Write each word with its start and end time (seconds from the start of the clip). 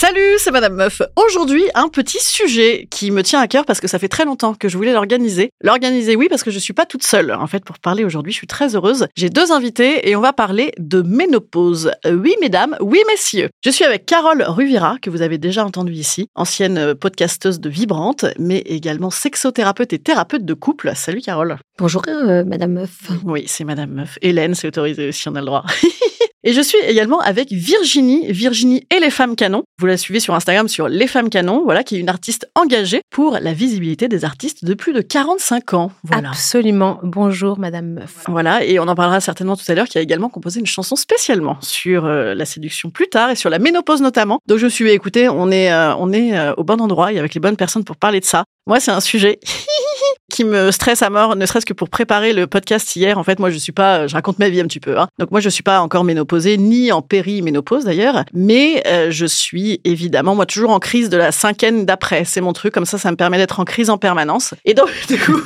Salut, 0.00 0.38
c'est 0.38 0.50
Madame 0.50 0.76
Meuf. 0.76 1.02
Aujourd'hui, 1.14 1.64
un 1.74 1.88
petit 1.88 2.24
sujet 2.24 2.88
qui 2.90 3.10
me 3.10 3.22
tient 3.22 3.38
à 3.38 3.46
cœur 3.46 3.66
parce 3.66 3.82
que 3.82 3.86
ça 3.86 3.98
fait 3.98 4.08
très 4.08 4.24
longtemps 4.24 4.54
que 4.54 4.66
je 4.66 4.78
voulais 4.78 4.94
l'organiser. 4.94 5.50
L'organiser, 5.60 6.16
oui, 6.16 6.26
parce 6.30 6.42
que 6.42 6.50
je 6.50 6.58
suis 6.58 6.72
pas 6.72 6.86
toute 6.86 7.02
seule. 7.02 7.30
En 7.32 7.46
fait, 7.46 7.62
pour 7.66 7.78
parler 7.78 8.02
aujourd'hui, 8.02 8.32
je 8.32 8.38
suis 8.38 8.46
très 8.46 8.74
heureuse. 8.74 9.08
J'ai 9.14 9.28
deux 9.28 9.52
invités 9.52 10.08
et 10.08 10.16
on 10.16 10.22
va 10.22 10.32
parler 10.32 10.72
de 10.78 11.02
ménopause. 11.02 11.90
Euh, 12.06 12.14
Oui, 12.14 12.34
mesdames, 12.40 12.78
oui, 12.80 13.02
messieurs. 13.08 13.50
Je 13.62 13.68
suis 13.68 13.84
avec 13.84 14.06
Carole 14.06 14.42
Ruvira, 14.42 14.96
que 15.02 15.10
vous 15.10 15.20
avez 15.20 15.36
déjà 15.36 15.66
entendue 15.66 15.92
ici, 15.92 16.28
ancienne 16.34 16.78
euh, 16.78 16.94
podcasteuse 16.94 17.60
de 17.60 17.68
Vibrante, 17.68 18.24
mais 18.38 18.60
également 18.60 19.10
sexothérapeute 19.10 19.92
et 19.92 19.98
thérapeute 19.98 20.46
de 20.46 20.54
couple. 20.54 20.92
Salut, 20.94 21.20
Carole. 21.20 21.58
Bonjour, 21.76 22.00
euh, 22.08 22.42
Madame 22.46 22.72
Meuf. 22.72 23.10
Oui, 23.26 23.44
c'est 23.46 23.64
Madame 23.64 23.90
Meuf. 23.90 24.16
Hélène, 24.22 24.54
c'est 24.54 24.68
autorisé 24.68 25.08
aussi, 25.08 25.28
on 25.28 25.34
a 25.34 25.40
le 25.40 25.46
droit. 25.46 25.66
Et 26.42 26.54
je 26.54 26.60
suis 26.62 26.78
également 26.88 27.20
avec 27.20 27.52
Virginie, 27.52 28.32
Virginie 28.32 28.86
et 28.90 28.98
les 28.98 29.10
femmes 29.10 29.36
canons. 29.36 29.62
Vous 29.78 29.84
la 29.84 29.98
suivez 29.98 30.20
sur 30.20 30.34
Instagram 30.34 30.68
sur 30.68 30.88
les 30.88 31.06
femmes 31.06 31.28
canons, 31.28 31.64
voilà, 31.64 31.84
qui 31.84 31.96
est 31.96 31.98
une 31.98 32.08
artiste 32.08 32.48
engagée 32.54 33.02
pour 33.10 33.36
la 33.38 33.52
visibilité 33.52 34.08
des 34.08 34.24
artistes 34.24 34.64
de 34.64 34.72
plus 34.72 34.94
de 34.94 35.02
45 35.02 35.74
ans. 35.74 35.92
Voilà. 36.02 36.30
Absolument. 36.30 36.98
Bonjour, 37.02 37.58
Madame 37.58 37.92
Meuf. 37.92 38.24
Voilà, 38.26 38.64
et 38.64 38.78
on 38.78 38.88
en 38.88 38.94
parlera 38.94 39.20
certainement 39.20 39.54
tout 39.54 39.70
à 39.70 39.74
l'heure, 39.74 39.86
qui 39.86 39.98
a 39.98 40.00
également 40.00 40.30
composé 40.30 40.60
une 40.60 40.66
chanson 40.66 40.96
spécialement 40.96 41.58
sur 41.60 42.06
euh, 42.06 42.34
la 42.34 42.46
séduction 42.46 42.88
plus 42.88 43.08
tard 43.08 43.28
et 43.28 43.36
sur 43.36 43.50
la 43.50 43.58
ménopause 43.58 44.00
notamment. 44.00 44.38
Donc 44.46 44.56
je 44.56 44.64
me 44.64 44.70
suis 44.70 44.86
dit, 44.86 44.92
écoutez, 44.92 45.28
on 45.28 45.50
est, 45.50 45.70
euh, 45.70 45.94
on 45.96 46.10
est 46.10 46.38
euh, 46.38 46.54
au 46.56 46.64
bon 46.64 46.80
endroit 46.80 47.12
et 47.12 47.18
avec 47.18 47.34
les 47.34 47.40
bonnes 47.40 47.58
personnes 47.58 47.84
pour 47.84 47.96
parler 47.96 48.20
de 48.20 48.24
ça. 48.24 48.44
Moi, 48.66 48.80
c'est 48.80 48.92
un 48.92 49.00
sujet 49.00 49.40
qui 50.30 50.44
me 50.44 50.70
stresse 50.70 51.02
à 51.02 51.10
mort, 51.10 51.36
ne 51.36 51.44
serait-ce 51.44 51.66
que 51.66 51.74
pour 51.74 51.90
préparer 51.90 52.32
le 52.32 52.46
podcast 52.46 52.96
hier. 52.96 53.18
En 53.18 53.24
fait, 53.24 53.38
moi, 53.38 53.50
je 53.50 53.58
suis 53.58 53.72
pas, 53.72 54.06
je 54.06 54.14
raconte 54.14 54.38
ma 54.38 54.48
vie 54.48 54.60
un 54.60 54.64
petit 54.64 54.80
peu. 54.80 54.98
Hein. 54.98 55.08
Donc 55.18 55.30
moi, 55.30 55.40
je 55.40 55.48
suis 55.50 55.62
pas 55.62 55.80
encore 55.80 56.04
ménopausée, 56.04 56.56
ni 56.56 56.92
en 56.92 57.02
péri-ménopause 57.02 57.84
d'ailleurs, 57.84 58.24
mais 58.32 58.82
euh, 58.86 59.08
je 59.10 59.26
suis 59.26 59.80
évidemment, 59.84 60.34
moi, 60.34 60.46
toujours 60.46 60.70
en 60.70 60.78
crise 60.78 61.10
de 61.10 61.16
la 61.16 61.32
cinquaine 61.32 61.84
d'après. 61.84 62.24
C'est 62.24 62.40
mon 62.40 62.52
truc, 62.52 62.72
comme 62.72 62.86
ça, 62.86 62.96
ça 62.96 63.10
me 63.10 63.16
permet 63.16 63.36
d'être 63.36 63.60
en 63.60 63.64
crise 63.64 63.90
en 63.90 63.98
permanence. 63.98 64.54
Et 64.64 64.74
donc, 64.74 64.88
du 65.08 65.18
coup, 65.18 65.42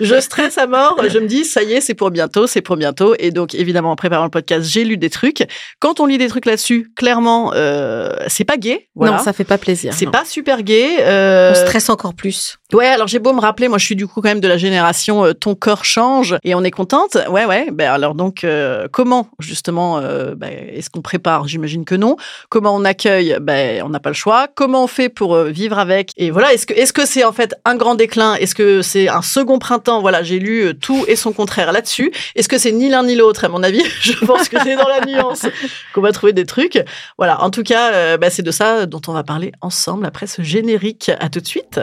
je 0.00 0.20
stresse 0.20 0.58
à 0.58 0.66
mort. 0.66 1.00
Je 1.08 1.18
me 1.18 1.26
dis, 1.26 1.44
ça 1.44 1.62
y 1.62 1.74
est, 1.74 1.80
c'est 1.80 1.94
pour 1.94 2.10
bientôt, 2.10 2.46
c'est 2.46 2.62
pour 2.62 2.76
bientôt. 2.76 3.14
Et 3.18 3.30
donc, 3.30 3.54
évidemment, 3.54 3.92
en 3.92 3.96
préparant 3.96 4.24
le 4.24 4.30
podcast, 4.30 4.68
j'ai 4.68 4.84
lu 4.84 4.96
des 4.96 5.10
trucs. 5.10 5.44
Quand 5.78 6.00
on 6.00 6.06
lit 6.06 6.18
des 6.18 6.28
trucs 6.28 6.46
là-dessus, 6.46 6.90
clairement, 6.96 7.52
euh, 7.54 8.16
c'est 8.28 8.44
pas 8.44 8.56
gay. 8.56 8.88
Voilà. 8.94 9.18
Non, 9.18 9.22
ça 9.22 9.32
fait 9.32 9.44
pas 9.44 9.58
plaisir. 9.58 9.92
c'est 9.94 10.10
pas 10.10 10.24
super 10.24 10.62
gay. 10.62 10.96
Euh, 11.00 11.52
On 11.52 11.66
stresse 11.66 11.90
encore 11.90 12.14
plus. 12.14 12.56
Ouais, 12.72 12.86
alors 12.86 13.06
j'ai 13.06 13.18
beau 13.18 13.32
me 13.34 13.40
rappeler, 13.40 13.68
moi 13.68 13.76
je 13.76 13.84
suis 13.84 13.96
du 13.96 14.06
coup 14.06 14.21
quand 14.22 14.28
même 14.28 14.40
de 14.40 14.48
la 14.48 14.56
génération 14.56 15.24
euh, 15.24 15.32
ton 15.34 15.54
corps 15.54 15.84
change 15.84 16.36
et 16.44 16.54
on 16.54 16.64
est 16.64 16.70
contente. 16.70 17.16
Ouais, 17.28 17.44
ouais. 17.44 17.70
Ben 17.70 17.90
alors 17.90 18.14
donc 18.14 18.44
euh, 18.44 18.88
comment 18.90 19.28
justement 19.38 19.98
euh, 19.98 20.34
ben, 20.34 20.50
est-ce 20.50 20.88
qu'on 20.88 21.02
prépare? 21.02 21.48
J'imagine 21.48 21.84
que 21.84 21.94
non. 21.94 22.16
Comment 22.48 22.74
on 22.74 22.84
accueille? 22.84 23.36
Ben 23.40 23.82
on 23.84 23.90
n'a 23.90 24.00
pas 24.00 24.10
le 24.10 24.14
choix. 24.14 24.48
Comment 24.54 24.84
on 24.84 24.86
fait 24.86 25.08
pour 25.08 25.36
vivre 25.36 25.78
avec? 25.78 26.12
Et 26.16 26.30
voilà, 26.30 26.54
est-ce 26.54 26.66
que 26.66 26.74
est-ce 26.74 26.92
que 26.92 27.04
c'est 27.04 27.24
en 27.24 27.32
fait 27.32 27.54
un 27.64 27.76
grand 27.76 27.94
déclin? 27.94 28.34
Est-ce 28.36 28.54
que 28.54 28.82
c'est 28.82 29.08
un 29.08 29.22
second 29.22 29.58
printemps? 29.58 30.00
Voilà, 30.00 30.22
j'ai 30.22 30.38
lu 30.38 30.74
tout 30.80 31.04
et 31.08 31.16
son 31.16 31.32
contraire 31.32 31.72
là-dessus. 31.72 32.12
Est-ce 32.34 32.48
que 32.48 32.58
c'est 32.58 32.72
ni 32.72 32.88
l'un 32.88 33.02
ni 33.02 33.14
l'autre? 33.14 33.44
À 33.44 33.48
mon 33.48 33.62
avis, 33.62 33.82
je 34.00 34.12
pense 34.24 34.48
que 34.48 34.56
c'est 34.62 34.76
dans 34.76 34.88
la 34.88 35.04
nuance 35.04 35.46
qu'on 35.94 36.00
va 36.00 36.12
trouver 36.12 36.32
des 36.32 36.46
trucs. 36.46 36.82
Voilà. 37.18 37.42
En 37.42 37.50
tout 37.50 37.62
cas, 37.62 38.16
ben, 38.16 38.30
c'est 38.30 38.42
de 38.42 38.50
ça 38.50 38.86
dont 38.86 39.02
on 39.08 39.12
va 39.12 39.24
parler 39.24 39.52
ensemble 39.60 40.06
après 40.06 40.26
ce 40.26 40.42
générique. 40.42 41.10
À 41.20 41.28
tout 41.28 41.40
de 41.40 41.46
suite. 41.46 41.80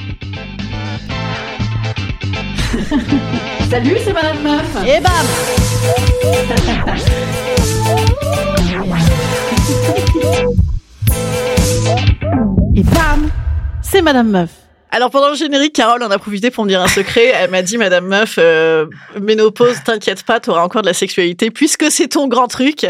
Salut, 3.70 3.96
c'est 4.04 4.12
Madame 4.12 4.42
Meuf. 4.42 4.76
Et 4.86 5.00
bam 5.00 5.12
Et 12.76 12.82
bam 12.82 13.30
C'est 13.82 14.02
Madame 14.02 14.30
Meuf. 14.30 14.50
Alors 14.92 15.10
pendant 15.10 15.28
le 15.28 15.36
générique, 15.36 15.72
Carole 15.72 16.02
en 16.02 16.10
a 16.10 16.18
profité 16.18 16.50
pour 16.50 16.64
me 16.64 16.68
dire 16.68 16.80
un 16.80 16.88
secret. 16.88 17.26
Elle 17.26 17.50
m'a 17.50 17.62
dit, 17.62 17.78
Madame 17.78 18.06
Meuf, 18.06 18.34
euh, 18.38 18.86
ménopause, 19.20 19.76
t'inquiète 19.84 20.24
pas, 20.24 20.40
t'auras 20.40 20.62
encore 20.62 20.82
de 20.82 20.88
la 20.88 20.94
sexualité 20.94 21.52
puisque 21.52 21.92
c'est 21.92 22.08
ton 22.08 22.26
grand 22.26 22.48
truc. 22.48 22.84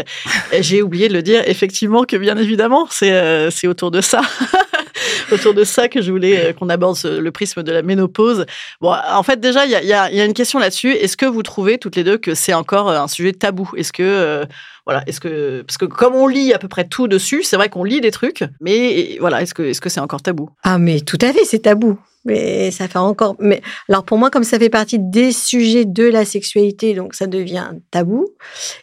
J'ai 0.59 0.81
oublié 0.81 1.09
de 1.09 1.13
le 1.13 1.21
dire, 1.21 1.43
effectivement, 1.45 2.03
que 2.03 2.17
bien 2.17 2.37
évidemment, 2.37 2.87
c'est 2.89 3.11
euh, 3.11 3.51
c'est 3.51 3.67
autour 3.67 3.91
de 3.91 4.01
ça. 4.01 4.21
autour 5.31 5.53
de 5.53 5.63
ça 5.63 5.87
que 5.87 6.01
je 6.01 6.11
voulais 6.11 6.49
euh, 6.49 6.53
qu'on 6.53 6.69
aborde 6.69 6.97
le 7.03 7.31
prisme 7.31 7.63
de 7.63 7.71
la 7.71 7.81
ménopause. 7.81 8.45
Bon, 8.79 8.93
en 8.93 9.23
fait, 9.23 9.39
déjà, 9.39 9.65
il 9.65 9.71
y 9.71 9.93
a, 9.93 10.25
une 10.25 10.33
question 10.33 10.59
là-dessus. 10.59 10.91
Est-ce 10.91 11.17
que 11.17 11.25
vous 11.25 11.43
trouvez 11.43 11.77
toutes 11.77 11.95
les 11.95 12.03
deux 12.03 12.17
que 12.17 12.35
c'est 12.35 12.53
encore 12.53 12.89
euh, 12.89 12.99
un 12.99 13.07
sujet 13.07 13.33
tabou? 13.33 13.69
Est-ce 13.75 13.93
que 13.93 14.03
euh, 14.03 14.45
voilà, 14.85 15.03
est-ce 15.07 15.19
que 15.19 15.61
parce 15.61 15.77
que 15.77 15.85
comme 15.85 16.15
on 16.15 16.27
lit 16.27 16.53
à 16.53 16.59
peu 16.59 16.67
près 16.67 16.87
tout 16.87 17.07
dessus, 17.07 17.43
c'est 17.43 17.55
vrai 17.55 17.69
qu'on 17.69 17.83
lit 17.83 18.01
des 18.01 18.11
trucs, 18.11 18.43
mais 18.59 19.17
voilà, 19.19 19.41
est-ce 19.41 19.53
que 19.53 19.63
est-ce 19.63 19.81
que 19.81 19.89
c'est 19.89 19.99
encore 19.99 20.21
tabou? 20.21 20.49
Ah, 20.63 20.77
mais 20.77 21.01
tout 21.01 21.19
à 21.21 21.31
fait, 21.31 21.45
c'est 21.45 21.59
tabou. 21.59 21.99
Mais 22.25 22.69
ça 22.71 22.87
fait 22.87 22.99
encore. 22.99 23.35
Mais 23.39 23.61
alors 23.89 24.03
pour 24.03 24.17
moi, 24.17 24.29
comme 24.29 24.43
ça 24.43 24.59
fait 24.59 24.69
partie 24.69 24.99
des 24.99 25.31
sujets 25.31 25.85
de 25.85 26.03
la 26.03 26.25
sexualité, 26.25 26.93
donc 26.93 27.15
ça 27.15 27.27
devient 27.27 27.71
tabou. 27.89 28.27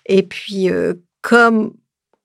Et 0.07 0.23
puis 0.23 0.71
comme 1.23 1.73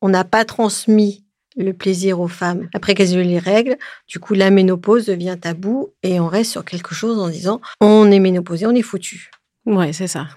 on 0.02 0.10
n'a 0.10 0.24
pas 0.24 0.46
transmis 0.46 1.23
le 1.56 1.74
plaisir 1.74 2.20
aux 2.20 2.28
femmes 2.28 2.68
après 2.74 2.94
qu'elles 2.96 3.14
aient 3.14 3.22
eu 3.22 3.24
les 3.24 3.40
règles, 3.40 3.78
du 4.08 4.20
coup 4.20 4.34
la 4.34 4.50
ménopause 4.50 5.06
devient 5.06 5.38
tabou 5.40 5.94
et 6.04 6.20
on 6.20 6.28
reste 6.28 6.52
sur 6.52 6.66
quelque 6.66 6.94
chose 6.96 7.20
en 7.20 7.30
disant 7.30 7.62
on 7.82 8.10
est 8.12 8.20
ménopausé, 8.20 8.66
on 8.66 8.72
est 8.76 8.82
foutu. 8.82 9.30
Ouais, 9.66 9.94
c'est 9.94 10.08
ça. 10.08 10.28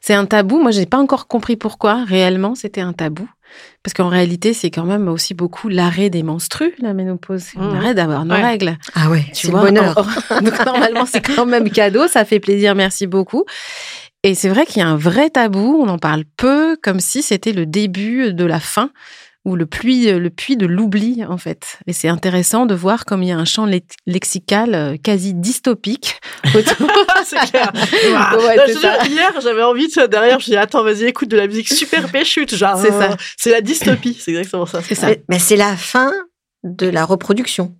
C'est 0.00 0.14
un 0.14 0.24
tabou. 0.24 0.60
Moi, 0.60 0.70
j'ai 0.70 0.86
pas 0.86 0.98
encore 0.98 1.26
compris 1.26 1.56
pourquoi 1.56 2.04
réellement 2.04 2.54
c'était 2.54 2.80
un 2.80 2.92
tabou. 2.92 3.28
Parce 3.82 3.92
qu'en 3.92 4.08
réalité, 4.08 4.52
c'est 4.54 4.70
quand 4.70 4.84
même 4.84 5.08
aussi 5.08 5.34
beaucoup 5.34 5.68
l'arrêt 5.68 6.10
des 6.10 6.22
menstrues, 6.22 6.74
la 6.78 6.94
ménopause. 6.94 7.46
Mhm. 7.56 7.62
On 7.66 7.74
arrête 7.74 7.96
d'avoir 7.96 8.24
nos 8.24 8.36
Ouais. 8.36 8.42
règles. 8.44 8.78
Ah 8.94 9.10
ouais, 9.10 9.24
Tu 9.34 9.48
vois, 9.48 9.62
bonheur. 9.62 9.96
Donc 10.44 10.64
normalement, 10.64 11.06
c'est 11.06 11.22
quand 11.22 11.44
même 11.46 11.68
cadeau. 11.70 12.06
Ça 12.06 12.24
fait 12.24 12.38
plaisir. 12.38 12.76
Merci 12.76 13.08
beaucoup. 13.08 13.44
Et 14.22 14.36
c'est 14.36 14.48
vrai 14.48 14.64
qu'il 14.64 14.78
y 14.78 14.82
a 14.84 14.88
un 14.88 14.96
vrai 14.96 15.30
tabou. 15.30 15.76
On 15.82 15.88
en 15.88 15.98
parle 15.98 16.22
peu, 16.36 16.76
comme 16.80 17.00
si 17.00 17.22
c'était 17.22 17.52
le 17.52 17.66
début 17.66 18.32
de 18.32 18.44
la 18.44 18.60
fin 18.60 18.90
ou 19.44 19.56
le 19.56 19.66
puits, 19.66 20.10
le 20.12 20.30
puits 20.30 20.56
de 20.56 20.66
l'oubli, 20.66 21.24
en 21.26 21.38
fait. 21.38 21.78
Et 21.86 21.92
c'est 21.92 22.08
intéressant 22.08 22.66
de 22.66 22.74
voir 22.74 23.04
comme 23.06 23.22
il 23.22 23.28
y 23.30 23.32
a 23.32 23.36
un 23.38 23.44
champ 23.46 23.64
lex- 23.66 23.94
lexical 24.06 24.74
euh, 24.74 24.96
quasi 25.02 25.32
dystopique 25.32 26.20
autour. 26.54 26.88
c'est 27.24 27.38
clair. 27.50 27.72
Ouais, 27.74 28.10
Non, 28.12 28.62
c'est 28.66 28.68
je 28.68 28.74
te 28.74 28.80
jure, 28.80 28.80
ça. 29.00 29.06
hier, 29.06 29.32
j'avais 29.40 29.62
envie 29.62 29.86
de 29.88 30.06
derrière, 30.06 30.38
je 30.40 30.46
dis 30.46 30.56
attends, 30.56 30.82
vas-y, 30.82 31.04
écoute 31.04 31.28
de 31.28 31.36
la 31.36 31.46
musique 31.46 31.68
super 31.72 32.10
péchute, 32.10 32.54
genre 32.54 32.78
C'est 32.78 32.90
ça. 32.90 33.12
euh, 33.12 33.16
c'est 33.36 33.50
la 33.50 33.60
dystopie, 33.60 34.16
c'est 34.20 34.32
exactement 34.32 34.66
ça. 34.66 34.82
C'est 34.82 34.94
ça. 34.94 35.06
Mais, 35.06 35.22
mais 35.28 35.38
c'est 35.38 35.56
la 35.56 35.76
fin 35.76 36.12
de 36.64 36.86
la 36.88 37.04
reproduction. 37.04 37.74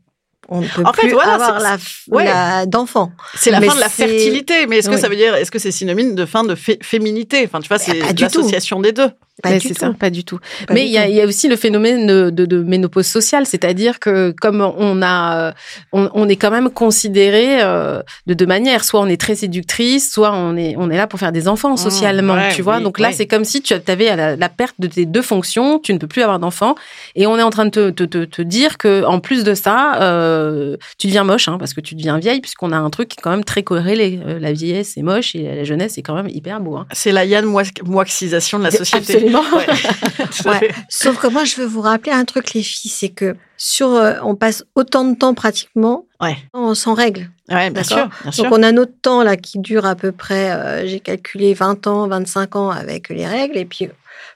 On 0.50 0.62
ne 0.62 0.66
peut 0.69 0.82
En 0.87 0.93
fait, 0.94 1.02
plus 1.02 1.10
voilà, 1.12 1.34
avoir 1.34 1.60
c'est- 1.60 2.10
la, 2.10 2.16
ouais. 2.16 2.25
la- 2.25 2.64
d'enfants. 2.66 3.12
C'est 3.34 3.50
la 3.50 3.60
Mais 3.60 3.66
fin 3.66 3.75
de 3.75 3.81
la 3.81 3.88
c'est- 3.90 4.06
fertilité, 4.06 4.66
mais 4.66 4.78
est-ce 4.78 4.88
que 4.88 4.94
Oui. 4.94 5.00
ça 5.00 5.08
veut 5.10 5.16
dire, 5.16 5.34
est-ce 5.34 5.50
que 5.50 5.58
c'est 5.58 5.70
synonyme 5.72 6.14
de 6.14 6.25
fin 6.25 6.43
de 6.44 6.55
fé- 6.55 6.78
féminité? 6.82 7.44
Enfin, 7.44 7.60
tu 7.60 7.69
vois, 7.69 7.78
c'est 7.78 7.93
du 7.93 8.14
tout. 8.14 8.22
l'association 8.22 8.81
des 8.81 8.93
deux. 8.93 9.10
Pas 9.43 9.50
Ouais, 9.50 9.58
du 9.58 9.69
c'est 9.69 9.75
tout. 9.75 9.81
ça, 9.81 9.93
pas 9.93 10.11
du 10.11 10.25
tout. 10.25 10.38
Pas 10.67 10.75
Mais 10.75 10.82
il 10.87 10.88
y, 10.90 10.93
y 11.14 11.20
a 11.20 11.25
aussi 11.26 11.49
le 11.49 11.56
phénomène 11.56 12.06
de, 12.06 12.31
de- 12.31 12.46
de 12.46 12.62
ménopause 12.62 13.06
sociale, 13.06 13.46
c'est-à-dire 13.46 14.00
que 14.00 14.35
comme 14.40 14.61
on 14.61 15.00
a, 15.02 15.49
euh, 15.49 15.52
on, 15.93 16.11
on 16.14 16.29
est 16.29 16.37
quand 16.37 16.50
même 16.50 16.70
considéré 16.70 17.62
euh, 17.62 18.02
de 18.26 18.35
deux 18.35 18.46
manières. 18.46 18.85
Soit 18.85 19.00
on 19.00 19.06
est 19.06 19.20
très 19.20 19.35
séductrice, 19.37 20.11
soit 20.12 20.32
on 20.35 20.56
est, 20.56 20.75
on 20.76 20.90
est 20.90 20.96
là 20.96 21.06
pour 21.06 21.19
faire 21.20 21.32
des 21.32 21.46
enfants 21.49 21.76
socialement, 21.76 22.35
ouais, 22.35 22.52
tu 22.55 22.62
vois. 22.62 22.79
oui, 22.79 22.82
Donc 22.82 22.99
là, 22.99 23.12
c'est 23.12 23.26
comme 23.26 23.44
si 23.44 23.62
tu 23.62 23.75
avais 23.87 24.17
la, 24.17 24.37
la 24.37 24.49
perte 24.49 24.75
de 24.79 24.87
tes 24.88 25.06
deux 25.06 25.23
fonctions, 25.23 25.79
tu 25.79 25.93
ne 25.94 25.99
peux 25.99 26.06
plus 26.08 26.23
avoir 26.23 26.38
d'enfants, 26.38 26.75
et 27.14 27.26
on 27.26 27.38
est 27.38 27.43
en 27.43 27.50
train 27.50 27.64
de 27.67 27.70
te, 27.70 27.91
te, 27.91 28.05
te, 28.05 28.25
te 28.25 28.43
dire 28.43 28.79
que 28.79 29.05
en 29.05 29.20
plus 29.20 29.44
de 29.44 29.55
ça, 29.55 30.00
euh, 30.02 30.76
tu 30.99 31.06
deviens 31.06 31.25
moche, 31.25 31.49
hein, 31.49 31.56
parce 31.58 31.75
que 31.75 31.81
tu 31.81 31.94
deviens 31.94 32.19
vieille, 32.19 32.41
puisqu'on 32.41 32.73
a 32.73 32.76
un 32.76 32.91
truc 32.91 33.08
qui 33.11 33.17
est 33.19 33.23
quand 33.23 33.31
même 33.31 33.44
très 33.44 33.62
corrélé. 33.62 34.20
Euh, 34.26 34.38
la 34.41 34.52
vieillesse 34.52 34.93
c'est 34.94 35.02
moche 35.02 35.34
et 35.34 35.43
la 35.55 35.64
jeunesse 35.64 35.93
c'est 35.94 36.02
quand 36.02 36.14
même 36.14 36.29
hyper 36.29 36.61
beau. 36.61 36.76
Hein. 36.76 36.87
C'est 36.93 37.12
la 37.12 37.25
Yann 37.25 37.44
Moix- 37.44 37.62
Moixisation 37.84 38.58
de 38.58 38.64
la 38.64 38.70
société. 38.73 39.14
Absolument. 39.14 39.28
Ouais. 39.35 39.67
Ouais. 40.45 40.71
Sauf 40.89 41.19
que 41.19 41.27
moi, 41.29 41.45
je 41.45 41.57
veux 41.57 41.67
vous 41.67 41.81
rappeler 41.81 42.13
un 42.13 42.25
truc, 42.25 42.53
les 42.55 42.63
filles, 42.63 42.91
c'est 42.91 43.09
que 43.09 43.37
sur, 43.57 43.89
euh, 43.89 44.15
on 44.23 44.35
passe 44.35 44.65
autant 44.75 45.05
de 45.05 45.15
temps 45.17 45.35
pratiquement 45.35 46.05
Ouais. 46.21 46.37
sans 46.75 46.95
règles. 46.95 47.31
Ouais, 47.49 47.71
bien 47.71 47.83
D'accord. 47.83 47.99
sûr, 47.99 48.09
bien 48.23 48.33
sûr. 48.33 48.45
Donc 48.45 48.53
on 48.53 48.63
a 48.63 48.73
notre 48.73 48.93
temps 49.01 49.23
là 49.23 49.37
qui 49.37 49.59
dure 49.59 49.87
à 49.87 49.95
peu 49.95 50.13
près, 50.13 50.51
euh, 50.51 50.87
j'ai 50.87 51.01
calculé 51.01 51.55
20 51.55 51.87
ans, 51.87 52.09
25 52.09 52.57
ans 52.57 52.71
avec 52.71 53.09
les 53.09 53.27
règles, 53.27 53.57
et 53.57 53.65
puis 53.65 53.87
euh, 53.87 53.93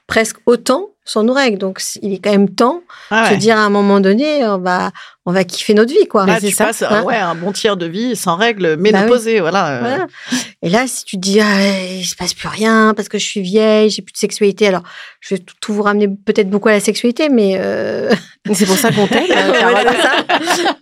presque 0.07 0.37
autant 0.45 0.89
sans 1.05 1.23
nos 1.23 1.33
règles. 1.33 1.57
Donc 1.57 1.81
il 2.01 2.13
est 2.13 2.19
quand 2.19 2.31
même 2.31 2.49
temps 2.49 2.81
Ah 3.09 3.27
de 3.27 3.33
ouais. 3.33 3.37
dire 3.37 3.57
à 3.57 3.61
un 3.61 3.69
moment 3.69 3.99
donné, 3.99 4.45
on 4.45 4.57
va, 4.57 4.91
on 5.25 5.31
va 5.31 5.43
kiffer 5.43 5.73
notre 5.73 5.91
vie, 5.93 6.07
quoi. 6.07 6.25
Là, 6.25 6.39
tu 6.39 6.51
ça, 6.51 6.65
passes 6.65 6.81
hein. 6.83 7.03
ouais, 7.03 7.15
un 7.17 7.35
bon 7.35 7.51
tiers 7.51 7.77
de 7.77 7.85
vie 7.85 8.15
sans 8.15 8.35
règles, 8.35 8.77
ménopausée, 8.77 9.39
voilà. 9.39 9.69
euh. 9.69 9.79
Voilà. 9.79 10.07
Et 10.61 10.69
là, 10.69 10.85
si 10.87 11.03
tu 11.05 11.17
te 11.17 11.21
dis, 11.21 11.39
ah, 11.41 11.45
il 11.91 12.05
se 12.05 12.15
passe 12.15 12.33
plus 12.33 12.47
rien 12.47 12.93
parce 12.95 13.09
que 13.09 13.17
je 13.17 13.25
suis 13.25 13.41
vieille, 13.41 13.89
j'ai 13.89 14.01
plus 14.01 14.13
de 14.13 14.17
sexualité, 14.17 14.67
alors 14.67 14.83
je 15.19 15.35
vais 15.35 15.43
tout, 15.61 15.73
vous 15.73 15.83
ramener 15.83 16.07
peut-être 16.07 16.49
beaucoup 16.49 16.69
à 16.69 16.73
la 16.73 16.79
sexualité, 16.79 17.29
mais 17.29 17.57
euh, 17.57 18.13
C'est 18.53 18.65
pour 18.65 18.77
ça 18.77 18.91
qu'on 18.91 19.07
t'aime. 19.07 19.25
euh, 19.31 20.01
ça. 20.01 20.25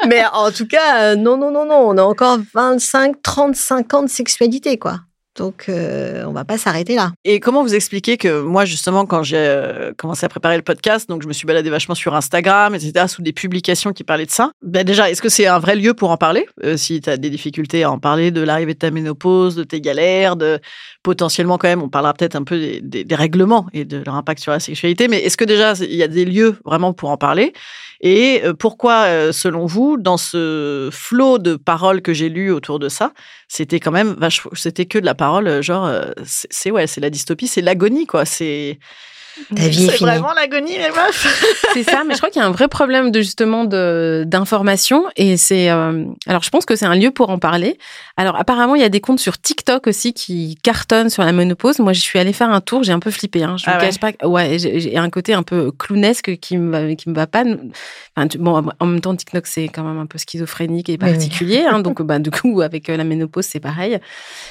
Mais 0.08 0.24
en 0.34 0.52
tout 0.52 0.68
cas, 0.68 1.02
euh, 1.02 1.16
non, 1.16 1.38
non, 1.38 1.52
non, 1.52 1.66
non, 1.66 1.90
on 1.90 1.98
a 1.98 2.04
encore 2.04 2.40
25, 2.54 3.22
35 3.22 3.94
ans 3.94 4.04
de 4.04 4.10
sexualité, 4.10 4.78
quoi. 4.78 5.00
Donc, 5.42 5.66
euh, 5.70 6.24
on 6.28 6.34
va 6.34 6.46
pas 6.46 6.60
s'arrêter 6.60 6.94
là. 6.94 7.14
Et 7.26 7.40
comment 7.40 7.64
vous 7.64 7.74
expliquez 7.74 8.16
que 8.18 8.42
moi, 8.42 8.64
justement, 8.66 9.08
quand 9.08 9.24
j'ai 9.24 9.38
euh, 9.40 9.92
commencé 9.98 10.24
à 10.24 10.30
préparer 10.30 10.56
le 10.56 10.62
podcast, 10.62 11.10
donc 11.10 11.24
je 11.24 11.28
me 11.28 11.34
suis 11.34 11.48
baladée 11.48 11.72
vachement 11.72 11.96
sur 11.96 12.14
Instagram, 12.14 12.76
etc., 12.76 13.06
sous 13.08 13.24
des 13.24 13.34
publications 13.34 13.92
qui 13.92 14.04
parlaient 14.04 14.28
de 14.28 14.32
ça. 14.32 14.52
Ben 14.62 14.84
déjà, 14.84 15.10
est-ce 15.10 15.20
que 15.22 15.30
c'est 15.30 15.48
un 15.48 15.58
vrai 15.58 15.76
lieu 15.76 15.96
pour 15.96 16.12
en 16.12 16.18
parler 16.18 16.46
Euh, 16.64 16.78
Si 16.78 17.02
tu 17.02 17.10
as 17.10 17.18
des 17.18 17.32
difficultés 17.32 17.82
à 17.84 17.90
en 17.90 17.98
parler 17.98 18.30
de 18.30 18.42
l'arrivée 18.42 18.76
de 18.76 18.80
ta 18.80 18.92
ménopause, 18.92 19.56
de 19.56 19.64
tes 19.64 19.82
galères, 19.82 20.36
de 20.36 20.60
potentiellement 21.02 21.58
quand 21.58 21.68
même, 21.70 21.82
on 21.82 21.90
parlera 21.90 22.14
peut-être 22.14 22.36
un 22.36 22.44
peu 22.44 22.60
des, 22.60 22.80
des- 22.82 23.04
des 23.04 23.16
règlements 23.16 23.66
et 23.74 23.84
de 23.84 24.04
leur 24.06 24.14
impact 24.14 24.42
sur 24.44 24.52
la 24.52 24.60
sexualité. 24.60 25.08
Mais 25.08 25.18
est-ce 25.24 25.38
que 25.38 25.46
déjà, 25.46 25.74
il 25.82 25.96
y 25.96 26.04
a 26.04 26.08
des 26.08 26.26
lieux 26.26 26.58
vraiment 26.66 26.94
pour 26.94 27.10
en 27.10 27.18
parler? 27.18 27.54
Et 28.02 28.42
euh, 28.44 28.54
pourquoi, 28.54 29.04
euh, 29.06 29.32
selon 29.32 29.66
vous, 29.68 29.98
dans 29.98 30.18
ce 30.18 30.90
flot 30.92 31.38
de 31.38 31.56
paroles 31.56 32.02
que 32.02 32.14
j'ai 32.14 32.30
lues 32.30 32.52
autour 32.52 32.80
de 32.80 32.90
ça, 32.90 33.14
c'était 33.48 33.80
quand 33.80 33.92
même 33.92 34.18
c'était 34.54 34.86
que 34.86 34.98
de 35.00 35.06
la 35.06 35.14
parole, 35.16 35.48
euh, 35.48 35.62
genre, 35.62 35.92
c'est- 36.26 36.72
ouais, 36.72 36.88
c'est 36.88 37.02
la 37.02 37.10
dystopie, 37.12 37.48
c'est 37.48 37.62
l'agonie, 37.62 38.08
quoi. 38.08 38.26
C'est 38.26 38.80
Ta 39.56 39.68
vie 39.68 39.84
est 39.86 39.90
c'est 39.90 39.98
finie. 39.98 40.10
vraiment 40.10 40.34
l'agonie, 40.34 40.74
les 40.78 40.90
meufs. 40.90 41.56
C'est 41.74 41.84
ça, 41.84 42.04
mais 42.06 42.14
je 42.14 42.20
crois 42.20 42.30
qu'il 42.30 42.42
y 42.42 42.44
a 42.44 42.48
un 42.48 42.52
vrai 42.52 42.68
problème 42.68 43.12
de 43.12 43.22
justement 43.22 43.64
de 43.64 44.24
d'information 44.28 45.06
et 45.16 45.38
c'est 45.38 45.70
euh, 45.70 46.04
alors 46.28 46.44
je 46.44 46.50
pense 46.50 46.66
que 46.66 46.76
c'est 46.76 46.86
un 46.86 46.96
lieu 46.96 47.12
pour 47.12 47.30
en 47.30 47.40
parler. 47.40 47.78
Alors 48.18 48.36
apparemment 48.36 48.76
il 48.76 48.82
y 48.82 48.86
a 48.86 48.90
des 48.90 49.00
comptes 49.00 49.20
sur 49.22 49.40
TikTok 49.40 49.88
aussi 49.88 50.14
qui 50.14 50.58
cartonnent 50.64 51.10
sur 51.10 51.24
la 51.24 51.32
ménopause. 51.32 51.80
Moi 51.80 51.94
je 51.94 52.02
suis 52.02 52.20
allée 52.20 52.34
faire 52.34 52.50
un 52.50 52.60
tour, 52.62 52.84
j'ai 52.84 52.92
un 52.92 53.00
peu 53.00 53.10
flippé. 53.12 53.44
Hein. 53.44 53.56
Je 53.58 53.64
Ah 53.68 53.74
vous 53.78 53.80
ouais 53.86 53.86
cache 53.90 54.00
pas. 54.00 54.28
Ouais, 54.28 54.58
j'ai 54.60 54.98
un 54.98 55.10
côté 55.10 55.34
un 55.34 55.44
peu 55.44 55.72
clownesque 55.72 56.38
qui 56.40 56.58
me 56.58 56.94
qui 56.96 57.10
me 57.10 57.16
va 57.16 57.26
pas. 57.28 57.44
Enfin, 58.18 58.28
tu- 58.28 58.38
bon 58.38 58.64
en 58.80 58.86
même 58.86 59.00
temps 59.02 59.16
TikTok 59.16 59.48
c'est 59.48 59.70
quand 59.70 59.84
même 59.84 59.98
un 60.00 60.06
peu 60.08 60.18
schizophrénique 60.18 60.90
et 60.90 60.94
oui. 60.94 60.98
particulier. 60.98 61.64
hein, 61.70 61.80
donc 61.80 62.02
bah 62.02 62.20
du 62.20 62.32
coup 62.32 62.62
avec 62.62 62.90
euh, 62.90 62.98
la 62.98 63.06
ménopause 63.06 63.46
c'est 63.46 63.60
pareil. 63.62 63.98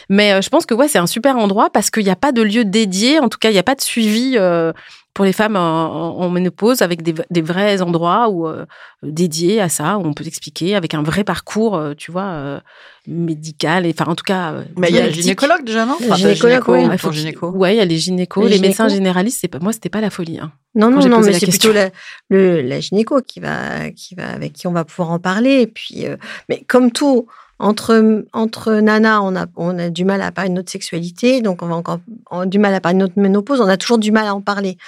Mais 0.08 0.32
euh, 0.32 0.40
je 0.40 0.48
pense 0.48 0.64
que 0.64 0.74
ouais 0.74 0.88
c'est 0.88 0.98
un 0.98 1.06
super 1.06 1.36
endroit 1.36 1.68
parce 1.70 1.90
qu'il 1.90 2.04
n'y 2.04 2.10
a 2.10 2.16
pas 2.16 2.32
de 2.32 2.40
lieu 2.42 2.64
dédié. 2.64 3.18
En 3.20 3.28
tout 3.28 3.38
cas 3.38 3.50
il 3.50 3.54
n'y 3.54 3.58
a 3.58 3.62
pas 3.64 3.74
de 3.74 3.82
suivi. 3.82 4.36
euh, 4.38 4.69
pour 5.14 5.24
les 5.24 5.32
femmes 5.32 5.56
en, 5.56 6.18
en- 6.20 6.30
ménopause 6.30 6.82
avec 6.82 7.02
des, 7.02 7.14
des 7.30 7.42
vrais 7.42 7.82
endroits 7.82 8.28
où, 8.28 8.46
euh, 8.46 8.64
dédiés 9.02 9.60
à 9.60 9.68
ça, 9.68 9.98
où 9.98 10.06
on 10.06 10.12
peut 10.14 10.26
expliquer 10.26 10.76
avec 10.76 10.94
un 10.94 11.02
vrai 11.02 11.24
parcours, 11.24 11.76
euh, 11.76 11.94
tu 11.94 12.10
vois, 12.12 12.22
euh, 12.26 12.60
médical. 13.06 13.86
Et, 13.86 13.94
enfin, 13.98 14.10
en 14.10 14.14
tout 14.14 14.24
cas, 14.24 14.52
euh, 14.52 14.64
Mais 14.76 14.88
il 14.90 14.94
y 14.96 14.98
a 15.00 15.06
le 15.06 15.12
gynécologue 15.12 15.64
déjà, 15.64 15.84
non 15.86 15.96
Enfin, 16.00 16.14
gynécologue, 16.14 16.62
gynéco, 16.64 16.72
Ouais, 16.90 16.98
faut 16.98 17.12
gynéco. 17.12 17.50
ouais, 17.50 17.74
il 17.74 17.78
y 17.78 17.80
a 17.80 17.84
les 17.84 17.98
gynécos, 17.98 18.44
Les 18.48 18.56
les, 18.56 18.60
médecins 18.60 18.88
généralistes. 18.88 19.38
C'est 19.40 19.48
pas 19.48 19.58
moi, 19.58 19.72
c'était 19.72 19.88
pas 19.88 20.00
la 20.00 20.10
folie. 20.10 20.38
hein. 20.40 20.52
Non, 20.74 20.90
non, 20.90 21.04
non, 21.08 21.20
mais 21.20 21.32
c'est 21.32 21.46
plutôt 21.48 21.72
la, 21.72 21.90
le, 22.28 22.62
la 22.62 22.78
gynéco 22.80 23.20
qui 23.26 23.40
va, 23.40 23.90
qui 23.90 24.14
va, 24.14 24.28
avec 24.30 24.52
qui 24.52 24.66
on 24.68 24.72
va 24.72 24.84
pouvoir 24.84 25.10
en 25.10 25.18
parler. 25.18 25.62
Et 25.62 25.66
puis, 25.66 26.06
euh, 26.06 26.16
mais 26.48 26.64
comme 26.68 26.92
tout, 26.92 27.26
entre, 27.60 28.24
entre 28.32 28.74
nanas, 28.74 29.20
on 29.20 29.36
a, 29.36 29.46
on 29.56 29.78
a 29.78 29.90
du 29.90 30.04
mal 30.04 30.22
à 30.22 30.32
parler 30.32 30.50
de 30.50 30.54
notre 30.54 30.72
sexualité, 30.72 31.42
donc 31.42 31.62
on 31.62 31.66
va 31.66 31.74
encore 31.74 32.00
on 32.30 32.40
a 32.40 32.46
du 32.46 32.58
mal 32.58 32.74
à 32.74 32.80
parler 32.80 32.96
de 32.96 33.00
notre 33.00 33.20
ménopause, 33.20 33.60
on 33.60 33.68
a 33.68 33.76
toujours 33.76 33.98
du 33.98 34.10
mal 34.10 34.26
à 34.26 34.34
en 34.34 34.40
parler. 34.40 34.78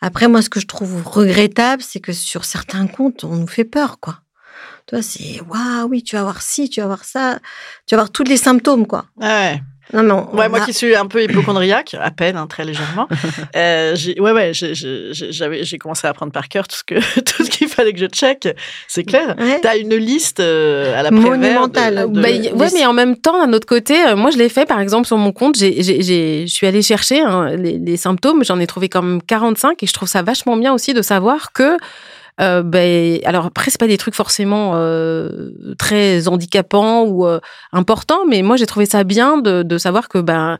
Après, 0.00 0.28
moi, 0.28 0.42
ce 0.42 0.50
que 0.50 0.60
je 0.60 0.66
trouve 0.66 1.06
regrettable, 1.06 1.82
c'est 1.82 2.00
que 2.00 2.12
sur 2.12 2.44
certains 2.44 2.86
comptes, 2.88 3.24
on 3.24 3.36
nous 3.36 3.46
fait 3.46 3.64
peur, 3.64 4.00
quoi. 4.00 4.20
Toi, 4.86 5.02
c'est 5.02 5.40
waouh, 5.48 5.88
oui, 5.88 6.02
tu 6.02 6.16
vas 6.16 6.22
voir 6.22 6.42
ci, 6.42 6.68
tu 6.68 6.80
vas 6.80 6.86
voir 6.86 7.04
ça, 7.04 7.38
tu 7.86 7.94
vas 7.94 8.02
voir 8.02 8.10
tous 8.10 8.24
les 8.24 8.36
symptômes, 8.36 8.86
quoi. 8.86 9.06
Ouais. 9.16 9.60
Non, 9.92 10.02
mais 10.02 10.12
on- 10.12 10.34
Ouais, 10.36 10.48
moi 10.48 10.60
a- 10.62 10.64
qui 10.64 10.72
suis 10.72 10.94
un 10.96 11.06
peu 11.06 11.22
hypochondriaque, 11.22 11.94
à 12.00 12.10
peine, 12.10 12.36
hein, 12.36 12.46
très 12.48 12.64
légèrement. 12.64 13.06
euh, 13.56 13.94
j'ai- 13.94 14.20
ouais, 14.20 14.32
ouais, 14.32 14.50
j'avais- 14.52 15.64
j'ai 15.64 15.78
commencé 15.78 16.06
à 16.06 16.10
apprendre 16.10 16.32
par 16.32 16.48
cœur 16.48 16.66
tout 16.68 16.76
ce 16.76 16.84
que 16.84 16.94
tout 17.20 17.44
ce 17.44 17.50
qu'il 17.50 17.68
fallait 17.68 17.92
que 17.92 17.98
je 18.00 18.06
check. 18.06 18.48
C'est 18.88 19.04
clair. 19.04 19.34
Ouais. 19.38 19.60
T'as 19.60 19.76
une 19.78 19.94
liste 19.94 20.40
euh, 20.40 20.98
à 20.98 21.02
la 21.02 21.10
Monumentale. 21.10 22.08
de- 22.10 22.14
de- 22.14 22.20
Bah, 22.20 22.28
ouais, 22.28 22.68
mais 22.74 22.84
en 22.86 22.92
même 22.92 23.16
temps, 23.16 23.44
d'un 23.44 23.52
autre 23.52 23.66
côté, 23.66 23.94
euh, 24.06 24.16
moi, 24.16 24.30
je 24.30 24.38
l'ai 24.38 24.48
fait, 24.48 24.66
par 24.66 24.80
exemple, 24.80 25.06
sur 25.06 25.16
mon 25.18 25.32
compte. 25.32 25.56
J'ai, 25.56 25.82
je 25.82 26.46
suis 26.52 26.66
allée 26.66 26.82
chercher 26.82 27.20
hein, 27.20 27.50
les, 27.56 27.78
les 27.78 27.96
symptômes. 27.96 28.44
J'en 28.44 28.58
ai 28.60 28.66
trouvé 28.66 28.88
quand 28.88 29.02
même 29.02 29.22
45 29.22 29.82
et 29.82 29.86
je 29.86 29.92
trouve 29.92 30.08
ça 30.08 30.22
vachement 30.22 30.56
bien 30.56 30.72
aussi 30.72 30.94
de 30.94 31.02
savoir 31.02 31.52
que. 31.52 31.76
Euh, 32.40 32.62
ben, 32.62 33.18
alors 33.24 33.46
après 33.46 33.70
c'est 33.70 33.80
pas 33.80 33.86
des 33.86 33.96
trucs 33.96 34.14
forcément 34.14 34.72
euh, 34.74 35.52
très 35.78 36.28
handicapants 36.28 37.04
ou 37.04 37.26
euh, 37.26 37.40
importants, 37.72 38.26
mais 38.26 38.42
moi 38.42 38.56
j'ai 38.56 38.66
trouvé 38.66 38.84
ça 38.84 39.04
bien 39.04 39.38
de, 39.38 39.62
de 39.62 39.78
savoir 39.78 40.08
que 40.08 40.18
ben 40.18 40.58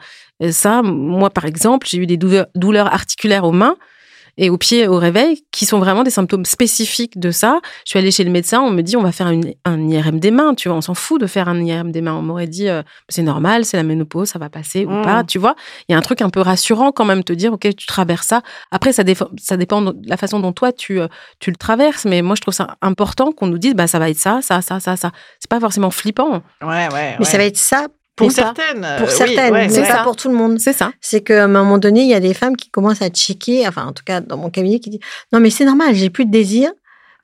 ça, 0.51 0.83
moi 0.83 1.31
par 1.31 1.45
exemple, 1.45 1.87
j'ai 1.87 1.99
eu 1.99 2.07
des 2.07 2.17
douleurs, 2.17 2.47
douleurs 2.55 2.93
articulaires 2.93 3.45
aux 3.45 3.53
mains 3.53 3.77
et 4.39 4.51
aux 4.51 4.59
pieds 4.59 4.87
au 4.89 4.97
réveil, 4.99 5.45
qui 5.53 5.65
sont 5.67 5.79
vraiment 5.79 6.03
des 6.03 6.11
symptômes 6.11 6.45
spécifiques 6.45 7.19
de 7.19 7.31
ça. 7.31 7.61
Je 7.85 7.91
suis 7.91 7.99
allée 7.99 8.11
chez 8.11 8.25
le 8.25 8.31
médecin, 8.31 8.61
on 8.61 8.71
me 8.71 8.83
dit 8.83 8.97
on 8.97 9.03
va 9.03 9.13
faire 9.13 9.29
une- 9.29 9.55
un 9.65 9.89
IRM 9.89 10.21
des 10.21 10.31
mains, 10.31 10.55
tu 10.55 10.69
vois, 10.69 10.77
on 10.77 10.81
s'en 10.81 10.95
fout 10.95 11.21
de 11.21 11.27
faire 11.27 11.49
un 11.49 11.59
IRM 11.65 11.91
des 11.93 12.01
mains. 12.03 12.15
On 12.15 12.23
m'aurait 12.23 12.47
dit 12.47 12.69
euh, 12.69 12.83
c'est 13.09 13.23
normal, 13.23 13.65
c'est 13.65 13.77
la 13.77 13.83
ménopause, 13.83 14.29
ça 14.29 14.39
va 14.39 14.49
passer 14.51 14.85
ou 14.85 14.91
Mm. 14.91 15.03
pas, 15.03 15.25
tu 15.25 15.39
vois. 15.39 15.55
Il 15.89 15.93
y 15.93 15.95
a 15.95 15.99
un 15.99 16.03
truc 16.03 16.21
un 16.23 16.31
peu 16.31 16.41
rassurant 16.41 16.93
quand 16.93 17.05
même, 17.05 17.25
te 17.25 17.33
dire 17.33 17.53
ok 17.53 17.75
tu 17.77 17.87
traverses 17.87 18.27
ça. 18.27 18.43
Après 18.71 18.93
ça 18.93 19.05
dépend 19.05 19.81
de 19.83 19.95
la 20.09 20.17
façon 20.17 20.41
dont 20.41 20.53
toi 20.53 20.73
tu 20.73 21.01
euh, 21.01 21.09
tu 21.39 21.51
le 21.51 21.57
traverses, 21.57 22.05
mais 22.05 22.23
moi 22.23 22.35
je 22.37 22.41
trouve 22.43 22.55
ça 22.55 22.77
important 22.83 23.33
qu'on 23.33 23.47
nous 23.47 23.59
dise 23.59 23.75
bah 23.75 23.87
ça 23.87 23.99
va 23.99 24.11
être 24.11 24.19
ça, 24.19 24.41
ça, 24.43 24.61
ça, 24.63 24.81
ça, 24.81 24.97
ça. 24.97 25.11
C'est 25.41 25.51
pas 25.51 25.61
forcément 25.61 25.91
flippant, 25.91 26.43
Ouais, 26.63 26.89
ouais. 26.93 27.17
Mais 27.19 27.25
ça 27.25 27.39
va 27.39 27.45
être 27.45 27.57
ça 27.57 27.87
pour 28.17 28.27
ou 28.29 28.31
pas. 28.31 28.35
certaines. 28.55 28.85
euh, 28.85 28.99
Pour 28.99 29.09
oui, 29.09 29.15
certaines, 29.15 29.53
ouais, 29.53 29.67
mais 29.67 29.69
c'est 29.69 29.83
ouais. 29.83 29.87
pas 29.89 29.97
ça. 29.99 30.03
pour 30.03 30.17
tout 30.17 30.29
le 30.29 30.35
monde. 30.35 30.59
c'est 30.59 30.73
ça. 30.73 30.91
c'est 31.01 31.21
qu'à 31.23 31.45
un 31.45 31.49
moment 31.49 31.79
donné, 31.79 32.01
il 32.03 32.09
y 32.09 32.15
a 32.15 32.21
des 32.21 32.35
femmes 32.35 32.57
qui 32.57 32.71
commencent 32.71 33.03
à 33.03 33.11
checker, 33.11 33.67
enfin 33.69 33.87
en 33.87 33.93
tout 33.93 34.05
cas 34.05 34.21
dans 34.21 34.37
mon 34.39 34.51
cabinet, 34.51 34.81
qui 34.81 34.91
disent 34.91 35.01
non 35.33 35.41
mais 35.41 35.51
c'est 35.51 35.65
normal, 35.67 35.95
j'ai 35.95 36.11
plus 36.11 36.25
de 36.25 36.31
désir 36.31 36.71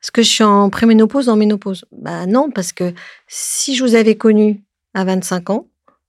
parce 0.00 0.10
que 0.10 0.22
je 0.22 0.28
suis 0.28 0.44
en 0.44 0.68
préménopause, 0.68 1.28
en 1.28 1.36
ménopause. 1.36 1.84
Bah 1.92 2.26
non, 2.26 2.50
parce 2.50 2.72
que 2.72 2.92
si 3.28 3.74
je 3.76 3.84
vous 3.84 3.94
avais 3.94 4.16
connu 4.16 4.62
à 4.94 5.04
25 5.04 5.50
ans, 5.50 5.66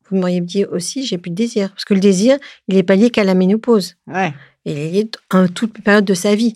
vous 0.10 0.18
m'auriez 0.18 0.42
dit 0.42 0.66
aussi 0.66 1.06
j'ai 1.06 1.18
plus 1.18 1.30
de 1.32 1.36
désir, 1.36 1.70
parce 1.70 1.86
que 1.86 1.94
le 1.94 2.00
désir, 2.00 2.38
il 2.68 2.76
est 2.78 2.84
pas 2.84 2.96
lié 2.96 3.10
qu'à 3.10 3.24
la 3.24 3.36
ménopause, 3.36 3.96
Ouais. 4.08 4.34
il 4.66 4.78
est 4.78 4.90
lié 4.90 5.12
à 5.30 5.48
toute 5.48 5.82
période 5.84 6.06
de 6.06 6.14
sa 6.16 6.34
vie. 6.36 6.56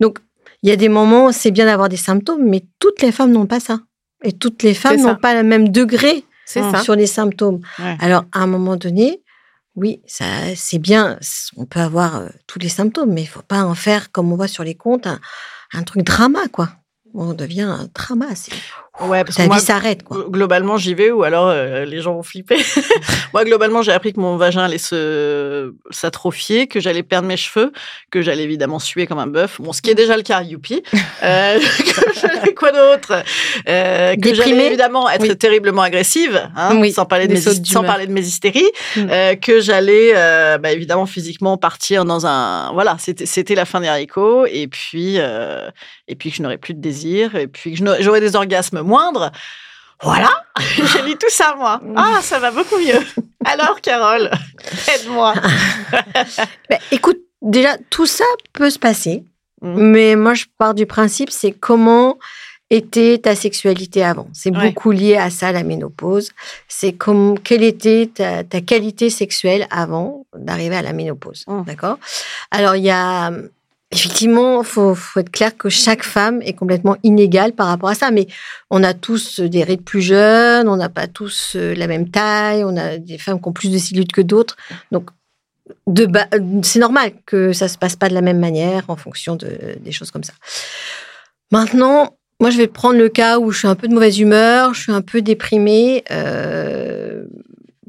Donc 0.00 0.18
il 0.62 0.68
y 0.68 0.72
a 0.72 0.76
des 0.76 0.88
moments, 0.88 1.32
c'est 1.32 1.50
bien 1.50 1.64
d'avoir 1.66 1.88
des 1.88 1.96
symptômes, 1.96 2.44
mais 2.44 2.62
toutes 2.78 3.02
les 3.02 3.12
femmes 3.12 3.32
n'ont 3.32 3.46
pas 3.46 3.60
ça, 3.60 3.80
et 4.22 4.32
toutes 4.32 4.62
les 4.62 4.74
femmes 4.74 5.00
n'ont 5.00 5.16
pas 5.16 5.34
le 5.34 5.42
même 5.42 5.70
degré 5.70 6.24
C'est 6.46 6.62
Mm. 6.62 6.72
ça. 6.72 6.80
sur 6.82 6.94
les 6.94 7.06
symptômes. 7.06 7.60
Ouais. 7.78 7.96
Alors, 8.00 8.24
à 8.32 8.40
un 8.40 8.46
moment 8.46 8.76
donné, 8.76 9.22
oui, 9.76 10.02
ça, 10.06 10.24
c'est 10.54 10.78
bien, 10.78 11.18
on 11.56 11.66
peut 11.66 11.80
avoir 11.80 12.16
euh, 12.16 12.28
tous 12.46 12.58
les 12.58 12.68
symptômes, 12.68 13.12
mais 13.12 13.22
il 13.22 13.26
faut 13.26 13.42
pas 13.42 13.64
en 13.64 13.74
faire, 13.74 14.12
comme 14.12 14.32
on 14.32 14.36
voit 14.36 14.46
sur 14.48 14.62
les 14.64 14.74
comptes, 14.76 15.06
un, 15.06 15.18
un 15.72 15.82
truc 15.82 16.02
drama, 16.04 16.46
quoi. 16.52 16.68
on 17.14 17.32
devient 17.34 17.62
un 17.62 17.88
drama. 17.94 18.26
Ouais, 19.00 19.24
parce 19.24 19.36
Ta 19.36 19.42
que 19.42 19.48
moi, 19.48 19.56
vie 19.58 19.64
s'arrête, 19.64 20.04
quoi. 20.04 20.24
globalement, 20.28 20.76
j'y 20.76 20.94
vais 20.94 21.10
ou 21.10 21.24
alors 21.24 21.48
euh, 21.48 21.84
les 21.84 22.00
gens 22.00 22.14
vont 22.14 22.22
flipper. 22.22 22.56
moi, 23.32 23.44
globalement, 23.44 23.82
j'ai 23.82 23.90
appris 23.90 24.12
que 24.12 24.20
mon 24.20 24.36
vagin 24.36 24.62
allait 24.62 24.78
se 24.78 25.74
s'atrophier, 25.90 26.68
que 26.68 26.78
j'allais 26.78 27.02
perdre 27.02 27.26
mes 27.26 27.36
cheveux, 27.36 27.72
que 28.12 28.22
j'allais 28.22 28.44
évidemment 28.44 28.78
suer 28.78 29.08
comme 29.08 29.18
un 29.18 29.26
bœuf. 29.26 29.60
Bon, 29.60 29.72
ce 29.72 29.82
qui 29.82 29.90
est 29.90 29.94
déjà 29.96 30.16
le 30.16 30.22
cas, 30.22 30.42
youpi. 30.42 30.82
Euh, 31.22 31.58
que 31.78 32.20
j'allais 32.20 32.54
quoi 32.54 32.70
d'autre? 32.70 33.22
Euh, 33.68 34.14
Que 34.16 34.34
j'allais 34.34 34.66
évidemment 34.66 35.08
être 35.08 35.22
Oui. 35.22 35.36
terriblement 35.36 35.80
agressive, 35.82 36.50
hein, 36.54 36.76
Oui, 36.78 36.92
sans 36.92 37.06
parler 37.06 37.26
de 37.28 37.32
mes 37.32 37.40
sans 37.40 37.82
parler 37.82 38.06
de 38.06 38.12
mes 38.12 38.20
hystéries. 38.20 38.68
Mm. 38.96 39.06
Euh, 39.10 39.34
que 39.36 39.60
j'allais 39.60 40.12
euh, 40.14 40.58
bah, 40.58 40.72
évidemment 40.72 41.06
physiquement 41.06 41.56
partir 41.56 42.04
dans 42.04 42.26
un 42.26 42.72
voilà, 42.72 42.96
c'était 42.98 43.24
c'était 43.26 43.54
la 43.54 43.64
fin 43.64 43.80
des 43.80 43.88
haricots 43.88 44.44
et 44.46 44.66
puis 44.66 45.14
euh, 45.18 45.70
et 46.08 46.14
puis 46.14 46.30
que 46.30 46.36
je 46.36 46.42
n'aurais 46.42 46.58
plus 46.58 46.74
de 46.74 46.80
désir 46.80 47.36
et 47.36 47.46
puis 47.46 47.74
que 47.74 47.84
j'aurais 48.00 48.20
des 48.20 48.36
orgasmes 48.36 48.82
moindres. 48.84 49.32
Voilà, 50.02 50.30
j'ai 50.76 51.02
mis 51.02 51.16
tout 51.16 51.30
ça 51.30 51.54
moi. 51.56 51.80
Ah, 51.96 52.20
ça 52.22 52.38
va 52.38 52.50
beaucoup 52.50 52.78
mieux. 52.78 53.00
Alors 53.44 53.80
Carole, 53.80 54.30
aide-moi. 54.94 55.34
Ben, 56.70 56.78
écoute, 56.90 57.18
déjà, 57.42 57.76
tout 57.90 58.06
ça 58.06 58.24
peut 58.52 58.70
se 58.70 58.78
passer. 58.78 59.24
Mhm. 59.62 59.90
Mais 59.90 60.16
moi, 60.16 60.34
je 60.34 60.44
pars 60.58 60.74
du 60.74 60.86
principe, 60.86 61.30
c'est 61.30 61.52
comment 61.52 62.18
était 62.70 63.18
ta 63.22 63.34
sexualité 63.36 64.02
avant. 64.02 64.28
C'est 64.32 64.54
Ouais. 64.54 64.68
beaucoup 64.70 64.90
lié 64.90 65.16
à 65.16 65.30
ça, 65.30 65.52
la 65.52 65.62
ménopause. 65.62 66.32
C'est 66.68 66.92
comme 66.92 67.38
quelle 67.38 67.62
était 67.62 68.10
ta, 68.12 68.42
ta 68.42 68.60
qualité 68.60 69.10
sexuelle 69.10 69.66
avant 69.70 70.26
d'arriver 70.34 70.76
à 70.76 70.82
la 70.82 70.92
ménopause. 70.92 71.44
Mhm. 71.46 71.64
D'accord? 71.64 71.98
Alors, 72.50 72.74
il 72.76 72.82
y 72.84 72.90
a. 72.90 73.30
Effectivement, 73.90 74.62
faut, 74.64 74.94
faut 74.94 75.20
être 75.20 75.30
clair 75.30 75.56
que 75.56 75.68
chaque 75.68 76.02
femme 76.02 76.42
est 76.42 76.54
complètement 76.54 76.96
inégale 77.04 77.52
par 77.52 77.68
rapport 77.68 77.90
à 77.90 77.94
ça. 77.94 78.10
Mais 78.10 78.26
on 78.70 78.82
a 78.82 78.92
tous 78.92 79.40
des 79.40 79.62
rides 79.62 79.84
plus 79.84 80.02
jeunes, 80.02 80.68
on 80.68 80.76
n'a 80.76 80.88
pas 80.88 81.06
tous 81.06 81.52
euh, 81.54 81.74
la 81.74 81.86
même 81.86 82.10
taille, 82.10 82.64
on 82.64 82.76
a 82.76 82.98
des 82.98 83.18
femmes 83.18 83.40
qui 83.40 83.48
ont 83.48 83.52
plus 83.52 83.70
de 83.70 83.78
cellulite 83.78 84.12
que 84.12 84.20
d'autres. 84.20 84.56
Donc, 84.90 85.10
ba- 85.86 86.28
c'est 86.62 86.80
normal 86.80 87.12
que 87.24 87.52
ça 87.52 87.68
se 87.68 87.78
passe 87.78 87.94
pas 87.94 88.08
de 88.08 88.14
la 88.14 88.20
même 88.22 88.40
manière 88.40 88.84
en 88.88 88.96
fonction 88.96 89.36
de, 89.36 89.76
des 89.80 89.92
choses 89.92 90.10
comme 90.10 90.24
ça. 90.24 90.32
Maintenant, 91.52 92.16
moi, 92.40 92.50
je 92.50 92.56
vais 92.56 92.66
prendre 92.66 92.98
le 92.98 93.08
cas 93.08 93.38
où 93.38 93.52
je 93.52 93.58
suis 93.58 93.68
un 93.68 93.76
peu 93.76 93.86
de 93.86 93.94
mauvaise 93.94 94.18
humeur, 94.18 94.74
je 94.74 94.80
suis 94.80 94.92
un 94.92 95.02
peu 95.02 95.22
déprimée. 95.22 96.02
euh, 96.10 97.24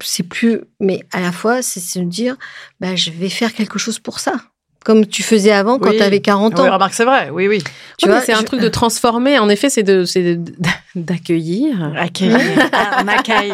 c'est 0.03 0.23
plus, 0.23 0.61
mais 0.79 0.99
à 1.11 1.21
la 1.21 1.31
fois, 1.31 1.61
c'est 1.61 1.79
se 1.79 1.99
dire, 1.99 2.35
bah, 2.79 2.95
je 2.95 3.11
vais 3.11 3.29
faire 3.29 3.53
quelque 3.53 3.79
chose 3.79 3.97
pour 3.97 4.19
ça, 4.19 4.35
comme 4.85 5.05
tu 5.07 5.23
faisais 5.23 5.51
avant 5.51 5.79
quand 5.79 5.89
Oui. 5.89 5.97
tu 5.97 6.03
avais 6.03 6.21
40 6.21 6.53
Oui, 6.55 6.61
ans. 6.61 6.73
remarque, 6.73 6.93
c'est 6.93 7.03
vrai. 7.05 7.29
Oui, 7.33 7.47
oui. 7.47 7.61
Tu 7.97 8.05
Ouais, 8.07 8.11
vois, 8.13 8.21
c'est 8.21 8.33
un 8.33 8.43
truc 8.43 8.61
de 8.61 8.69
transformer. 8.69 9.39
En 9.39 9.49
effet, 9.49 9.69
c'est 9.69 9.83
de, 9.83 10.05
c'est 10.05 10.35
de- 10.35 10.53
d'accueillir. 10.95 11.91
Accueillir. 11.97 12.37
un 12.97 13.07
accueil. 13.07 13.51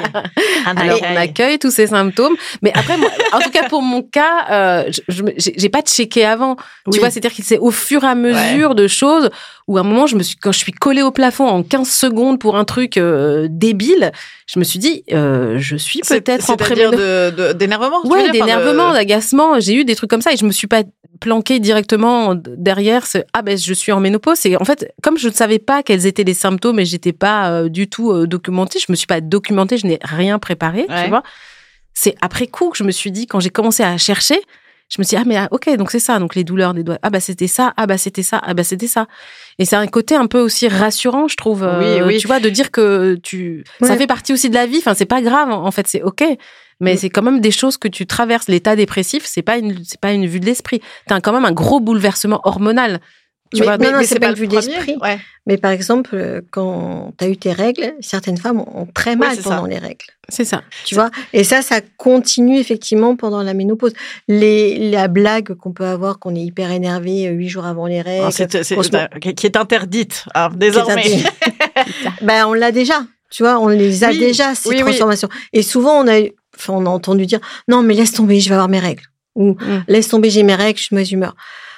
Un 0.65 0.75
Alors, 0.77 0.99
on 1.01 1.03
accueil. 1.05 1.17
accueille 1.17 1.59
tous 1.59 1.71
ces 1.71 1.87
symptômes. 1.87 2.33
Mais 2.61 2.71
après, 2.75 2.97
moi, 2.97 3.09
en 3.33 3.39
tout 3.39 3.49
cas, 3.49 3.67
pour 3.69 3.81
mon 3.81 4.01
cas, 4.01 4.45
euh, 4.51 4.91
je- 5.07 5.23
j'ai 5.37 5.69
pas 5.69 5.81
checké 5.81 6.25
avant. 6.25 6.57
Oui. 6.85 6.93
Tu 6.93 6.99
vois, 6.99 7.09
c'est-à-dire 7.09 7.35
que 7.35 7.43
c'est 7.43 7.57
au 7.59 7.71
fur 7.71 8.03
et 8.03 8.07
à 8.07 8.15
mesure 8.15 8.75
de 8.75 8.87
choses 8.87 9.29
où 9.67 9.77
à 9.77 9.81
un 9.81 9.83
moment, 9.83 10.07
je 10.07 10.15
me 10.17 10.23
suis, 10.23 10.35
quand 10.35 10.51
je 10.51 10.59
suis 10.59 10.71
collée 10.73 11.01
au 11.01 11.11
plafond 11.11 11.47
en 11.47 11.63
15 11.63 11.89
secondes 11.89 12.39
pour 12.39 12.57
un 12.57 12.65
truc 12.65 12.97
euh, 12.97 13.47
débile, 13.49 14.11
je 14.47 14.59
me 14.59 14.63
suis 14.65 14.79
dit, 14.79 15.03
euh, 15.13 15.55
je 15.59 15.77
suis 15.77 16.01
C'est- 16.03 16.19
peut-être 16.21 16.49
en 16.49 16.55
de- 16.55 17.53
d'énervement 17.53 18.01
Ouais, 18.05 18.29
d'énervement, 18.31 18.91
d'agacement. 18.91 19.59
J'ai 19.59 19.75
eu 19.75 19.85
des 19.85 19.95
trucs 19.95 20.09
comme 20.09 20.21
ça 20.21 20.33
et 20.33 20.37
je 20.37 20.45
me 20.45 20.51
suis 20.51 20.67
pas 20.67 20.83
planquée 21.21 21.59
directement 21.59 22.35
derrière 22.35 23.07
ce 23.07 23.19
ah 23.31 23.41
ben 23.43 23.57
je 23.57 23.73
suis 23.73 23.93
en 23.93 24.01
ménopause. 24.01 24.37
C'est 24.39 24.57
en 24.57 24.65
fait 24.65 24.91
comme 25.01 25.17
je 25.17 25.29
ne 25.29 25.33
savais 25.33 25.59
pas 25.59 25.83
quels 25.83 26.05
étaient 26.05 26.25
les 26.25 26.33
symptômes 26.33 26.79
et 26.79 26.85
j'étais 26.85 27.13
pas 27.13 27.49
euh, 27.51 27.69
du 27.69 27.87
tout 27.87 28.11
euh, 28.11 28.27
documentée, 28.27 28.79
je 28.85 28.91
me 28.91 28.95
suis 28.97 29.07
pas 29.07 29.21
documentée, 29.21 29.77
je 29.77 29.87
n'ai 29.87 29.99
rien 30.03 30.37
préparé, 30.39 30.85
Ouais. 30.89 31.03
tu 31.03 31.09
vois. 31.09 31.23
C'est 31.93 32.15
après 32.21 32.47
coup 32.47 32.69
que 32.71 32.77
je 32.77 32.83
me 32.83 32.91
suis 32.91 33.11
dit 33.11 33.27
quand 33.27 33.39
j'ai 33.39 33.49
commencé 33.51 33.83
à 33.83 33.97
chercher, 33.97 34.39
je 34.89 34.95
me 34.99 35.03
suis 35.03 35.15
dit 35.15 35.21
ah 35.21 35.25
mais 35.27 35.37
ah, 35.37 35.47
ok 35.51 35.73
donc 35.77 35.89
c'est 35.91 35.99
ça 35.99 36.19
donc 36.19 36.35
les 36.35 36.43
douleurs 36.43 36.73
des 36.73 36.83
doigts 36.83 36.97
ah 37.01 37.09
bah 37.09 37.19
c'était 37.21 37.47
ça 37.47 37.73
ah 37.77 37.85
bah 37.85 37.97
c'était 37.97 38.23
ça 38.23 38.41
ah 38.43 38.53
bah 38.53 38.63
c'était 38.65 38.87
ça 38.87 39.07
et 39.59 39.63
c'est 39.65 39.77
un 39.77 39.87
côté 39.87 40.15
un 40.15 40.25
peu 40.27 40.39
aussi 40.41 40.67
rassurant 40.67 41.29
je 41.29 41.37
trouve 41.37 41.63
euh, 41.63 41.99
Oui, 41.99 42.01
oui. 42.15 42.17
tu 42.17 42.27
vois 42.27 42.41
de 42.41 42.49
dire 42.49 42.71
que 42.71 43.15
tu 43.23 43.63
ça 43.81 43.95
fait 43.95 44.07
partie 44.07 44.33
aussi 44.33 44.49
de 44.49 44.55
la 44.55 44.65
vie 44.65 44.79
enfin 44.79 44.93
c'est 44.93 45.05
pas 45.05 45.21
grave 45.21 45.49
en 45.49 45.71
fait 45.71 45.87
c'est 45.87 46.01
ok 46.01 46.23
mais 46.81 46.95
Mm. 46.95 46.97
c'est 46.97 47.09
quand 47.09 47.21
même 47.21 47.39
des 47.39 47.51
choses 47.51 47.77
que 47.77 47.87
tu 47.87 48.05
traverses 48.05 48.49
l'état 48.49 48.75
dépressif 48.75 49.23
c'est 49.25 49.41
pas 49.43 49.57
une 49.57 49.81
c'est 49.85 49.99
pas 50.01 50.11
une 50.11 50.25
vue 50.27 50.41
de 50.41 50.45
l'esprit 50.45 50.81
t'as 51.07 51.21
quand 51.21 51.31
même 51.31 51.45
un 51.45 51.53
gros 51.53 51.79
bouleversement 51.79 52.41
hormonal 52.43 52.99
tu 53.53 53.59
Mais- 53.59 53.65
vois 53.67 53.77
non, 53.77 53.91
non, 53.91 53.97
mais 53.97 54.05
c'est 54.05 54.17
pas 54.17 54.27
une 54.27 54.31
le 54.35 54.37
vue 54.39 54.47
d'esprit. 54.47 54.95
Ouais. 55.01 55.19
Mais 55.45 55.57
par 55.57 55.71
exemple, 55.71 56.11
euh, 56.13 56.39
quand 56.51 57.11
tu 57.17 57.25
as 57.25 57.27
eu 57.27 57.35
tes 57.35 57.51
règles, 57.51 57.93
certaines 57.99 58.37
femmes 58.37 58.61
ont 58.61 58.87
très 58.93 59.17
mal 59.17 59.35
ça. 59.35 59.41
pendant 59.43 59.65
les 59.65 59.77
règles. 59.77 60.05
c'est 60.29 60.45
ça 60.45 60.61
Tu 60.85 60.95
vois? 60.95 61.11
Et 61.33 61.43
ça, 61.43 61.61
ça 61.61 61.81
continue 61.97 62.59
effectivement 62.59 63.17
pendant 63.17 63.43
la 63.43 63.53
ménopause. 63.53 63.91
Les, 64.29 64.89
la 64.89 65.09
blague 65.09 65.53
qu'on 65.55 65.73
peut 65.73 65.83
avoir, 65.83 66.17
qu'on 66.17 66.33
est 66.33 66.39
hyper 66.39 66.71
énervé 66.71 67.27
euh, 67.27 67.31
huit 67.31 67.49
jours 67.49 67.65
avant 67.65 67.87
les 67.87 68.01
règles, 68.01 68.23
Ah, 68.27 68.31
c'est- 68.31 68.63
c'est- 68.63 68.75
qu'on 68.75 68.83
se- 68.83 68.89
bah, 68.89 69.09
qui 69.19 69.45
est 69.45 69.57
interdite 69.57 70.23
hein, 70.33 70.47
qui 70.51 70.55
est 70.55 70.59
désormais. 70.59 71.03
ben, 72.21 72.45
on 72.47 72.53
l'a 72.53 72.71
déjà. 72.71 73.03
Tu 73.29 73.43
vois, 73.43 73.59
on 73.59 73.67
les 73.67 74.05
a 74.05 74.09
Oui, 74.11 74.19
déjà, 74.19 74.55
ces 74.55 74.69
oui, 74.69 74.75
oui. 74.77 74.81
transformations. 74.81 75.29
Et 75.51 75.61
souvent, 75.61 76.01
on 76.01 76.07
a, 76.07 76.19
eu- 76.21 76.31
enfin, 76.61 76.73
on 76.73 76.85
a 76.85 76.89
entendu 76.89 77.25
dire 77.25 77.39
Non, 77.67 77.81
mais 77.83 77.93
laisse 77.93 78.13
tomber, 78.13 78.39
je 78.39 78.49
vais 78.49 78.55
avoir 78.55 78.69
mes 78.69 78.79
règles. 78.79 79.03
Ou 79.35 79.53
Mm. 79.53 79.83
laisse 79.87 80.07
tomber, 80.09 80.29
j'ai 80.29 80.43
mes 80.43 80.55
règles, 80.55 80.77
je 80.77 80.83
suis 80.85 80.95
mauvaise 80.95 81.11
humeur. 81.11 81.35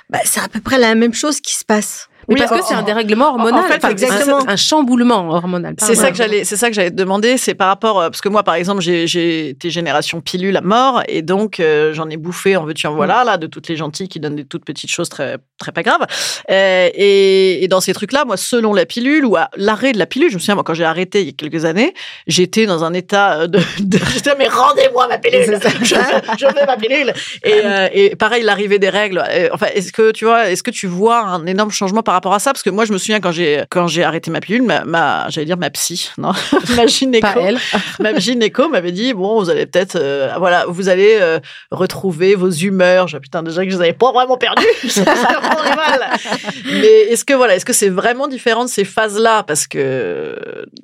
Ben, 0.10 0.20
c'est 0.26 0.42
à 0.42 0.48
peu 0.48 0.60
près 0.60 0.78
la 0.80 0.96
même 0.96 1.14
chose 1.14 1.40
qui 1.40 1.54
se 1.56 1.64
passe. 1.64 2.08
Mais 2.28 2.36
Oui, 2.36 2.40
parce 2.40 2.62
que 2.62 2.66
c'est 2.68 2.74
un 2.74 2.80
en- 2.80 2.84
dérèglement 2.84 3.30
hormonal 3.30 3.60
en 3.60 3.64
fait, 3.64 3.84
exactement. 3.86 4.40
un, 4.48 4.54
un 4.54 4.56
chamboulement 4.56 5.30
hormonal 5.30 5.76
C'est 5.80 5.96
ça 5.96 6.12
que 6.12 6.18
j'allais, 6.18 6.44
c'est 6.44 6.56
ça 6.58 6.70
que 6.70 6.74
j'allais 6.76 6.92
te 6.92 6.96
demander, 6.96 7.38
c'est 7.38 7.54
par 7.56 7.68
rapport, 7.68 8.00
euh, 8.00 8.10
parce 8.10 8.22
que 8.22 8.30
moi, 8.30 8.44
par 8.44 8.56
exemple, 8.56 8.82
j'ai, 8.82 9.50
été 9.50 9.70
génération 9.70 10.22
pilule 10.22 10.56
à 10.58 10.62
mort, 10.62 11.02
et 11.08 11.22
donc 11.22 11.60
euh, 11.60 11.94
j'en 11.94 12.10
ai 12.10 12.18
bouffé 12.18 12.56
en 12.58 12.64
veux-tu 12.66 12.88
en 12.88 12.96
voilà, 12.96 13.24
là, 13.24 13.38
de 13.38 13.48
toutes 13.48 13.68
les 13.68 13.76
gentilles 13.76 14.08
qui 14.10 14.20
donnent 14.20 14.36
des 14.36 14.46
toutes 14.46 14.66
petites 14.66 14.92
choses 14.92 15.10
très, 15.10 15.38
très 15.58 15.72
pas 15.72 15.84
graves. 15.84 16.06
Euh, 16.50 16.90
et, 16.94 17.64
et 17.64 17.68
dans 17.68 17.82
ces 17.82 17.94
trucs-là, 17.94 18.26
moi, 18.26 18.38
selon 18.38 18.74
la 18.74 18.86
pilule 18.86 19.26
ou 19.26 19.36
à 19.36 19.50
l'arrêt 19.56 19.92
de 19.92 19.98
la 20.00 20.06
pilule, 20.06 20.30
je 20.30 20.36
me 20.36 20.40
souviens, 20.40 20.56
moi, 20.56 20.64
quand 20.64 20.74
j'ai 20.74 20.84
arrêté 20.86 21.22
il 21.22 21.28
y 21.28 21.30
a 21.30 21.34
quelques 21.34 21.66
années, 21.66 21.94
j'étais 22.28 22.66
dans 22.66 22.84
un 22.84 22.94
état 22.94 23.48
de, 23.48 23.60
de 23.80 24.00
j'étais, 24.14 24.36
mais 24.38 24.48
rendez-moi 24.48 25.08
ma 25.08 25.18
pilule, 25.18 25.60
je, 25.82 25.86
je 25.86 26.46
veux 26.46 26.66
ma 26.66 26.78
pilule. 26.78 27.14
Et, 27.44 27.54
euh, 27.64 27.88
et 27.94 28.16
pareil, 28.16 28.44
l'arrivée 28.44 28.80
des 28.80 28.90
règles. 28.90 29.24
Enfin, 29.52 29.68
est-ce 29.74 29.92
que 29.92 30.12
tu 30.12 30.26
vois, 30.26 30.50
est-ce 30.50 30.64
que 30.64 30.72
tu 30.72 30.88
vois 30.88 31.20
un 31.20 31.46
énorme 31.46 31.72
changement 31.72 32.04
par 32.04 32.13
rapport 32.14 32.34
à 32.34 32.40
ça 32.40 32.52
Parce 32.54 32.64
que 32.64 32.70
moi, 32.70 32.86
je 32.86 32.94
me 32.94 32.98
souviens 32.98 33.20
quand 33.20 33.32
j'ai 33.32 33.64
quand 33.70 33.88
j'ai 33.88 34.04
arrêté 34.04 34.32
ma 34.32 34.40
pilule, 34.40 34.64
ma, 34.64 34.84
ma- 34.86 35.28
j'allais 35.30 35.46
dire 35.46 35.58
ma 35.58 35.70
psy, 35.70 36.10
non, 36.18 36.32
ma 36.76 36.86
gynéco, 36.88 37.28
ma 38.00 38.14
gynéco 38.18 38.70
m'avait 38.70 38.92
dit 38.92 39.14
bon, 39.14 39.40
vous 39.42 39.50
allez 39.50 39.66
peut-être, 39.66 39.96
euh, 39.96 40.32
voilà, 40.38 40.66
vous 40.68 40.90
allez 40.90 41.18
euh, 41.22 41.40
retrouver 41.72 42.36
vos 42.36 42.50
humeurs. 42.50 43.08
Je 43.08 43.18
putain, 43.18 43.44
déjà 43.44 43.64
que 43.64 43.70
je 43.70 43.76
les 43.76 43.82
avais 43.82 43.94
pas 43.94 44.12
vraiment 44.12 44.38
ça 44.90 45.02
me 45.02 45.48
rendrait 45.48 45.76
mal. 45.76 46.10
Mais 46.66 47.02
est-ce 47.12 47.24
que 47.26 47.34
voilà, 47.34 47.56
est-ce 47.56 47.66
que 47.66 47.74
c'est 47.74 47.90
vraiment 47.90 48.28
différent 48.28 48.66
de 48.66 48.70
ces 48.70 48.84
phases-là? 48.86 49.44
Parce 49.44 49.68
que 49.68 50.36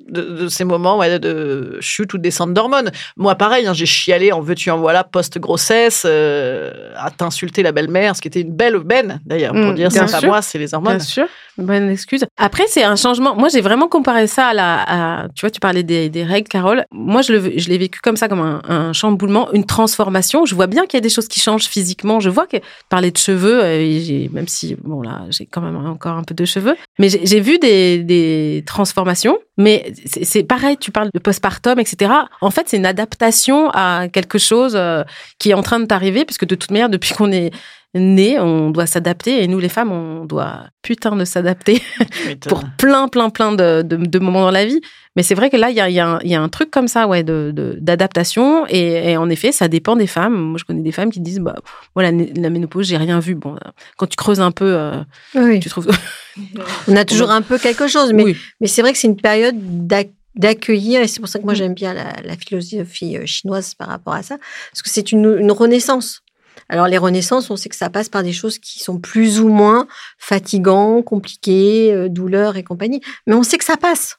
de, 0.08 0.22
de 0.22 0.48
ces 0.48 0.64
moments 0.64 0.98
ouais, 0.98 1.18
de 1.18 1.76
chute 1.80 2.12
ou 2.14 2.18
de 2.18 2.22
descente 2.22 2.52
d'hormones. 2.54 2.90
Moi, 3.16 3.34
pareil, 3.34 3.66
hein, 3.66 3.72
j'ai 3.74 3.86
chialé 3.86 4.32
en 4.32 4.40
veux-tu 4.40 4.70
en 4.70 4.78
voilà 4.78 5.04
post-grossesse, 5.04 6.02
euh, 6.06 6.92
à 6.96 7.10
t'insulter 7.10 7.62
la 7.62 7.72
belle-mère, 7.72 8.16
ce 8.16 8.20
qui 8.20 8.28
était 8.28 8.40
une 8.40 8.52
belle 8.52 8.76
aubaine 8.76 9.20
d'ailleurs 9.26 9.52
pour 9.52 9.60
Mm, 9.70 9.74
dire 9.74 9.92
c'est 9.92 9.98
pas 10.20 10.26
moi, 10.26 10.42
c'est 10.42 10.58
les 10.58 10.74
hormones. 10.74 10.96
Bien 10.96 11.04
sûr, 11.04 11.19
bonne 11.58 11.90
excuse. 11.90 12.24
Après, 12.36 12.64
c'est 12.68 12.84
un 12.84 12.96
changement. 12.96 13.34
Moi, 13.34 13.48
j'ai 13.48 13.60
vraiment 13.60 13.88
comparé 13.88 14.26
ça 14.26 14.48
à 14.48 14.54
la. 14.54 15.28
tu 15.34 15.40
vois, 15.42 15.50
tu 15.50 15.60
parlais 15.60 15.82
des, 15.82 16.24
règles, 16.24 16.48
Carole. 16.48 16.84
Moi, 16.92 17.22
je 17.22 17.32
le- 17.32 17.58
je 17.58 17.68
l'ai 17.68 17.78
vécu 17.78 18.00
comme 18.00 18.16
ça, 18.16 18.28
comme 18.28 18.60
un, 18.68 18.92
chamboulement, 18.92 19.52
une 19.52 19.64
transformation. 19.66 20.44
Je 20.46 20.54
vois 20.54 20.66
bien 20.66 20.86
qu'il 20.86 20.96
y 20.96 20.98
a 20.98 21.00
des 21.02 21.08
choses 21.08 21.28
qui 21.28 21.40
changent 21.40 21.66
physiquement. 21.66 22.20
Je 22.20 22.30
vois 22.30 22.46
que 22.46 22.56
parler 22.88 23.10
de 23.10 23.16
cheveux, 23.18 23.60
euh, 23.62 24.28
même 24.32 24.48
si 24.48 24.76
bon 24.82 25.02
là, 25.02 25.22
j'ai 25.30 25.46
quand 25.46 25.60
même 25.60 25.76
encore 25.76 26.16
un 26.16 26.22
peu 26.24 26.34
de 26.34 26.44
cheveux, 26.44 26.76
mais 26.98 27.08
j'ai 27.08 27.40
vu 27.40 27.58
des, 27.58 27.98
des 28.02 28.62
transformations. 28.66 29.38
Mais 29.58 29.92
c'est 30.06 30.24
c'est 30.24 30.42
pareil. 30.44 30.76
Tu 30.78 30.90
parles 30.90 31.10
de 31.12 31.18
postpartum, 31.18 31.78
etc. 31.78 32.10
En 32.40 32.50
fait, 32.50 32.68
c'est 32.68 32.76
une 32.78 32.86
adaptation 32.86 33.70
à 33.70 34.08
quelque 34.08 34.38
chose 34.38 34.74
euh, 34.76 35.02
qui 35.38 35.50
est 35.50 35.54
en 35.54 35.62
train 35.62 35.80
de 35.80 35.84
t'arriver, 35.84 36.24
puisque 36.24 36.46
de 36.46 36.54
toute 36.54 36.70
manière, 36.70 36.88
depuis 36.88 37.12
qu'on 37.14 37.30
est 37.32 37.50
né, 37.94 38.38
on 38.38 38.70
doit 38.70 38.86
s'adapter 38.86 39.42
et 39.42 39.48
nous 39.48 39.58
les 39.58 39.68
femmes, 39.68 39.90
on 39.90 40.24
doit 40.24 40.66
putain 40.82 41.16
de 41.16 41.24
s'adapter 41.24 41.82
pour 42.48 42.62
plein, 42.78 43.08
plein, 43.08 43.30
plein 43.30 43.52
de, 43.52 43.82
de, 43.82 43.96
de 43.96 44.18
moments 44.20 44.42
dans 44.42 44.50
la 44.52 44.64
vie. 44.64 44.80
Mais 45.16 45.24
c'est 45.24 45.34
vrai 45.34 45.50
que 45.50 45.56
là, 45.56 45.70
il 45.70 45.76
y 45.76 45.80
a, 45.80 45.88
il 45.88 45.94
y, 45.96 46.00
a 46.00 46.06
un- 46.08 46.20
il 46.20 46.30
y 46.30 46.36
a 46.36 46.40
un 46.40 46.48
truc 46.48 46.70
comme 46.70 46.86
ça, 46.86 47.08
ouais, 47.08 47.24
de 47.24 47.50
de- 47.52 47.76
d'adaptation. 47.80 48.64
et, 48.68 49.10
et 49.10 49.16
en 49.16 49.28
effet, 49.28 49.50
ça 49.50 49.66
dépend 49.66 49.96
des 49.96 50.06
femmes. 50.06 50.34
Moi, 50.34 50.58
je 50.58 50.64
connais 50.64 50.82
des 50.82 50.92
femmes 50.92 51.10
qui 51.10 51.18
disent, 51.20 51.40
bah, 51.40 51.56
voilà, 51.94 52.12
la 52.12 52.48
ménopause, 52.50 52.86
j'ai 52.86 52.96
rien 52.96 53.18
vu. 53.18 53.34
Bon, 53.34 53.56
quand 53.96 54.06
tu 54.06 54.16
creuses 54.16 54.40
un 54.40 54.52
peu, 54.52 54.72
euh, 54.76 55.02
Oui. 55.34 55.58
tu 55.58 55.68
trouves. 55.68 55.88
On 56.88 56.94
a 56.96 57.04
toujours 57.04 57.30
un 57.30 57.42
peu 57.42 57.58
quelque 57.58 57.88
chose, 57.88 58.12
mais, 58.12 58.22
Oui. 58.22 58.36
mais 58.60 58.68
c'est 58.68 58.82
vrai 58.82 58.92
que 58.92 58.98
c'est 58.98 59.08
une 59.08 59.16
période 59.20 59.56
d'ac- 59.58 60.12
d'accueillir, 60.36 61.00
et 61.02 61.08
c'est 61.08 61.18
pour 61.18 61.28
ça 61.28 61.40
que 61.40 61.44
moi 61.44 61.54
j'aime 61.54 61.74
bien 61.74 61.92
la, 61.92 62.12
la 62.24 62.36
philosophie 62.36 63.16
euh, 63.16 63.26
chinoise 63.26 63.74
par 63.74 63.88
rapport 63.88 64.14
à 64.14 64.22
ça, 64.22 64.38
parce 64.70 64.80
que 64.82 64.88
c'est 64.88 65.10
une, 65.10 65.38
une 65.40 65.50
renaissance. 65.50 66.20
Alors 66.68 66.86
les 66.86 66.98
renaissances, 66.98 67.50
on 67.50 67.56
sait 67.56 67.68
que 67.68 67.76
ça 67.76 67.90
passe 67.90 68.08
par 68.08 68.22
des 68.22 68.32
choses 68.32 68.58
qui 68.58 68.78
sont 68.80 68.98
plus 68.98 69.40
ou 69.40 69.48
moins 69.48 69.86
fatigants, 70.18 71.02
compliquées, 71.02 71.92
euh, 71.92 72.08
douleurs 72.08 72.56
et 72.56 72.62
compagnie. 72.62 73.00
Mais 73.26 73.34
on 73.34 73.42
sait 73.42 73.58
que 73.58 73.64
ça 73.64 73.76
passe. 73.76 74.18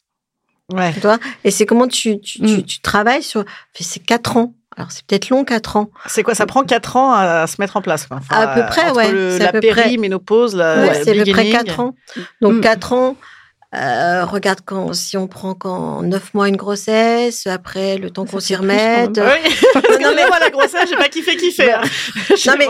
Ouais. 0.73 0.93
Tu 0.93 0.99
vois? 1.01 1.19
Et 1.43 1.51
c'est 1.51 1.65
comment 1.65 1.87
tu, 1.87 2.19
tu, 2.21 2.39
tu, 2.39 2.57
Mm. 2.59 2.63
tu 2.63 2.79
travailles 2.81 3.23
sur. 3.23 3.43
C'est 3.79 3.99
quatre 4.03 4.37
ans. 4.37 4.53
Alors 4.77 4.89
c'est 4.91 5.05
peut-être 5.05 5.29
long, 5.29 5.43
quatre 5.43 5.75
ans. 5.75 5.91
C'est 6.07 6.23
quoi? 6.23 6.33
Ça 6.33 6.45
prend 6.45 6.63
4 6.63 6.95
ans 6.95 7.11
à, 7.13 7.45
se 7.45 7.57
mettre 7.59 7.75
en 7.75 7.81
place. 7.81 8.07
Quoi. 8.07 8.17
Enfin, 8.17 8.35
À 8.41 8.47
peu 8.55 8.65
près, 8.67 8.89
ouais, 8.91 9.11
le- 9.11 9.37
la 9.37 9.51
péri-ménopause, 9.51 10.55
la, 10.55 10.77
Ouais, 10.87 11.03
c'est 11.03 11.19
à 11.19 11.23
peu 11.25 11.29
près 11.31 11.49
quatre 11.49 11.79
ans. 11.81 11.93
Donc 12.41 12.53
Mm. 12.53 12.61
quatre 12.61 12.93
ans. 12.93 13.17
Euh, 13.75 14.25
regarde 14.25 14.59
quand 14.65 14.93
si 14.93 15.15
on 15.17 15.27
prend 15.27 15.53
quand 15.53 16.01
neuf 16.01 16.33
mois 16.33 16.49
une 16.49 16.57
grossesse, 16.57 17.47
après 17.47 17.97
le 17.97 18.09
temps 18.09 18.25
qu'on 18.25 18.39
s'y 18.41 18.55
remette. 18.55 19.17
Oui, 19.17 19.81
que 19.81 20.01
là, 20.15 20.27
moi, 20.27 20.39
la 20.39 20.49
grossesse, 20.49 20.89
j'ai 20.89 20.95
pas 20.97 21.07
kiffé 21.07 21.37
kiffer. 21.37 21.71
hein. 21.73 21.81
Je 22.29 22.35
sais 22.35 22.49
Non, 22.51 22.55
mais- 22.59 22.67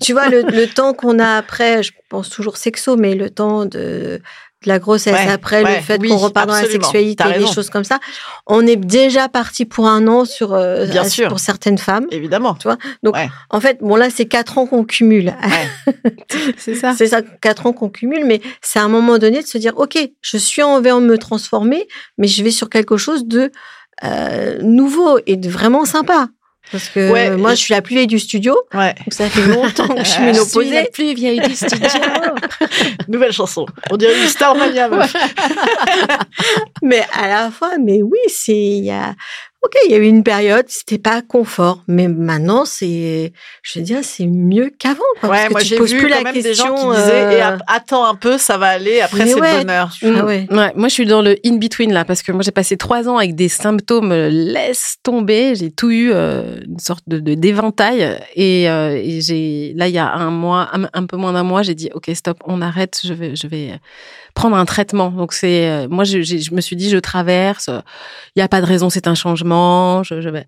tu 0.00 0.12
vois, 0.12 0.28
le, 0.28 0.42
le 0.42 0.66
temps 0.66 0.94
qu'on 0.94 1.18
a 1.20 1.36
après, 1.36 1.82
je 1.82 1.92
pense 2.08 2.28
toujours 2.28 2.56
sexo, 2.56 2.96
mais 2.96 3.14
le 3.14 3.30
temps 3.30 3.66
de, 3.66 4.20
de 4.64 4.68
la 4.68 4.78
grossesse, 4.78 5.12
Ouais, 5.14 5.28
après 5.30 5.62
ouais, 5.64 5.76
le 5.76 5.82
fait 5.82 5.98
oui, 6.00 6.08
qu'on 6.08 6.16
repart 6.16 6.46
dans 6.48 6.54
la 6.54 6.64
sexualité, 6.64 7.24
des 7.38 7.46
choses 7.46 7.70
comme 7.70 7.84
ça, 7.84 7.98
on 8.46 8.66
est 8.66 8.76
déjà 8.76 9.28
parti 9.28 9.64
pour 9.64 9.86
un 9.88 10.06
an 10.08 10.24
sur, 10.24 10.54
euh, 10.54 10.86
Bien 10.86 11.02
à- 11.02 11.08
sûr. 11.08 11.28
pour 11.28 11.40
certaines 11.40 11.78
femmes. 11.78 12.06
Évidemment. 12.10 12.56
Donc, 13.02 13.14
Ouais. 13.16 13.28
en 13.50 13.60
fait, 13.60 13.78
bon, 13.80 13.96
là, 13.96 14.08
c'est 14.10 14.26
quatre 14.26 14.58
ans 14.58 14.66
qu'on 14.66 14.84
cumule. 14.84 15.34
C'est 16.56 16.74
ça. 16.74 16.94
C'est 16.96 17.08
ça, 17.08 17.20
quatre 17.40 17.66
ans 17.66 17.72
qu'on 17.72 17.88
cumule, 17.90 18.24
mais 18.24 18.40
c'est 18.60 18.78
à 18.78 18.84
un 18.84 18.88
moment 18.88 19.18
donné 19.18 19.42
de 19.42 19.46
se 19.46 19.58
dire, 19.58 19.72
OK, 19.76 19.98
je 20.20 20.36
suis 20.36 20.62
envers 20.62 21.00
de 21.00 21.06
me 21.06 21.18
transformer, 21.18 21.86
mais 22.18 22.26
je 22.28 22.42
vais 22.42 22.50
sur 22.50 22.68
quelque 22.70 22.96
chose 22.96 23.26
de 23.26 23.50
euh, 24.04 24.58
nouveau 24.62 25.18
et 25.26 25.36
de 25.36 25.48
vraiment 25.48 25.84
sympa. 25.84 26.28
Parce 26.70 26.88
que 26.88 27.10
Ouais, 27.10 27.30
moi, 27.36 27.50
je 27.54 27.60
suis 27.60 27.74
la 27.74 27.82
plus 27.82 27.94
vieille 27.96 28.06
du 28.06 28.18
studio, 28.18 28.56
Ouais. 28.72 28.94
donc 28.94 29.12
ça 29.12 29.28
fait 29.28 29.46
longtemps 29.46 29.88
que 29.88 29.98
je 29.98 30.04
suis 30.04 30.12
suis 30.12 30.12
Je 30.12 30.12
suis 30.12 30.20
la 30.20 30.32
ménopausée. 30.32 30.90
plus 30.92 31.14
vieille 31.14 31.40
du 31.40 31.54
studio. 31.54 31.88
Nouvelle 33.08 33.32
chanson. 33.32 33.66
On 33.90 33.96
dirait 33.96 34.18
une 34.22 34.28
Starmania. 34.28 34.88
meuf. 34.88 35.14
Mais 36.82 37.04
à 37.12 37.28
la 37.28 37.50
fois, 37.50 37.72
mais 37.78 38.02
oui, 38.02 38.18
c'est 38.28 38.52
il 38.56 38.84
y 38.84 38.90
a 38.90 39.14
OK, 39.64 39.74
il 39.86 39.92
y 39.92 39.94
a 39.94 39.98
eu 39.98 40.06
une 40.06 40.24
période, 40.24 40.64
c'était 40.66 40.98
pas 40.98 41.22
confort, 41.22 41.84
mais 41.86 42.08
maintenant 42.08 42.64
c'est 42.64 43.32
je 43.62 43.78
veux 43.78 43.84
dire 43.84 43.98
c'est 44.02 44.26
mieux 44.26 44.72
qu'avant 44.76 44.98
quoi, 45.20 45.28
Ouais, 45.30 45.36
parce 45.42 45.50
moi 45.52 45.60
j'ai 45.60 45.76
vu 45.78 45.98
plus 45.98 46.08
quand 46.08 46.16
la 46.16 46.22
même 46.24 46.34
question 46.34 46.50
des 46.50 46.54
gens 46.54 46.90
qui 46.90 46.96
disaient 46.96 47.24
euh, 47.26 47.30
et 47.30 47.40
ap- 47.40 47.62
attends 47.68 48.04
un 48.04 48.16
peu, 48.16 48.38
ça 48.38 48.58
va 48.58 48.66
aller. 48.66 49.00
Après 49.00 49.24
c'est 49.24 49.40
ouais. 49.40 49.58
le 49.58 49.64
bonheur. 49.64 49.94
Ah 50.02 50.24
ouais. 50.24 50.48
Ouais, 50.50 50.72
moi 50.74 50.88
je 50.88 50.94
suis 50.94 51.06
dans 51.06 51.22
le 51.22 51.36
in 51.46 51.58
between 51.58 51.92
là 51.92 52.04
parce 52.04 52.22
que 52.22 52.32
moi 52.32 52.42
j'ai 52.42 52.50
passé 52.50 52.76
trois 52.76 53.08
ans 53.08 53.18
avec 53.18 53.36
des 53.36 53.48
symptômes 53.48 54.10
euh, 54.10 54.28
laisse 54.30 54.96
tomber, 55.04 55.54
j'ai 55.54 55.70
tout 55.70 55.92
eu 55.92 56.10
euh, 56.12 56.56
une 56.66 56.80
sorte 56.80 57.04
de 57.06 57.20
de- 57.20 57.34
d'éventail 57.34 58.18
et, 58.34 58.68
euh, 58.68 58.96
et 59.00 59.20
j'ai 59.20 59.74
là 59.76 59.86
il 59.86 59.94
y 59.94 59.98
a 59.98 60.12
un 60.12 60.30
mois 60.30 60.70
un, 60.72 60.88
un 60.92 61.06
peu 61.06 61.16
moins 61.16 61.32
d'un 61.34 61.44
mois 61.44 61.62
j'ai 61.62 61.76
dit 61.76 61.88
ok 61.94 62.10
stop 62.14 62.38
on 62.46 62.62
arrête 62.62 62.98
je 63.04 63.12
vais 63.14 63.36
je 63.36 63.46
vais 63.46 63.78
prendre 64.34 64.56
un 64.56 64.64
traitement. 64.64 65.10
Donc 65.10 65.32
c'est 65.32 65.68
euh, 65.68 65.88
moi 65.88 66.04
je, 66.04 66.20
j'ai- 66.22 66.38
je 66.40 66.54
me 66.54 66.60
suis 66.60 66.76
dit 66.76 66.88
je 66.90 66.98
traverse 66.98 67.68
il 68.36 68.40
y 68.40 68.42
a 68.42 68.48
pas 68.48 68.60
de 68.60 68.66
raison 68.66 68.90
c'est 68.90 69.06
un 69.08 69.14
changement 69.14 70.02
je, 70.02 70.20
je 70.20 70.28
vais 70.28 70.46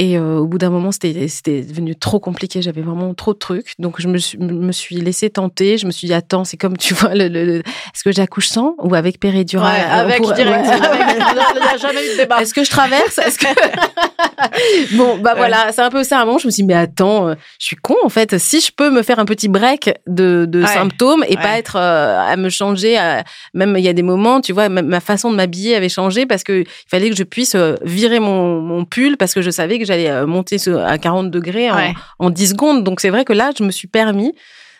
et 0.00 0.16
euh, 0.16 0.36
au 0.38 0.46
bout 0.46 0.56
d'un 0.58 0.70
moment, 0.70 0.92
c'était 0.92 1.26
devenu 1.62 1.94
trop 1.96 2.20
compliqué. 2.20 2.62
J'avais 2.62 2.80
vraiment 2.82 3.12
trop 3.14 3.34
de 3.34 3.38
trucs. 3.38 3.72
Donc, 3.78 4.00
je 4.00 4.08
me 4.08 4.16
suis, 4.16 4.38
me 4.38 4.72
suis 4.72 4.96
laissée 4.96 5.28
tenter. 5.28 5.76
Je 5.76 5.86
me 5.86 5.90
suis 5.90 6.06
dit, 6.06 6.14
attends, 6.14 6.44
c'est 6.44 6.56
comme, 6.56 6.76
tu 6.78 6.94
vois, 6.94 7.14
le, 7.14 7.28
le- 7.28 7.44
le- 7.44 7.58
est-ce 7.58 8.04
que 8.04 8.12
j'accouche 8.12 8.48
sans 8.48 8.74
ou 8.78 8.94
avec 8.94 9.20
péridurale? 9.20 9.74
Ouais, 9.74 9.84
avec 9.90 10.22
Pour- 10.22 10.32
direct. 10.32 10.66
ouais. 10.66 10.72
avec- 10.72 11.16
Il 11.56 11.60
n'y 11.60 11.66
a 11.68 11.76
jamais 11.82 12.06
eu 12.06 12.12
de 12.12 12.16
débat. 12.18 12.40
Est-ce 12.40 12.54
que 12.54 12.64
je 12.64 12.70
traverse? 12.70 13.18
Est-ce 13.18 13.38
que 13.38 13.46
bon 14.96 15.18
bah 15.18 15.32
Ouais. 15.32 15.38
voilà 15.38 15.72
c'est 15.72 15.82
un 15.82 15.90
peu 15.90 16.04
ça 16.04 16.18
à 16.18 16.22
un 16.22 16.24
moment 16.24 16.38
je 16.38 16.46
me 16.46 16.50
suis 16.50 16.62
dit 16.62 16.66
mais 16.66 16.74
attends 16.74 17.28
euh, 17.28 17.34
je 17.58 17.66
suis 17.66 17.76
con 17.76 17.96
en 18.04 18.08
fait 18.08 18.38
si 18.38 18.60
je 18.60 18.70
peux 18.74 18.90
me 18.90 19.02
faire 19.02 19.18
un 19.18 19.24
petit 19.24 19.48
break 19.48 19.90
de, 20.06 20.48
symptômes 20.66 21.24
et 21.28 21.36
pas 21.36 21.58
être 21.58 21.76
euh, 21.76 22.18
à 22.20 22.36
me 22.36 22.48
changer 22.48 22.96
à- 22.96 23.24
même 23.54 23.74
il 23.76 23.84
y 23.84 23.88
a 23.88 23.92
des 23.92 24.02
moments 24.02 24.40
tu 24.40 24.52
vois 24.52 24.68
ma 24.68 25.00
façon 25.00 25.30
de 25.30 25.36
m'habiller 25.36 25.74
avait 25.76 25.88
changé 25.88 26.26
parce 26.26 26.44
que 26.44 26.60
il 26.62 26.66
fallait 26.90 27.10
que 27.10 27.16
je 27.16 27.22
puisse 27.24 27.56
virer 27.82 28.20
mon, 28.20 28.60
mon 28.60 28.84
pull 28.84 29.16
parce 29.16 29.34
que 29.34 29.42
je 29.42 29.50
savais 29.50 29.78
que 29.78 29.84
j'allais 29.88 30.08
euh, 30.10 30.26
monter 30.26 30.56
à 30.68 30.96
40 30.98 31.30
degrés 31.32 31.70
en, 31.70 31.76
Ouais. 31.76 31.94
en 32.20 32.30
10 32.30 32.50
secondes 32.50 32.84
donc 32.84 33.00
c'est 33.00 33.10
vrai 33.10 33.24
que 33.24 33.32
là 33.32 33.50
je 33.58 33.64
me 33.64 33.70
suis 33.72 33.88
permis 33.88 34.32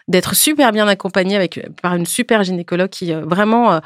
d'être 0.07 0.35
super 0.35 0.73
bien 0.73 0.89
accompagnée 0.89 1.37
avec 1.37 1.67
par 1.83 1.95
une 1.95 2.07
super 2.07 2.43
gynécologue 2.43 2.89
qui 2.89 3.13
euh, 3.13 3.25
vraiment 3.27 3.81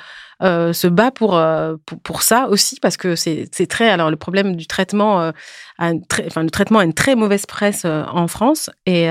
euh, 0.45 0.73
se 0.73 0.87
bat 0.87 1.11
pour, 1.11 1.41
pour 1.87 1.99
pour 2.01 2.23
ça 2.23 2.47
aussi 2.49 2.79
parce 2.81 2.97
que 2.97 3.17
c'est 3.17 3.49
très 3.69 3.89
alors 3.91 4.09
le 4.09 4.17
problème 4.17 4.55
du 4.55 4.67
traitement 4.69 5.21
euh, 5.21 5.31
a 5.79 5.91
une 5.91 6.07
très, 6.07 6.25
enfin 6.27 6.45
le 6.45 6.51
traitement 6.51 6.79
a 6.79 6.85
une 6.85 6.95
très 6.95 7.17
mauvaise 7.17 7.45
presse 7.47 7.83
euh, 7.85 8.05
en 8.13 8.29
France 8.29 8.71
et 8.87 9.09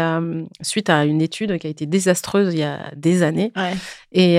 suite 0.61 0.89
à 0.89 1.03
une 1.03 1.21
étude 1.21 1.57
qui 1.59 1.67
a 1.67 1.69
été 1.69 1.85
désastreuse 1.85 2.53
il 2.53 2.59
y 2.59 2.63
a 2.63 2.79
des 2.95 3.23
années 3.23 3.51
Ouais. 3.57 3.73
et, 4.13 4.37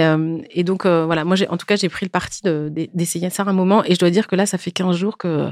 et 0.58 0.64
donc 0.64 0.86
voilà 0.86 1.24
moi 1.24 1.36
en 1.50 1.56
tout 1.58 1.66
cas 1.66 1.76
j'ai 1.76 1.88
pris 1.90 2.06
le 2.06 2.10
parti 2.10 2.40
de- 2.42 2.68
de- 2.70 2.88
d'essayer 2.94 3.28
ça 3.30 3.44
un 3.46 3.52
moment 3.52 3.84
et 3.84 3.94
je 3.94 3.98
dois 3.98 4.10
dire 4.10 4.26
que 4.28 4.36
là 4.36 4.46
ça 4.46 4.56
fait 4.56 4.70
15 4.70 4.96
jours 4.96 5.18
que 5.18 5.48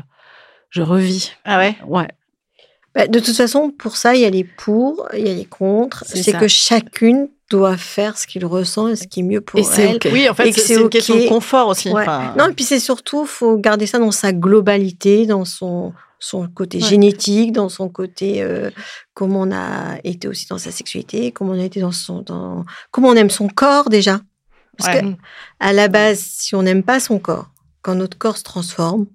je 0.71 0.83
revis 0.83 1.33
Ah 1.45 1.59
ouais? 1.59 1.77
ouais 1.87 2.09
Bah, 2.95 3.07
de 3.07 3.19
toute 3.21 3.37
façon, 3.37 3.71
pour 3.71 3.97
ça, 3.97 4.15
il 4.15 4.21
y 4.23 4.25
a 4.25 4.31
les 4.31 4.45
pour, 4.45 5.07
il 5.17 5.27
y 5.27 5.31
a 5.31 5.35
les 5.35 5.45
contre. 5.45 6.05
C'est 6.07 6.33
que 6.33 6.49
chacune 6.49 7.29
doit 7.51 7.77
faire 7.77 8.17
ce 8.17 8.27
qu'il 8.29 8.45
ressent 8.47 8.87
et 8.89 8.97
ce 8.97 9.07
qui 9.09 9.21
est 9.21 9.23
mieux 9.25 9.41
pour 9.41 9.59
Et 9.59 9.65
c'est 9.65 9.83
elle. 9.91 9.97
ok. 9.97 10.09
Oui, 10.13 10.29
en 10.29 10.35
fait, 10.35 10.49
Et 10.49 10.53
que 10.53 10.61
c'est 10.61 10.81
une 10.81 10.89
question 10.89 11.17
de 11.17 11.27
confort 11.29 11.69
aussi. 11.69 11.89
Ouais. 11.91 12.03
Enfin, 12.03 12.35
Non, 12.39 12.49
et 12.49 12.53
puis 12.53 12.65
c'est 12.65 12.79
surtout, 12.79 13.27
faut 13.27 13.57
garder 13.59 13.87
ça 13.87 13.99
dans 13.99 14.13
sa 14.13 14.33
globalité, 14.33 15.27
dans 15.27 15.45
son 15.45 15.93
son 16.23 16.49
côté 16.49 16.77
Ouais. 16.79 16.85
génétique, 16.85 17.51
dans 17.53 17.71
son 17.71 17.89
côté 17.89 18.43
euh, 18.43 18.69
comment 19.15 19.41
on 19.41 19.51
a 19.53 19.97
été 20.05 20.29
aussi 20.29 20.47
dans 20.49 20.59
sa 20.59 20.71
sexualité, 20.71 21.33
comment 21.33 21.53
on 21.53 21.59
a 21.61 21.65
été 21.65 21.81
dans 21.81 21.93
son 21.93 22.21
dans 22.21 22.67
comment 22.91 23.09
on 23.09 23.15
aime 23.17 23.31
son 23.31 23.49
corps 23.49 23.89
déjà. 23.89 24.21
Parce 24.77 24.95
Ouais. 24.95 25.01
que 25.01 25.07
à 25.61 25.73
la 25.73 25.89
base, 25.89 26.19
si 26.21 26.55
on 26.55 26.63
n'aime 26.63 26.83
pas 26.83 27.01
son 27.01 27.19
corps, 27.19 27.49
quand 27.83 27.95
notre 27.95 28.19
corps 28.19 28.37
se 28.37 28.43
transforme, 28.45 29.07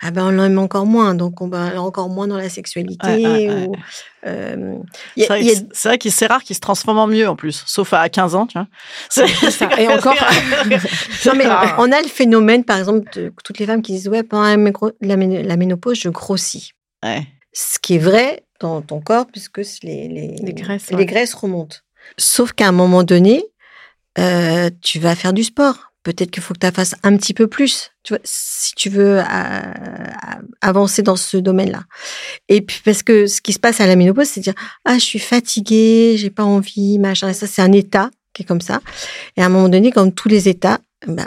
ah 0.00 0.10
ben 0.10 0.26
on 0.26 0.30
l'aime 0.30 0.58
encore 0.58 0.84
moins, 0.84 1.14
donc 1.14 1.40
on 1.40 1.48
va 1.48 1.80
encore 1.80 2.08
moins 2.10 2.26
dans 2.28 2.36
la 2.36 2.48
sexualité. 2.50 3.06
Ouais, 3.06 3.26
ouais, 3.26 3.48
ouais. 3.48 3.66
ou, 3.68 3.72
euh, 4.26 4.78
C'est 5.16 5.26
vrai, 5.26 5.40
a- 5.94 5.96
que- 5.98 6.10
c'est 6.10 6.26
rare 6.26 6.42
qu'il 6.42 6.54
se 6.54 6.60
transforme 6.60 6.98
en 6.98 7.06
mieux 7.06 7.26
en 7.28 7.34
plus, 7.36 7.62
sauf 7.66 7.92
à 7.94 8.08
15 8.10 8.34
ans, 8.34 8.46
tu 8.46 8.58
vois. 8.58 8.68
C'est. 9.08 9.26
Et 9.78 9.88
encore- 9.88 10.14
Non, 11.26 11.32
mais 11.34 11.46
rare. 11.46 11.76
on 11.78 11.90
a 11.92 12.00
le 12.02 12.08
phénomène, 12.08 12.64
par 12.64 12.78
exemple, 12.78 13.08
de 13.14 13.32
toutes 13.44 13.58
les 13.58 13.66
femmes 13.66 13.82
qui 13.82 13.92
disent 13.92 14.08
Ouais, 14.08 14.22
pendant 14.22 14.44
la, 15.00 15.56
ménopause, 15.56 15.98
je 15.98 16.08
grossis. 16.10 16.72
Ouais. 17.04 17.26
Ce 17.52 17.78
qui 17.78 17.94
est 17.94 17.98
vrai 17.98 18.44
dans 18.60 18.82
ton 18.82 19.00
corps, 19.00 19.26
puisque 19.26 19.58
les, 19.82 20.08
les, 20.08 20.36
Les 20.42 20.52
graisses, 20.52 20.90
les 20.90 21.06
graisses 21.06 21.32
remontent. 21.34 21.76
Sauf 22.18 22.52
qu'à 22.52 22.68
un 22.68 22.72
moment 22.72 23.02
donné, 23.02 23.44
euh, 24.18 24.70
tu 24.82 24.98
vas 24.98 25.14
faire 25.14 25.32
du 25.32 25.44
sport. 25.44 25.92
Peut-être 26.02 26.30
qu'il 26.30 26.42
faut 26.42 26.54
que 26.54 26.64
tu 26.64 26.72
fasses 26.72 26.94
un 27.02 27.16
petit 27.16 27.34
peu 27.34 27.48
plus, 27.48 27.90
tu 28.06 28.12
vois, 28.12 28.20
si 28.22 28.72
tu 28.76 28.88
veux 28.88 29.18
euh, 29.18 29.72
avancer 30.60 31.02
dans 31.02 31.16
ce 31.16 31.36
domaine-là. 31.36 31.82
Et 32.48 32.60
puis 32.60 32.80
parce 32.84 33.02
que 33.02 33.26
ce 33.26 33.40
qui 33.40 33.52
se 33.52 33.58
passe 33.58 33.80
à 33.80 33.86
la 33.88 33.96
ménopause, 33.96 34.28
c'est 34.28 34.38
de 34.40 34.44
dire 34.44 34.54
ah 34.84 34.94
je 34.94 35.02
suis 35.04 35.18
fatiguée, 35.18 36.14
j'ai 36.16 36.30
pas 36.30 36.44
envie, 36.44 37.00
machin. 37.00 37.28
Et 37.28 37.34
ça 37.34 37.48
c'est 37.48 37.62
un 37.62 37.72
état 37.72 38.10
qui 38.32 38.42
est 38.42 38.44
comme 38.46 38.60
ça. 38.60 38.80
Et 39.36 39.42
à 39.42 39.46
un 39.46 39.48
moment 39.48 39.68
donné, 39.68 39.90
comme 39.90 40.12
tous 40.12 40.28
les 40.28 40.48
états, 40.48 40.78
bah, 41.08 41.26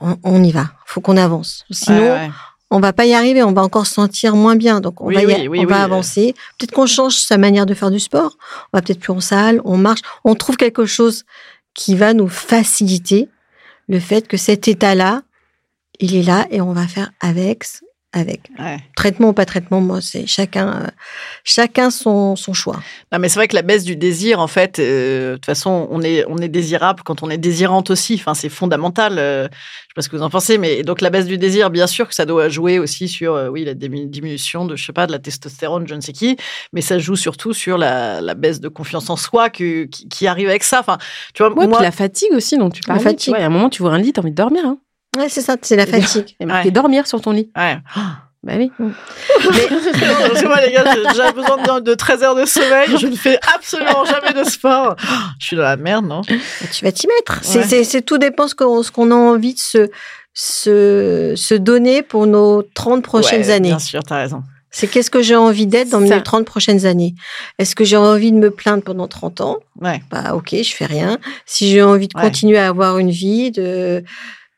on, 0.00 0.16
on 0.24 0.42
y 0.42 0.50
va. 0.50 0.70
Faut 0.86 1.00
qu'on 1.00 1.16
avance. 1.16 1.64
Sinon, 1.70 2.00
Ouais, 2.00 2.10
ouais. 2.10 2.30
on 2.72 2.80
va 2.80 2.92
pas 2.92 3.06
y 3.06 3.14
arriver. 3.14 3.44
On 3.44 3.52
va 3.52 3.62
encore 3.62 3.86
se 3.86 3.94
sentir 3.94 4.34
moins 4.34 4.56
bien. 4.56 4.80
Donc 4.80 5.00
on 5.00 5.06
Oui, 5.06 5.14
va, 5.14 5.22
y 5.22 5.26
oui, 5.26 5.48
oui, 5.48 5.60
on 5.60 5.66
va 5.66 5.84
avancer. 5.84 6.34
Peut-être 6.58 6.72
qu'on 6.72 6.86
change 6.86 7.14
sa 7.14 7.38
manière 7.38 7.64
de 7.64 7.74
faire 7.74 7.92
du 7.92 8.00
sport. 8.00 8.38
On 8.72 8.78
va 8.78 8.82
peut-être 8.82 8.98
plus 8.98 9.12
en 9.12 9.20
salle. 9.20 9.60
On 9.64 9.76
marche. 9.76 10.00
On 10.24 10.34
trouve 10.34 10.56
quelque 10.56 10.84
chose 10.84 11.24
qui 11.74 11.94
va 11.94 12.12
nous 12.12 12.28
faciliter 12.28 13.28
le 13.88 14.00
fait 14.00 14.26
que 14.26 14.36
cet 14.36 14.66
état-là, 14.66 15.22
il 16.00 16.14
est 16.16 16.22
là 16.22 16.46
et 16.50 16.60
on 16.60 16.72
va 16.72 16.86
faire 16.86 17.10
avec, 17.20 17.64
avec. 18.12 18.40
Ouais. 18.58 18.78
Traitement 18.96 19.28
ou 19.28 19.32
pas 19.34 19.44
traitement, 19.44 19.80
moi, 19.82 20.00
c'est 20.00 20.26
chacun, 20.26 20.82
euh, 20.82 20.86
chacun 21.44 21.90
son, 21.90 22.36
son 22.36 22.54
choix. 22.54 22.80
Non, 23.12 23.18
mais 23.18 23.28
c'est 23.28 23.38
vrai 23.38 23.48
que 23.48 23.54
la 23.54 23.60
baisse 23.62 23.84
du 23.84 23.96
désir, 23.96 24.40
en 24.40 24.46
fait, 24.46 24.78
euh, 24.78 25.32
de 25.32 25.36
toute 25.36 25.44
façon, 25.46 25.86
on 25.90 26.00
est, 26.02 26.24
on 26.28 26.38
est 26.38 26.48
désirable 26.48 27.02
quand 27.04 27.22
on 27.22 27.28
est 27.28 27.36
désirante 27.36 27.90
aussi. 27.90 28.14
Enfin, 28.14 28.32
c'est 28.32 28.48
fondamental. 28.48 29.18
euh, 29.18 29.44
je 29.44 29.48
sais 29.48 29.92
pas 29.94 30.02
ce 30.02 30.08
que 30.08 30.16
vous 30.16 30.22
en 30.22 30.30
pensez, 30.30 30.56
mais 30.56 30.82
donc 30.84 31.00
la 31.02 31.10
baisse 31.10 31.26
du 31.26 31.36
désir, 31.36 31.68
bien 31.70 31.86
sûr 31.86 32.08
que 32.08 32.14
ça 32.14 32.24
doit 32.24 32.48
jouer 32.48 32.78
aussi 32.78 33.08
sur, 33.08 33.34
euh, 33.34 33.48
oui, 33.48 33.64
la 33.64 33.74
diminution 33.74 34.64
de, 34.64 34.74
je 34.74 34.86
sais 34.86 34.92
pas, 34.94 35.06
de 35.06 35.12
la 35.12 35.18
testostérone, 35.18 35.86
je 35.86 35.94
ne 35.94 36.00
sais 36.00 36.12
qui, 36.12 36.36
mais 36.72 36.80
ça 36.80 36.98
joue 36.98 37.16
surtout 37.16 37.52
sur 37.52 37.76
la, 37.76 38.20
la 38.22 38.34
baisse 38.34 38.60
de 38.60 38.68
confiance 38.68 39.10
en 39.10 39.16
soi 39.16 39.50
que, 39.50 39.84
qui, 39.84 40.08
qui 40.08 40.26
arrive 40.26 40.48
avec 40.48 40.64
ça. 40.64 40.80
Enfin, 40.80 40.96
tu 41.34 41.42
vois, 41.42 41.52
Ouais, 41.52 41.66
moi, 41.66 41.76
puis 41.78 41.84
la 41.84 41.92
fatigue 41.92 42.32
aussi 42.32 42.56
dont 42.56 42.70
tu 42.70 42.80
La 42.86 42.94
parles. 42.94 43.00
fatigue. 43.04 43.18
Tu 43.24 43.30
vois, 43.30 43.38
il 43.38 43.42
y 43.42 43.44
a 43.44 43.48
un 43.48 43.50
moment, 43.50 43.68
tu 43.68 43.82
vois 43.82 43.92
un 43.92 43.98
lit, 43.98 44.12
t'as 44.14 44.22
envie 44.22 44.30
de 44.30 44.36
dormir. 44.36 44.64
Hein. 44.64 44.78
Ouais, 45.18 45.28
c'est 45.28 45.40
ça, 45.42 45.56
c'est 45.60 45.76
la 45.76 45.86
fatigue. 45.86 46.36
Marqué 46.40 46.68
Ouais. 46.68 46.70
dormir 46.72 47.06
sur 47.06 47.20
ton 47.20 47.32
lit. 47.32 47.50
ouais. 47.56 47.78
Bah 48.44 48.52
oui. 48.56 48.70
Parce 48.78 50.42
que 50.42 50.46
moi, 50.46 50.60
les 50.64 50.70
gars, 50.72 50.84
j'ai 50.94 51.32
besoin 51.32 51.80
de, 51.80 51.80
de 51.80 51.94
13 51.94 52.22
heures 52.22 52.34
de 52.36 52.44
sommeil. 52.44 52.88
Je 52.96 53.08
ne 53.08 53.16
fais 53.16 53.36
absolument 53.54 54.04
jamais 54.04 54.32
de 54.32 54.48
sport. 54.48 54.94
Je 55.40 55.46
suis 55.46 55.56
dans 55.56 55.64
la 55.64 55.76
merde, 55.76 56.06
non? 56.06 56.22
Tu 56.22 56.84
vas 56.84 56.92
t'y 56.92 57.08
mettre. 57.08 57.40
C'est- 57.42 57.58
Ouais. 57.58 57.64
C'est 57.66 57.82
c'est 57.82 58.02
tout 58.02 58.16
dépend 58.16 58.46
ce 58.46 58.54
qu'on 58.54 59.10
a 59.10 59.14
envie 59.14 59.54
de 59.54 59.58
se, 59.58 59.88
se, 60.34 61.32
se 61.36 61.54
donner 61.54 62.02
pour 62.02 62.28
nos 62.28 62.62
30 62.62 63.02
prochaines 63.02 63.42
Ouais, 63.42 63.50
années. 63.50 63.68
Bien 63.70 63.78
sûr, 63.80 64.04
t'as 64.04 64.18
raison. 64.18 64.44
C'est 64.70 64.86
qu'est-ce 64.86 65.10
que 65.10 65.20
j'ai 65.20 65.34
envie 65.36 65.66
d'être 65.66 65.88
dans 65.90 66.00
mes 66.00 66.22
30 66.22 66.44
prochaines 66.44 66.86
années? 66.86 67.14
Est-ce 67.58 67.74
que 67.74 67.84
j'ai 67.84 67.96
envie 67.96 68.30
de 68.30 68.36
me 68.36 68.50
plaindre 68.52 68.84
pendant 68.84 69.08
30 69.08 69.40
ans? 69.40 69.56
Ouais. 69.80 70.00
Bah 70.12 70.34
ok, 70.34 70.54
je 70.62 70.74
fais 70.74 70.86
rien. 70.86 71.18
Si 71.44 71.68
j'ai 71.70 71.82
envie 71.82 72.06
de 72.06 72.14
continuer 72.14 72.58
à 72.58 72.68
avoir 72.68 72.98
une 72.98 73.10
vie, 73.10 73.50
de 73.50 74.04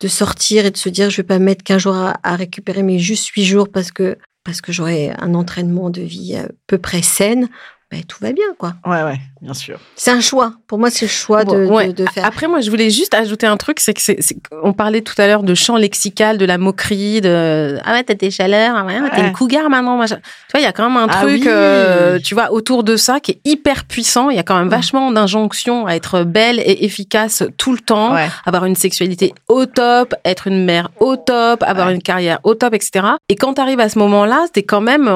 de 0.01 0.09
sortir 0.09 0.67
et 0.67 0.71
de 0.71 0.77
se 0.77 0.89
dire 0.89 1.11
je 1.11 1.19
vais 1.19 1.27
pas 1.27 1.39
mettre 1.39 1.63
qu'un 1.63 1.79
jour 1.79 1.95
à, 1.95 2.37
récupérer, 2.37 2.83
mais 2.83 2.99
juste 2.99 3.29
huit 3.29 3.45
jours 3.45 3.69
parce 3.69 3.93
que 3.93 4.19
parce 4.45 4.61
que 4.63 4.73
j'aurai 4.73 5.11
un 5.19 5.35
entraînement 5.35 5.91
de 5.91 6.01
vie 6.01 6.37
à 6.37 6.49
peu 6.67 6.79
près 6.79 7.03
saine, 7.03 7.49
ben, 7.91 8.05
tout 8.05 8.19
va 8.21 8.31
bien, 8.31 8.45
quoi. 8.57 8.75
Ouais, 8.87 9.03
ouais, 9.03 9.19
bien 9.43 9.53
sûr. 9.53 9.81
C'est 9.97 10.13
un 10.13 10.21
choix. 10.21 10.53
Pour 10.69 10.79
moi, 10.79 10.91
c'est 10.91 11.07
le 11.07 11.11
choix 11.11 11.45
de, 11.45 11.91
de, 11.91 12.07
faire. 12.07 12.25
Après, 12.25 12.47
moi, 12.47 12.61
je 12.61 12.71
voulais 12.71 12.89
juste 12.89 13.15
ajouter 13.15 13.49
un 13.49 13.57
truc, 13.57 13.81
c'est 13.81 13.95
que 13.95 14.01
c'est, 14.01 14.17
on 14.63 14.73
parlait 14.73 15.01
tout 15.01 15.15
à 15.19 15.27
l'heure 15.27 15.43
de 15.43 15.57
champ 15.57 15.77
lexical, 15.77 16.39
de 16.39 16.45
la 16.45 16.57
moquerie, 16.57 17.21
de 17.21 17.79
ah 17.85 17.95
ouais, 17.95 18.05
t'as 18.05 18.15
des 18.15 18.31
chaleurs, 18.31 18.77
ah 18.77 18.85
ouais, 18.85 18.95
t'es 19.13 19.23
une 19.23 19.33
cougar 19.33 19.69
maintenant. 19.71 20.05
Tu 20.05 20.15
vois, 20.15 20.61
il 20.61 20.63
y 20.63 20.67
a 20.67 20.73
quand 20.73 20.89
même 20.89 20.99
un 20.99 21.09
ah 21.11 21.23
truc, 21.23 21.49
euh, 21.49 22.21
tu 22.21 22.35
vois, 22.35 22.53
autour 22.53 22.85
de 22.85 22.95
ça 22.95 23.19
qui 23.19 23.33
est 23.33 23.41
hyper 23.45 23.85
puissant. 23.87 24.31
Il 24.31 24.37
y 24.37 24.41
a 24.41 24.45
quand 24.45 24.57
même 24.57 24.69
vachement 24.69 25.11
d'injonctions 25.11 25.89
à 25.89 25.97
être 25.97 26.23
belle 26.23 26.61
et 26.61 26.85
efficace 26.85 27.43
tout 27.57 27.73
le 27.73 27.81
temps, 27.81 28.15
avoir 28.47 28.67
une 28.67 28.77
sexualité 28.77 29.35
au 29.49 29.67
top, 29.67 30.15
être 30.25 30.47
une 30.47 30.65
mère 30.65 30.91
au 31.01 31.17
top, 31.17 31.65
avoir 31.65 31.91
une 31.91 32.03
carrière 32.03 32.39
au 32.45 32.55
top, 32.55 32.73
etc. 32.73 33.05
Et 33.29 33.35
quand 33.35 33.55
t'arrives 33.55 33.81
à 33.81 33.89
ce 33.89 33.99
moment-là, 33.99 34.47
t'es 34.53 34.63
quand 34.63 34.81
même, 34.81 35.11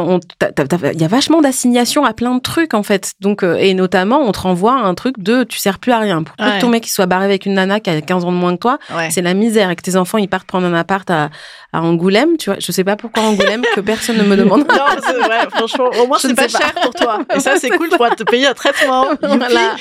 il 0.93 1.01
y 1.01 1.05
a 1.05 1.09
vachement 1.09 1.41
d'assignation 1.41 2.05
à 2.05 2.13
plein 2.13 2.35
de 2.35 2.41
trucs 2.41 2.64
en 2.73 2.83
fait. 2.83 3.13
Donc 3.21 3.43
euh, 3.43 3.57
et 3.57 3.75
notamment 3.75 4.21
on 4.21 4.33
te 4.33 4.41
renvoie 4.41 4.75
à 4.75 4.85
un 4.85 4.95
truc 4.95 5.19
de 5.19 5.45
tu 5.45 5.59
sers 5.59 5.79
plus 5.79 5.93
à 5.93 5.99
rien. 5.99 6.23
Pour 6.23 6.37
que 6.37 6.61
ton 6.61 6.69
mec 6.69 6.87
il 6.87 6.91
soit 6.91 7.07
barré 7.07 7.27
avec 7.27 7.45
une 7.45 7.55
nana 7.55 7.81
qui 7.81 7.91
a 7.91 8.01
15 8.01 8.25
ans 8.25 8.33
de 8.33 8.37
moins 8.37 8.55
que 8.55 8.61
toi, 8.61 8.79
c'est 9.11 9.23
la 9.23 9.35
misère 9.35 9.71
et 9.71 9.77
que 9.77 9.83
tes 9.83 9.97
enfants 9.97 10.19
ils 10.19 10.29
partent 10.29 10.47
prendre 10.47 10.67
un 10.67 10.75
appart 10.75 11.09
à, 11.11 11.31
à 11.73 11.83
Angoulême, 11.83 12.37
tu 12.39 12.51
vois. 12.51 12.59
Je 12.61 12.73
sais 12.73 12.85
pas 12.85 12.97
pourquoi 12.97 13.25
Angoulême 13.25 13.63
que 13.75 13.81
personne 13.81 14.17
ne 14.17 14.23
me 14.23 14.37
demande. 14.37 14.61
non, 14.69 14.85
c'est 15.05 15.19
vrai, 15.19 15.47
franchement, 15.51 15.91
au 16.01 16.07
moins 16.07 16.19
c'est 16.19 16.35
pas, 16.35 16.49
cher 16.49 16.73
pour 16.81 16.95
toi. 16.95 17.19
Et 17.35 17.41
ça 17.41 17.57
c'est 17.57 17.71
cool, 17.71 17.89
tu 17.91 17.97
pourras 17.97 18.11
te 18.11 18.23
payer 18.23 18.47
un 18.47 18.55
traitement. 18.55 19.09
voilà. 19.21 19.77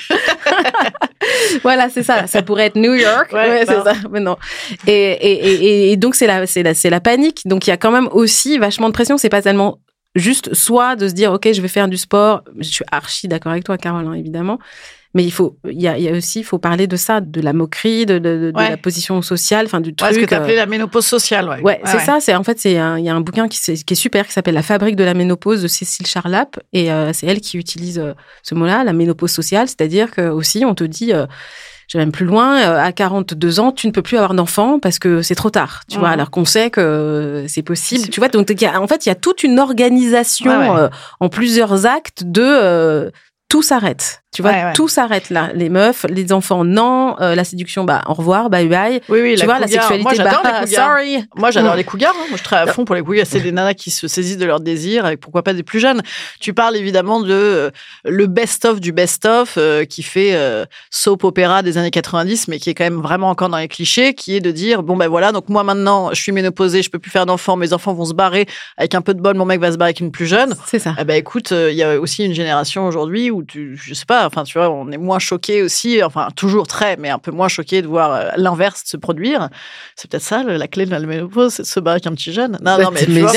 voilà, 1.63 1.89
c'est 1.89 2.03
ça. 2.03 2.27
Ça 2.27 2.41
pourrait 2.41 2.65
être 2.65 2.75
New 2.75 2.93
York. 2.93 3.31
Ouais, 3.31 3.65
c'est 3.65 3.83
ça. 3.83 3.93
Mais 4.11 4.19
non. 4.19 4.37
Et, 4.87 4.93
et, 4.93 5.45
et, 5.45 5.91
et 5.91 5.97
donc 5.97 6.15
c'est 6.15 6.27
la 6.27 6.47
c'est 6.47 6.63
la 6.63 6.73
c'est 6.73 6.89
la 6.89 6.99
panique. 6.99 7.41
Donc 7.45 7.67
il 7.67 7.69
y 7.69 7.73
a 7.73 7.77
quand 7.77 7.91
même 7.91 8.09
aussi 8.11 8.57
vachement 8.57 8.87
de 8.87 8.93
pression, 8.93 9.17
c'est 9.17 9.29
pas 9.29 9.41
tellement 9.41 9.77
juste 10.15 10.53
soit 10.53 10.95
de 10.95 11.07
se 11.07 11.13
dire 11.13 11.31
ok 11.31 11.49
je 11.53 11.61
vais 11.61 11.67
faire 11.67 11.87
du 11.87 11.97
sport. 11.97 12.43
Je 12.57 12.69
suis 12.69 12.85
archi 12.91 13.27
d'accord 13.27 13.51
avec 13.51 13.63
toi 13.63 13.77
Carole 13.77 14.07
hein, 14.07 14.13
évidemment. 14.13 14.59
Mais 15.15 15.23
il 15.23 15.31
faut 15.31 15.57
il 15.69 15.79
y 15.79 15.87
a, 15.87 15.97
y 15.99 16.09
a, 16.09 16.11
aussi 16.13 16.39
il 16.39 16.43
faut 16.43 16.57
parler 16.57 16.87
de 16.87 16.95
ça 16.95 17.21
de 17.21 17.39
la 17.39 17.53
moquerie 17.53 18.07
de, 18.07 18.17
de, 18.17 18.51
de, 18.51 18.59
la 18.59 18.77
position 18.77 19.21
sociale 19.21 19.67
enfin 19.67 19.79
du 19.79 19.93
truc 19.93 20.09
ouais, 20.09 20.15
ce 20.15 20.19
que 20.19 20.25
tu 20.25 20.33
appelais 20.33 20.53
euh, 20.53 20.61
la 20.61 20.65
ménopause 20.65 21.05
sociale 21.05 21.47
ouais, 21.49 21.61
ouais, 21.61 21.81
c'est 21.85 21.99
ça 21.99 22.19
c'est 22.19 22.33
en 22.33 22.43
fait 22.43 22.59
c'est 22.59 22.71
il 22.71 23.05
y 23.05 23.09
a 23.09 23.15
un 23.15 23.21
bouquin 23.21 23.47
qui, 23.47 23.59
qui 23.59 23.93
est 23.93 23.95
super 23.95 24.25
qui 24.25 24.33
s'appelle 24.33 24.55
la 24.55 24.63
fabrique 24.63 24.95
de 24.95 25.03
la 25.03 25.13
ménopause 25.13 25.61
de 25.61 25.67
Cécile 25.67 26.07
Charlap. 26.07 26.59
Et 26.73 26.91
euh, 26.91 27.13
c'est 27.13 27.27
elle 27.27 27.41
qui 27.41 27.57
utilise 27.57 27.99
euh, 27.99 28.13
ce 28.41 28.55
mot 28.55 28.65
là 28.65 28.83
la 28.83 28.93
ménopause 28.93 29.31
sociale. 29.31 29.67
C'est-à-dire 29.67 30.09
que 30.09 30.29
aussi 30.29 30.65
on 30.65 30.73
te 30.73 30.83
dit 30.83 31.13
je 31.87 31.97
vais 31.97 32.03
même 32.03 32.11
plus 32.11 32.25
loin, 32.25 32.57
euh, 32.61 32.83
à 32.83 32.91
42 32.91 33.59
ans, 33.59 33.71
tu 33.71 33.87
ne 33.87 33.91
peux 33.91 34.01
plus 34.01 34.17
avoir 34.17 34.33
d'enfant 34.33 34.79
parce 34.79 34.99
que 34.99 35.21
c'est 35.21 35.35
trop 35.35 35.49
tard, 35.49 35.81
tu 35.89 35.99
vois, 35.99 36.09
mmh. 36.09 36.13
alors 36.13 36.31
qu'on 36.31 36.45
sait 36.45 36.69
que 36.69 37.45
c'est 37.47 37.61
possible, 37.61 38.09
tu 38.09 38.19
vois. 38.19 38.29
Donc, 38.29 38.51
en 38.51 38.87
fait, 38.87 39.05
il 39.05 39.09
y 39.09 39.11
a 39.11 39.15
toute 39.15 39.43
une 39.43 39.59
organisation 39.59 40.51
euh, 40.51 40.89
en 41.19 41.29
plusieurs 41.29 41.85
actes 41.85 42.23
de 42.23 42.43
euh, 42.43 43.11
tout 43.49 43.61
s'arrête. 43.61 44.22
Tu 44.33 44.41
vois, 44.41 44.73
tout 44.73 44.87
s'arrête 44.87 45.29
là. 45.29 45.51
Les 45.53 45.69
meufs, 45.69 46.07
les 46.09 46.33
enfants, 46.33 46.63
non. 46.63 47.15
Euh, 47.21 47.35
la 47.35 47.43
séduction, 47.43 47.83
bah, 47.83 48.01
au 48.07 48.13
revoir, 48.13 48.49
bye 48.49 48.67
bye. 48.67 48.99
Oui, 49.07 49.19
oui, 49.21 49.35
tu 49.35 49.41
la 49.41 49.45
vois, 49.45 49.59
la 49.59 49.67
sexualité, 49.67 50.01
Moi, 50.01 50.13
bah, 50.17 50.65
sorry. 50.65 51.23
Moi, 51.35 51.51
j'adore 51.51 51.75
les 51.75 51.83
cougars. 51.83 52.15
Hein. 52.17 52.25
Moi, 52.29 52.37
je 52.39 52.43
travaille 52.43 52.67
à 52.67 52.73
fond 52.73 52.83
pour 52.83 52.95
les 52.95 53.03
cougars. 53.03 53.27
C'est 53.27 53.41
des 53.41 53.51
nanas 53.51 53.75
qui 53.75 53.91
se 53.91 54.07
saisissent 54.07 54.39
de 54.39 54.45
leurs 54.45 54.59
désirs 54.59 55.07
et 55.07 55.17
pourquoi 55.17 55.43
pas 55.43 55.53
des 55.53 55.61
plus 55.61 55.79
jeunes. 55.79 56.01
Tu 56.39 56.53
parles 56.53 56.75
évidemment 56.75 57.21
de 57.21 57.31
euh, 57.31 57.69
le 58.05 58.25
best-of 58.25 58.79
du 58.79 58.91
best-of 58.91 59.55
euh, 59.57 59.85
qui 59.85 60.01
fait 60.01 60.35
soap 60.89 61.23
opéra 61.23 61.61
des 61.61 61.77
années 61.77 61.91
90, 61.91 62.47
mais 62.47 62.57
qui 62.57 62.71
est 62.71 62.73
quand 62.73 62.85
même 62.85 63.01
vraiment 63.01 63.29
encore 63.29 63.49
dans 63.49 63.57
les 63.57 63.67
clichés, 63.67 64.15
qui 64.15 64.35
est 64.35 64.41
de 64.41 64.49
dire, 64.49 64.81
bon, 64.81 64.97
ben 64.97 65.07
voilà, 65.07 65.31
donc 65.31 65.47
moi 65.49 65.63
maintenant, 65.63 66.09
je 66.11 66.21
suis 66.21 66.31
ménopausée, 66.31 66.81
je 66.81 66.89
peux 66.89 66.99
plus 66.99 67.11
faire 67.11 67.27
d'enfants, 67.27 67.55
mes 67.55 67.71
enfants 67.71 67.93
vont 67.93 68.05
se 68.05 68.13
barrer. 68.13 68.47
Avec 68.77 68.95
un 68.95 69.01
peu 69.01 69.13
de 69.13 69.21
bol, 69.21 69.35
mon 69.35 69.45
mec 69.45 69.59
va 69.59 69.71
se 69.71 69.77
barrer 69.77 69.89
avec 69.89 69.99
une 69.99 70.11
plus 70.11 70.25
jeune. 70.25 70.55
C'est 70.65 70.79
ça. 70.79 70.95
Eh 70.99 71.03
ben, 71.03 71.15
écoute, 71.15 71.51
il 71.51 71.75
y 71.75 71.83
a 71.83 71.99
aussi 71.99 72.25
une 72.25 72.33
génération 72.33 72.87
aujourd'hui 72.87 73.29
où 73.29 73.43
tu, 73.43 73.77
je 73.77 73.93
sais 73.93 74.05
pas, 74.05 74.22
enfin, 74.25 74.43
tu 74.43 74.57
vois, 74.57 74.69
on 74.69 74.91
est 74.91 74.97
moins 74.97 75.19
choqué 75.19 75.61
aussi, 75.61 76.03
enfin 76.03 76.29
toujours 76.35 76.67
très, 76.67 76.97
mais 76.97 77.09
un 77.09 77.19
peu 77.19 77.31
moins 77.31 77.47
choqué 77.47 77.81
de 77.81 77.87
voir 77.87 78.13
euh, 78.13 78.29
l'inverse 78.37 78.83
se 78.85 78.97
produire. 78.97 79.49
C'est 79.95 80.09
peut-être 80.09 80.23
ça 80.23 80.43
la 80.43 80.67
clé 80.67 80.85
de 80.85 80.91
la 80.91 80.99
ménopause, 80.99 81.53
c'est 81.53 81.63
de 81.63 81.67
se 81.67 81.79
battre 81.79 81.93
avec 81.93 82.07
un 82.07 82.15
petit 82.15 82.33
jeune. 82.33 82.57
Non, 82.61 82.77
non, 82.79 82.91
mais, 82.91 83.05
tu 83.05 83.19
vois, 83.19 83.31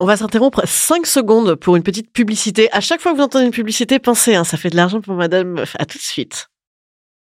On 0.00 0.06
va 0.06 0.16
s'interrompre 0.16 0.62
5 0.64 1.06
secondes 1.06 1.54
pour 1.54 1.76
une 1.76 1.82
petite 1.82 2.12
publicité. 2.12 2.68
À 2.72 2.80
chaque 2.80 3.00
fois 3.00 3.12
que 3.12 3.16
vous 3.18 3.22
entendez 3.22 3.44
une 3.44 3.50
publicité, 3.50 3.98
pensez, 3.98 4.34
hein, 4.34 4.44
ça 4.44 4.56
fait 4.56 4.70
de 4.70 4.76
l'argent 4.76 5.00
pour 5.00 5.14
madame. 5.14 5.64
À 5.78 5.84
tout 5.84 5.98
de 5.98 6.02
suite. 6.02 6.48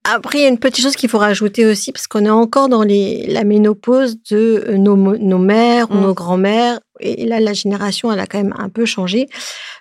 Après, 0.04 0.40
il 0.40 0.42
y 0.42 0.46
a 0.46 0.48
une 0.48 0.58
petite 0.58 0.84
chose 0.84 0.96
qu'il 0.96 1.10
faut 1.10 1.20
rajouter 1.20 1.66
aussi, 1.66 1.92
parce 1.92 2.08
qu'on 2.08 2.26
est 2.26 2.30
encore 2.30 2.70
dans 2.70 2.82
les, 2.82 3.28
la 3.28 3.44
ménopause 3.44 4.18
de 4.32 4.66
euh, 4.68 4.78
nos, 4.78 4.96
nos 4.96 5.38
mères 5.38 5.92
ou 5.92 5.96
mm. 5.96 6.02
nos 6.02 6.14
grands-mères. 6.14 6.80
Et 7.00 7.26
là, 7.26 7.40
la 7.40 7.54
génération, 7.54 8.12
elle 8.12 8.20
a 8.20 8.26
quand 8.26 8.40
même 8.40 8.56
un 8.58 8.70
peu 8.70 8.86
changé. 8.86 9.28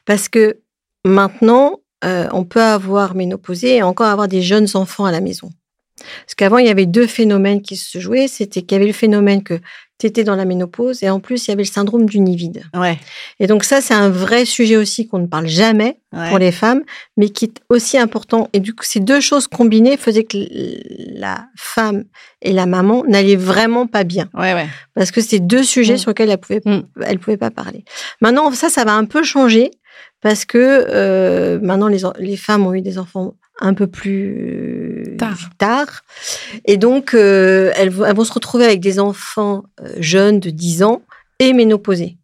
Parce 0.04 0.28
que 0.28 0.58
Maintenant, 1.04 1.80
euh, 2.04 2.28
on 2.32 2.44
peut 2.44 2.62
avoir 2.62 3.14
ménopausé 3.14 3.76
et 3.76 3.82
encore 3.82 4.06
avoir 4.06 4.28
des 4.28 4.42
jeunes 4.42 4.68
enfants 4.74 5.04
à 5.04 5.12
la 5.12 5.20
maison. 5.20 5.50
Parce 6.24 6.34
qu'avant, 6.34 6.58
il 6.58 6.66
y 6.66 6.70
avait 6.70 6.86
deux 6.86 7.06
phénomènes 7.06 7.62
qui 7.62 7.76
se 7.76 7.98
jouaient. 7.98 8.28
C'était 8.28 8.62
qu'il 8.62 8.72
y 8.72 8.76
avait 8.76 8.86
le 8.86 8.92
phénomène 8.92 9.42
que 9.42 9.60
tu 9.98 10.06
étais 10.06 10.24
dans 10.24 10.34
la 10.34 10.46
ménopause 10.46 11.02
et 11.02 11.10
en 11.10 11.20
plus, 11.20 11.46
il 11.46 11.50
y 11.50 11.52
avait 11.52 11.62
le 11.62 11.68
syndrome 11.68 12.06
du 12.06 12.20
nid 12.20 12.34
vide. 12.34 12.64
Ouais. 12.74 12.98
Et 13.38 13.46
donc 13.46 13.64
ça, 13.64 13.82
c'est 13.82 13.92
un 13.92 14.08
vrai 14.08 14.46
sujet 14.46 14.78
aussi 14.78 15.06
qu'on 15.06 15.18
ne 15.18 15.26
parle 15.26 15.46
jamais 15.46 15.98
pour 16.28 16.38
les 16.38 16.52
femmes, 16.52 16.82
mais 17.18 17.28
qui 17.28 17.44
est 17.44 17.60
aussi 17.68 17.98
important. 17.98 18.48
Et 18.54 18.60
du 18.60 18.74
coup, 18.74 18.82
ces 18.82 19.00
deux 19.00 19.20
choses 19.20 19.46
combinées 19.46 19.98
faisaient 19.98 20.24
que 20.24 20.38
la 21.18 21.46
femme 21.54 22.04
et 22.40 22.52
la 22.52 22.64
maman 22.64 23.04
n'allaient 23.06 23.36
vraiment 23.36 23.86
pas 23.86 24.04
bien. 24.04 24.30
Ouais, 24.32 24.54
ouais. 24.54 24.68
Parce 24.94 25.10
que 25.10 25.20
c'est 25.20 25.38
deux 25.38 25.62
sujets 25.62 25.94
mm. 25.94 25.98
sur 25.98 26.10
lesquels 26.10 26.30
elle 26.30 26.38
pouvait, 26.38 26.62
mm. 26.64 26.80
elle 27.02 27.18
pouvait 27.18 27.36
pas 27.36 27.50
parler. 27.50 27.84
Maintenant, 28.22 28.50
ça, 28.52 28.70
ça 28.70 28.84
va 28.84 28.94
un 28.94 29.04
peu 29.04 29.22
changer 29.22 29.70
parce 30.20 30.44
que 30.44 30.87
euh, 30.90 31.59
maintenant 31.62 31.88
les, 31.88 32.03
les, 32.18 32.37
femmes 32.37 32.66
ont 32.66 32.74
eu 32.74 32.83
des 32.83 32.98
enfants 32.98 33.35
un 33.61 33.74
peu 33.74 33.87
plus 33.87 35.16
tard. 35.59 36.00
Et 36.64 36.76
donc, 36.76 37.14
euh, 37.14 37.72
elles, 37.76 37.90
vont 37.90 38.24
se 38.24 38.33
retrouver 38.33 38.64
avec 38.64 38.81
des 38.81 38.98
enfants 38.98 39.64
euh, 39.81 39.92
jeunes 39.98 40.40
de 40.40 40.50
10 40.50 40.83
ans 40.83 41.03
et 41.38 41.53
ménopausés. 41.53 42.16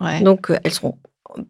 Ouais. 0.00 0.20
Donc, 0.22 0.50
elles 0.64 0.72
seront 0.72 0.96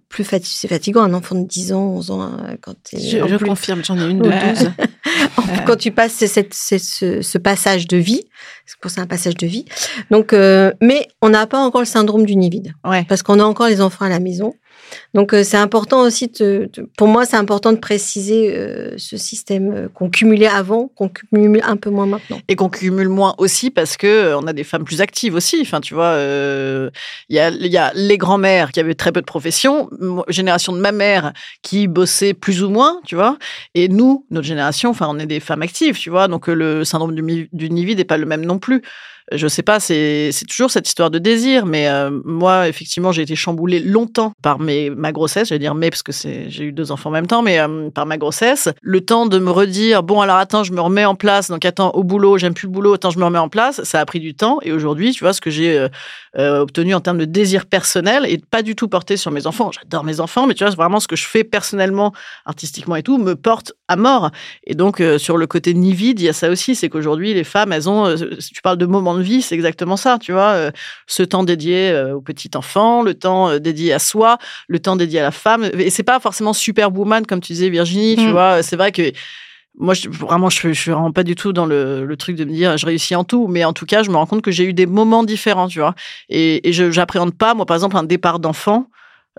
plus 0.09 0.25
fatiguées. 0.25 0.53
C'est 0.53 0.69
fatigant, 0.69 1.03
un 1.03 1.15
enfant 1.15 1.37
de 1.37 1.47
10 1.47 1.73
ans, 1.73 1.95
11 1.95 2.11
ans, 2.11 2.37
quand 2.61 2.75
Je, 2.93 3.27
je 3.27 3.37
confirme, 3.37 3.85
j'en 3.85 3.97
ai 3.99 4.11
une 4.11 4.19
de 4.19 4.31
12. 4.31 4.73
quand 5.67 5.77
tu 5.77 5.93
passes 5.93 6.13
cette, 6.13 6.53
ce, 6.53 7.23
ce, 7.23 7.39
passage 7.39 7.87
de 7.87 7.97
vie, 7.97 8.25
c'est 8.67 8.99
un 8.99 9.07
passage 9.07 9.37
de 9.37 9.47
vie. 9.47 9.65
Donc, 10.11 10.33
mais 10.33 11.07
on 11.23 11.29
n'a 11.29 11.47
pas 11.47 11.61
encore 11.61 11.81
le 11.81 11.87
syndrome 11.87 12.27
du 12.27 12.35
nid 12.35 12.51
vide. 12.51 12.75
Ouais. 12.85 13.05
Parce 13.09 13.23
qu'on 13.23 13.39
a 13.39 13.45
encore 13.45 13.69
les 13.69 13.81
enfants 13.81 14.05
à 14.07 14.09
la 14.11 14.21
maison. 14.21 14.55
Donc 15.15 15.33
euh, 15.33 15.43
c'est 15.43 15.57
important 15.57 16.01
aussi, 16.03 16.31
pour 16.97 17.09
moi, 17.09 17.25
c'est 17.27 17.37
important 17.37 17.73
de 17.73 17.79
préciser 17.79 18.55
euh, 18.57 18.95
ce 18.97 19.17
système 19.17 19.73
euh, 19.73 19.89
qu'on 19.89 20.11
cumulait 20.11 20.47
avant, 20.47 20.89
qu'on 20.89 21.09
cumule 21.09 21.63
un 21.65 21.77
peu 21.77 21.91
moins 21.91 22.07
maintenant. 22.07 22.39
Et 22.49 22.57
qu'on 22.57 22.69
cumule 22.69 23.09
moins 23.09 23.35
aussi 23.39 23.71
parce 23.71 23.97
que 23.97 24.35
on 24.35 24.47
a 24.47 24.53
des 24.53 24.65
femmes 24.65 24.85
plus 24.85 25.01
actives 25.01 25.35
aussi. 25.35 25.59
Enfin, 25.63 25.81
tu 25.81 25.95
vois, 25.95 26.17
il 26.19 27.37
y, 27.37 27.39
a, 27.39 27.51
y 27.51 27.77
a 27.77 27.93
les 27.95 28.19
grands-mères 28.19 28.73
qui 28.73 28.81
avaient 28.81 28.95
très 28.95 29.13
peu 29.13 29.21
de 29.21 29.27
profession, 29.27 29.91
génération 30.29 30.73
de 30.73 30.79
ma 30.79 30.93
mère 30.93 31.33
qui 31.63 31.89
bossait 31.89 32.35
plus 32.35 32.63
ou 32.63 32.71
moins, 32.71 33.01
tu 33.05 33.15
vois. 33.15 33.39
Et 33.75 33.89
nous, 33.89 34.27
notre 34.31 34.47
génération, 34.47 34.91
enfin, 34.91 35.07
on 35.09 35.19
est 35.19 35.27
des 35.27 35.41
femmes 35.41 35.63
actives, 35.63 35.99
tu 35.99 36.11
vois. 36.11 36.29
Donc 36.29 36.47
le 36.47 36.85
syndrome 36.85 37.15
du, 37.15 37.49
du 37.53 37.71
nid 37.71 37.85
vide 37.85 37.99
n'est 37.99 38.05
pas 38.05 38.19
le 38.19 38.27
même 38.27 38.45
non 38.45 38.59
plus 38.59 38.83
je 39.33 39.47
sais 39.47 39.63
pas, 39.63 39.79
c'est 39.79 40.31
toujours 40.49 40.71
cette 40.71 40.89
histoire 40.89 41.11
de 41.11 41.19
désir, 41.19 41.65
mais 41.65 41.89
euh, 41.89 42.11
moi, 42.25 42.69
effectivement, 42.69 43.13
j'ai 43.13 43.23
été 43.23 43.37
chamboulée 43.37 43.79
longtemps 43.79 44.33
par 44.43 44.59
mes, 44.59 44.91
ma 44.91 45.13
grossesse, 45.13 45.49
j'allais 45.49 45.61
dire 45.61 45.75
mais 45.75 45.91
parce 45.91 46.03
que 46.03 46.13
j'ai 46.13 46.65
eu 46.65 46.73
deux 46.73 46.91
enfants 46.91 47.11
en 47.11 47.13
même 47.13 47.29
temps, 47.29 47.43
mais 47.43 47.61
euh, 47.61 47.91
par 47.91 48.07
ma 48.07 48.19
grossesse. 48.19 48.69
Le 48.83 49.01
temps 49.01 49.27
de 49.27 49.39
me 49.39 49.51
redire, 49.51 50.03
bon, 50.03 50.21
alors 50.21 50.37
attends, 50.37 50.65
je 50.65 50.73
me 50.73 50.81
remets 50.81 51.05
en 51.05 51.15
place, 51.15 51.49
donc 51.49 51.65
attends, 51.65 51.91
au 51.93 52.03
boulot, 52.03 52.39
j'aime 52.39 52.55
plus 52.55 52.67
le 52.67 52.73
boulot, 52.73 52.95
attends, 52.95 53.11
je 53.11 53.19
me 53.19 53.25
remets 53.25 53.39
en 53.39 53.49
place, 53.49 53.83
ça 53.85 54.01
a 54.01 54.05
pris 54.05 54.19
du 54.19 54.35
temps. 54.35 54.59
Et 54.63 54.73
aujourd'hui, 54.73 55.13
tu 55.13 55.23
vois, 55.23 55.33
ce 55.33 55.41
que 55.41 55.51
j'ai 55.51 55.87
euh, 56.37 56.61
obtenu 56.61 56.95
en 56.95 57.01
termes 57.01 57.19
de 57.19 57.25
désir 57.25 57.67
personnel 57.67 58.27
et 58.29 58.39
pas 58.39 58.63
du 58.63 58.75
tout 58.75 58.89
porté 58.89 59.17
sur 59.17 59.31
mes 59.31 59.47
enfants. 59.47 59.71
J'adore 59.71 60.03
mes 60.03 60.19
enfants, 60.19 60.47
mais 60.49 60.55
tu 60.55 60.65
vois, 60.65 60.75
vraiment 60.75 60.99
ce 60.99 61.07
que 61.07 61.17
je 61.17 61.27
fais 61.27 61.45
personnellement, 61.45 62.13
artistiquement 62.47 62.97
et 62.97 63.03
tout, 63.05 63.19
me 63.19 63.37
porte 63.37 63.73
à 63.87 63.95
mort. 63.95 64.31
Et 64.65 64.75
donc, 64.75 65.03
sur 65.19 65.37
le 65.37 65.47
côté 65.47 65.73
ni 65.75 65.93
vide, 65.93 66.21
il 66.21 66.25
y 66.25 66.29
a 66.29 66.33
ça 66.33 66.51
aussi, 66.51 66.75
c'est 66.75 66.89
qu'aujourd'hui, 66.89 67.33
les 67.33 67.45
femmes, 67.45 67.73
elles 67.73 67.89
ont, 67.89 68.17
si 68.17 68.53
tu 68.53 68.63
parles 68.63 68.79
de 68.79 68.87
moments 68.87 69.15
de 69.15 69.20
vie, 69.23 69.43
c'est 69.43 69.55
exactement 69.55 69.97
ça, 69.97 70.19
tu 70.19 70.33
vois, 70.33 70.71
ce 71.07 71.23
temps 71.23 71.45
dédié 71.45 71.95
au 72.15 72.21
petit 72.21 72.51
enfant, 72.55 73.03
le 73.03 73.15
temps 73.15 73.59
dédié 73.59 73.93
à 73.93 73.99
soi, 73.99 74.39
le 74.69 74.79
temps 74.79 74.97
dédié 74.97 75.21
à 75.21 75.23
la 75.23 75.31
femme. 75.31 75.71
Et 75.79 75.91
c'est 75.91 76.03
pas 76.03 76.21
forcément 76.21 76.53
superwoman, 76.53 77.27
comme 77.27 77.41
tu 77.41 77.53
disais, 77.53 77.71
Virginie, 77.71 78.17
tu 78.17 78.29
mmh. 78.29 78.31
vois, 78.31 78.63
c'est 78.63 78.77
vrai 78.77 78.93
que 78.93 79.13
moi, 79.79 79.95
je, 79.95 80.09
vraiment, 80.09 80.51
je, 80.51 80.69
je 80.69 80.81
suis 80.81 80.91
vraiment 80.91 81.13
pas 81.13 81.23
du 81.23 81.35
tout 81.35 81.53
dans 81.53 81.67
le, 81.67 82.05
le, 82.05 82.17
truc 82.17 82.37
de 82.37 82.45
me 82.45 82.51
dire 82.53 82.77
je 82.77 82.87
réussis 82.87 83.15
en 83.15 83.25
tout, 83.25 83.47
mais 83.47 83.65
en 83.65 83.73
tout 83.73 83.87
cas, 83.87 84.03
je 84.03 84.11
me 84.11 84.17
rends 84.17 84.27
compte 84.27 84.43
que 84.43 84.51
j'ai 84.51 84.65
eu 84.65 84.75
des 84.75 84.87
moments 84.87 85.25
différents, 85.25 85.69
tu 85.69 85.79
vois. 85.79 85.95
Et, 86.29 86.69
et 86.69 86.73
je 86.73 86.91
j'appréhende 86.91 87.35
pas, 87.35 87.55
moi, 87.55 87.67
par 87.67 87.77
exemple, 87.77 87.97
un 87.97 88.03
départ 88.03 88.39
d'enfant. 88.39 88.87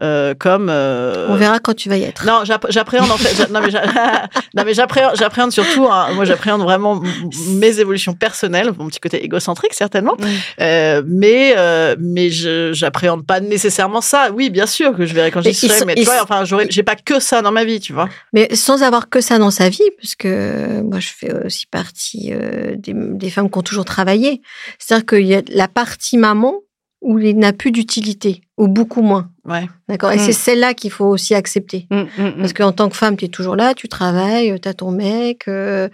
Euh, 0.01 0.33
comme 0.33 0.69
euh... 0.69 1.27
on 1.29 1.35
verra 1.35 1.59
quand 1.59 1.75
tu 1.75 1.89
vas 1.89 1.97
y 1.97 2.03
être. 2.03 2.25
Non, 2.25 2.43
j'appréhende 2.45 3.11
en 3.11 3.17
fait. 3.17 3.49
non 3.51 3.59
mais 3.61 4.73
j'appréhende 4.73 5.51
surtout. 5.51 5.85
Hein, 5.85 6.13
moi, 6.13 6.23
j'appréhende 6.23 6.61
vraiment 6.61 7.01
mes 7.49 7.79
évolutions 7.79 8.13
personnelles, 8.13 8.71
mon 8.79 8.87
petit 8.87 9.01
côté 9.01 9.23
égocentrique 9.23 9.73
certainement. 9.73 10.15
Euh, 10.59 11.03
mais 11.05 11.55
mais 11.99 12.29
j'appréhende 12.29 13.25
pas 13.25 13.41
nécessairement 13.41 14.01
ça. 14.01 14.31
Oui, 14.33 14.49
bien 14.49 14.65
sûr 14.65 14.95
que 14.95 15.05
je 15.05 15.13
verrai 15.13 15.29
quand 15.29 15.41
j'y 15.41 15.53
serai. 15.53 15.85
Mais 15.85 15.95
tu 15.95 16.03
vois, 16.03 16.23
enfin, 16.23 16.43
j'ai 16.45 16.83
pas 16.83 16.95
que 16.95 17.19
ça 17.19 17.41
dans 17.41 17.51
ma 17.51 17.65
vie, 17.65 17.79
tu 17.79 17.93
vois. 17.93 18.07
Mais 18.33 18.55
sans 18.55 18.83
avoir 18.83 19.09
que 19.09 19.19
ça 19.19 19.39
dans 19.39 19.51
sa 19.51 19.69
vie, 19.69 19.89
parce 20.01 20.15
que 20.15 20.81
moi, 20.81 20.99
je 20.99 21.09
fais 21.15 21.33
aussi 21.45 21.67
partie 21.67 22.31
des, 22.77 22.93
des 22.95 23.29
femmes 23.29 23.51
qui 23.51 23.57
ont 23.57 23.63
toujours 23.63 23.85
travaillé. 23.85 24.41
C'est-à-dire 24.79 25.05
qu'il 25.05 25.27
y 25.27 25.35
a 25.35 25.41
la 25.49 25.67
partie 25.67 26.17
maman 26.17 26.55
où 27.01 27.17
il 27.19 27.37
n'a 27.37 27.51
plus 27.51 27.71
d'utilité, 27.71 28.41
ou 28.57 28.67
beaucoup 28.67 29.01
moins. 29.01 29.31
Ouais. 29.45 29.67
D'accord? 29.89 30.11
Et 30.11 30.19
c'est 30.19 30.31
mm. 30.31 30.33
celle-là 30.33 30.73
qu'il 30.73 30.91
faut 30.91 31.05
aussi 31.05 31.33
accepter. 31.33 31.87
Mm, 31.89 32.01
mm, 32.17 32.31
Parce 32.37 32.53
qu'en 32.53 32.71
tant 32.71 32.89
que 32.89 32.95
femme, 32.95 33.17
tu 33.17 33.25
es 33.25 33.27
toujours 33.27 33.55
là, 33.55 33.73
tu 33.73 33.87
travailles, 33.87 34.59
tu 34.59 34.67
as 34.69 34.73
ton 34.73 34.91
mec, 34.91 35.47
euh, 35.47 35.89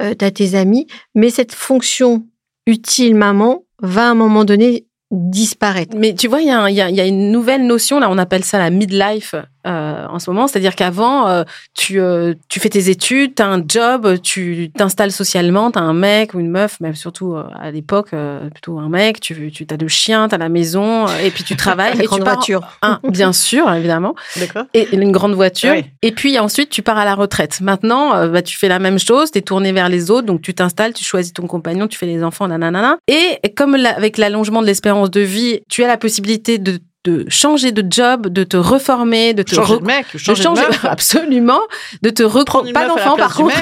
euh 0.00 0.14
tu 0.16 0.24
as 0.24 0.30
tes 0.30 0.54
amis, 0.54 0.86
mais 1.14 1.30
cette 1.30 1.52
fonction 1.52 2.24
utile 2.66 3.16
maman 3.16 3.64
va 3.80 4.06
à 4.06 4.10
un 4.10 4.14
moment 4.14 4.44
donné 4.44 4.86
disparaître. 5.10 5.96
Mais 5.96 6.14
tu 6.14 6.28
vois, 6.28 6.40
il 6.40 6.46
y, 6.46 6.72
y, 6.72 6.94
y, 6.94 7.00
a 7.00 7.06
une 7.06 7.32
nouvelle 7.32 7.66
notion, 7.66 7.98
là, 7.98 8.08
on 8.08 8.18
appelle 8.18 8.44
ça 8.44 8.58
la 8.58 8.70
midlife 8.70 9.34
euh, 9.66 10.06
en 10.08 10.18
ce 10.18 10.28
moment. 10.28 10.48
C'est-à-dire 10.48 10.74
qu'avant, 10.74 11.28
euh, 11.28 11.44
tu, 11.74 12.00
euh, 12.00 12.34
tu 12.48 12.58
fais 12.58 12.68
tes 12.68 12.90
études, 12.90 13.36
tu 13.36 13.42
as 13.42 13.46
un 13.46 13.62
job, 13.66 14.20
tu 14.20 14.70
t'installes 14.76 15.12
socialement, 15.12 15.70
tu 15.70 15.78
as 15.78 15.82
un 15.82 15.94
mec 15.94 16.34
ou 16.34 16.40
une 16.40 16.50
meuf, 16.50 16.80
même 16.80 16.96
surtout 16.96 17.36
à 17.36 17.70
l'époque, 17.70 18.10
plutôt 18.52 18.78
un 18.78 18.88
mec, 18.88 19.20
tu, 19.20 19.52
tu 19.52 19.66
as 19.70 19.76
deux 19.76 19.88
chiens, 19.88 20.28
tu 20.28 20.34
as 20.34 20.38
la 20.38 20.48
maison, 20.48 21.06
et 21.22 21.30
puis 21.30 21.44
tu 21.44 21.56
travailles. 21.56 21.92
et 22.00 22.02
tu 22.02 22.08
pars 22.08 22.34
voiture. 22.34 22.78
Un, 22.82 22.98
bien 23.08 23.32
sûr, 23.32 23.72
évidemment. 23.72 24.14
D'accord. 24.36 24.64
Et 24.74 24.88
une 24.94 25.12
grande 25.12 25.34
voiture. 25.34 25.74
Et 26.02 26.12
puis 26.12 26.38
ensuite, 26.38 26.70
tu 26.70 26.82
pars 26.82 26.98
à 26.98 27.04
la 27.04 27.14
retraite. 27.14 27.60
Maintenant, 27.60 28.26
bah, 28.28 28.42
tu 28.42 28.56
fais 28.56 28.68
la 28.68 28.78
même 28.78 28.98
chose, 28.98 29.30
tu 29.30 29.38
es 29.38 29.42
tourné 29.42 29.72
vers 29.72 29.88
les 29.88 30.10
autres, 30.10 30.26
donc 30.26 30.42
tu 30.42 30.54
t'installes, 30.54 30.92
tu 30.92 31.04
choisis 31.04 31.32
ton 31.32 31.46
compagnon, 31.46 31.86
tu 31.86 31.98
fais 31.98 32.06
les 32.06 32.24
enfants, 32.24 32.48
nanana. 32.48 32.96
Et 33.06 33.38
comme 33.56 33.74
avec 33.74 34.18
l'allongement 34.18 34.60
de 34.60 34.66
l'espérance 34.66 35.10
de 35.10 35.20
vie, 35.20 35.60
tu 35.68 35.84
as 35.84 35.86
la 35.86 35.96
possibilité 35.96 36.58
de 36.58 36.80
de 37.04 37.24
changer 37.28 37.72
de 37.72 37.84
job, 37.88 38.28
de 38.28 38.44
te 38.44 38.56
reformer, 38.56 39.34
de 39.34 39.42
te 39.42 39.54
changer 39.54 39.78
de 39.78 39.84
mec, 39.84 40.06
changer, 40.16 40.32
de 40.32 40.42
changer 40.42 40.62
absolument, 40.84 41.60
de 42.02 42.10
te 42.10 42.22
reprendre 42.22 42.72
pas 42.72 42.86
d'enfant 42.86 43.16
par 43.16 43.34
contre, 43.34 43.56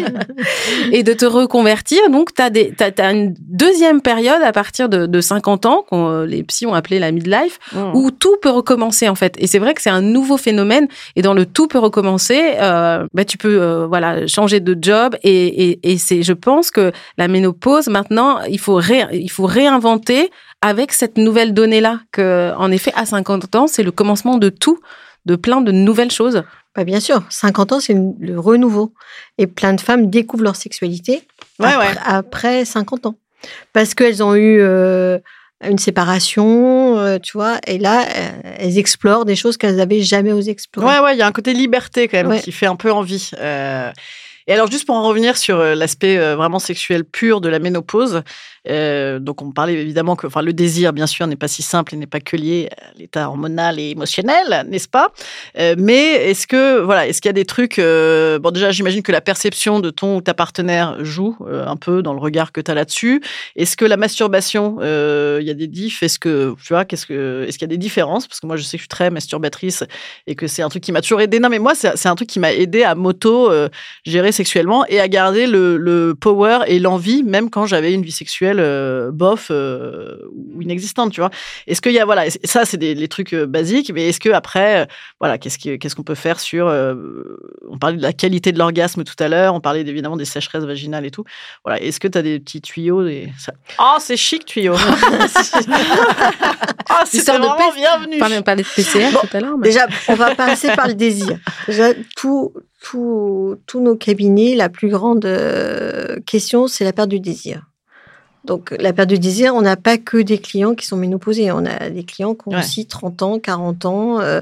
et 0.92 1.04
de 1.04 1.12
te 1.12 1.24
reconvertir. 1.24 1.98
Donc 2.10 2.34
tu 2.34 2.42
as 2.42 2.50
des 2.50 2.74
as, 2.80 3.12
une 3.12 3.34
deuxième 3.38 4.00
période 4.00 4.42
à 4.42 4.52
partir 4.52 4.88
de, 4.88 5.06
de 5.06 5.20
50 5.20 5.66
ans 5.66 5.84
qu'on 5.88 6.22
les 6.22 6.42
psys 6.42 6.66
ont 6.66 6.74
appelé 6.74 6.98
la 6.98 7.12
midlife 7.12 7.58
mmh. 7.72 7.92
où 7.94 8.10
tout 8.10 8.36
peut 8.42 8.50
recommencer 8.50 9.08
en 9.08 9.14
fait. 9.14 9.34
Et 9.38 9.46
c'est 9.46 9.60
vrai 9.60 9.74
que 9.74 9.82
c'est 9.82 9.90
un 9.90 10.02
nouveau 10.02 10.36
phénomène 10.36 10.88
et 11.14 11.22
dans 11.22 11.34
le 11.34 11.46
tout 11.46 11.68
peut 11.68 11.78
recommencer, 11.78 12.54
euh, 12.60 13.06
bah, 13.14 13.24
tu 13.24 13.38
peux 13.38 13.62
euh, 13.62 13.86
voilà 13.86 14.26
changer 14.26 14.58
de 14.58 14.76
job 14.80 15.16
et, 15.22 15.70
et, 15.70 15.92
et 15.92 15.98
c'est 15.98 16.24
je 16.24 16.32
pense 16.32 16.72
que 16.72 16.90
la 17.16 17.28
ménopause 17.28 17.88
maintenant 17.88 18.40
il 18.48 18.58
faut 18.58 18.74
ré, 18.74 19.04
il 19.12 19.30
faut 19.30 19.46
réinventer 19.46 20.30
avec 20.62 20.92
cette 20.92 21.16
nouvelle 21.16 21.54
donnée-là, 21.54 22.00
que 22.12 22.52
en 22.56 22.70
effet, 22.70 22.92
à 22.94 23.06
50 23.06 23.54
ans, 23.54 23.66
c'est 23.66 23.82
le 23.82 23.92
commencement 23.92 24.36
de 24.36 24.48
tout, 24.48 24.78
de 25.26 25.36
plein 25.36 25.60
de 25.60 25.72
nouvelles 25.72 26.10
choses. 26.10 26.42
Bah 26.74 26.84
bien 26.84 27.00
sûr, 27.00 27.22
50 27.30 27.72
ans, 27.72 27.80
c'est 27.80 27.96
le 28.20 28.38
renouveau. 28.38 28.92
Et 29.38 29.46
plein 29.46 29.72
de 29.72 29.80
femmes 29.80 30.08
découvrent 30.08 30.44
leur 30.44 30.56
sexualité 30.56 31.26
après, 31.58 32.64
50 32.64 33.06
ans. 33.06 33.16
Parce 33.72 33.94
qu'elles 33.94 34.22
ont 34.22 34.34
eu 34.34 34.60
euh, 34.60 35.18
une 35.64 35.78
séparation, 35.78 36.98
euh, 36.98 37.18
tu 37.18 37.32
vois, 37.32 37.58
et 37.66 37.78
là, 37.78 38.02
euh, 38.02 38.30
elles 38.58 38.78
explorent 38.78 39.24
des 39.24 39.36
choses 39.36 39.56
qu'elles 39.56 39.76
n'avaient 39.76 40.02
jamais 40.02 40.32
osé 40.32 40.50
explorer. 40.50 40.86
Ouais, 40.86 41.00
ouais, 41.00 41.14
il 41.14 41.18
y 41.18 41.22
a 41.22 41.26
un 41.26 41.32
côté 41.32 41.54
liberté 41.54 42.06
quand 42.06 42.22
même 42.22 42.40
qui 42.40 42.52
fait 42.52 42.66
un 42.66 42.76
peu 42.76 42.92
envie. 42.92 43.30
Et 44.50 44.52
alors, 44.52 44.68
juste 44.68 44.84
pour 44.84 44.96
en 44.96 45.06
revenir 45.06 45.36
sur 45.36 45.58
l'aspect 45.58 46.18
vraiment 46.34 46.58
sexuel 46.58 47.04
pur 47.04 47.40
de 47.40 47.48
la 47.48 47.60
ménopause, 47.60 48.24
euh, 48.68 49.18
donc 49.18 49.40
on 49.42 49.52
parlait 49.52 49.74
évidemment 49.74 50.16
que 50.16 50.26
enfin, 50.26 50.42
le 50.42 50.52
désir, 50.52 50.92
bien 50.92 51.06
sûr, 51.06 51.26
n'est 51.26 51.36
pas 51.36 51.48
si 51.48 51.62
simple 51.62 51.94
et 51.94 51.96
n'est 51.96 52.06
pas 52.06 52.20
que 52.20 52.36
lié 52.36 52.68
à 52.76 52.98
l'état 52.98 53.28
hormonal 53.28 53.78
et 53.78 53.90
émotionnel, 53.90 54.66
n'est-ce 54.68 54.88
pas? 54.88 55.12
Euh, 55.58 55.74
Mais 55.78 56.30
est-ce 56.30 56.46
que 56.46 56.80
voilà, 56.80 57.06
est-ce 57.06 57.20
qu'il 57.20 57.28
y 57.28 57.30
a 57.30 57.34
des 57.34 57.44
trucs 57.44 57.78
euh, 57.78 58.38
Bon, 58.38 58.50
déjà, 58.50 58.70
j'imagine 58.70 59.02
que 59.02 59.12
la 59.12 59.20
perception 59.20 59.80
de 59.80 59.90
ton 59.90 60.16
ou 60.16 60.20
ta 60.20 60.34
partenaire 60.34 61.02
joue 61.04 61.36
un 61.48 61.76
peu 61.76 62.02
dans 62.02 62.12
le 62.12 62.20
regard 62.20 62.52
que 62.52 62.60
tu 62.60 62.70
as 62.70 62.74
là-dessus. 62.74 63.22
Est-ce 63.56 63.76
que 63.76 63.84
la 63.84 63.96
masturbation, 63.96 64.78
il 64.80 65.46
y 65.46 65.50
a 65.50 65.54
des 65.54 65.66
diffs? 65.66 66.02
Est-ce 66.02 66.18
que 66.18 66.54
tu 66.62 66.72
vois, 66.72 66.84
qu'est-ce 66.84 67.06
que 67.06 67.44
est-ce 67.48 67.58
qu'il 67.58 67.66
y 67.66 67.70
a 67.70 67.74
des 67.74 67.78
différences? 67.78 68.26
Parce 68.26 68.40
que 68.40 68.46
moi, 68.46 68.56
je 68.56 68.62
sais 68.62 68.76
que 68.76 68.78
je 68.78 68.82
suis 68.82 68.88
très 68.88 69.10
masturbatrice 69.10 69.84
et 70.26 70.34
que 70.34 70.46
c'est 70.46 70.62
un 70.62 70.68
truc 70.68 70.82
qui 70.82 70.92
m'a 70.92 71.00
toujours 71.00 71.20
aidé. 71.20 71.40
Non, 71.40 71.48
mais 71.48 71.58
moi, 71.58 71.74
c'est 71.74 72.06
un 72.06 72.14
truc 72.14 72.28
qui 72.28 72.38
m'a 72.38 72.52
aidé 72.52 72.82
à 72.82 72.94
m'auto 72.94 73.50
gérer 74.04 74.32
sexuellement 74.40 74.86
et 74.86 74.98
à 75.00 75.06
garder 75.06 75.46
le, 75.46 75.76
le 75.76 76.14
power 76.14 76.60
et 76.66 76.78
l'envie, 76.78 77.22
même 77.22 77.50
quand 77.50 77.66
j'avais 77.66 77.92
une 77.92 78.00
vie 78.00 78.10
sexuelle 78.10 78.56
euh, 78.58 79.10
bof 79.12 79.48
euh, 79.50 80.16
ou 80.32 80.62
inexistante, 80.62 81.12
tu 81.12 81.20
vois. 81.20 81.28
Est-ce 81.66 81.82
qu'il 81.82 81.92
y 81.92 81.98
a 81.98 82.06
voilà, 82.06 82.24
ça 82.44 82.64
c'est 82.64 82.78
des 82.78 82.94
les 82.94 83.08
trucs 83.08 83.34
euh, 83.34 83.44
basiques, 83.44 83.92
mais 83.94 84.08
est-ce 84.08 84.18
que 84.18 84.30
après, 84.30 84.88
voilà, 85.20 85.36
qu'est-ce 85.36 85.58
qu'est-ce 85.58 85.94
qu'on 85.94 86.04
peut 86.04 86.14
faire 86.14 86.40
sur 86.40 86.68
On 87.68 87.76
parlait 87.76 87.98
de 87.98 88.02
la 88.02 88.14
qualité 88.14 88.50
de 88.50 88.58
l'orgasme 88.58 89.04
tout 89.04 89.22
à 89.22 89.28
l'heure, 89.28 89.54
on 89.54 89.60
parlait 89.60 89.82
évidemment 89.82 90.16
des 90.16 90.24
sécheresses 90.24 90.64
vaginales 90.64 91.04
et 91.04 91.10
tout. 91.10 91.24
Voilà, 91.66 91.78
est-ce 91.82 92.00
que 92.00 92.08
tu 92.08 92.16
as 92.16 92.22
des 92.22 92.40
petits 92.40 92.62
tuyaux 92.62 93.04
des... 93.04 93.28
Oh, 93.78 93.96
c'est 93.98 94.16
chic 94.16 94.46
tuyau. 94.46 94.74
oh, 94.78 94.78
c'est 97.04 97.26
vraiment 97.26 97.56
de 97.56 97.74
bienvenue. 97.76 98.18
Pas 98.18 98.42
pas 98.42 98.54
les 98.54 98.64
PCR 98.64 99.10
tout 99.10 99.36
à 99.36 99.40
l'heure. 99.40 99.58
Déjà, 99.58 99.86
on 100.08 100.14
va 100.14 100.34
passer 100.34 100.70
par 100.74 100.88
le 100.88 100.94
désir. 100.94 101.38
Déjà, 101.68 101.92
tout, 102.16 102.54
tous 102.80 103.58
nos 103.74 103.96
cabinets, 103.96 104.54
la 104.54 104.68
plus 104.68 104.88
grande 104.88 105.26
question, 106.26 106.66
c'est 106.66 106.84
la 106.84 106.92
perte 106.92 107.10
du 107.10 107.20
désir. 107.20 107.70
Donc, 108.44 108.74
la 108.78 108.92
perte 108.92 109.10
de 109.10 109.16
désir, 109.16 109.54
on 109.54 109.60
n'a 109.60 109.76
pas 109.76 109.98
que 109.98 110.16
des 110.16 110.38
clients 110.38 110.74
qui 110.74 110.86
sont 110.86 110.96
ménopausés. 110.96 111.52
On 111.52 111.64
a 111.66 111.90
des 111.90 112.04
clients 112.04 112.34
qui 112.34 112.48
ont 112.48 112.58
aussi 112.58 112.86
30 112.86 113.22
ans, 113.22 113.38
40 113.38 113.84
ans, 113.84 114.20
euh, 114.20 114.40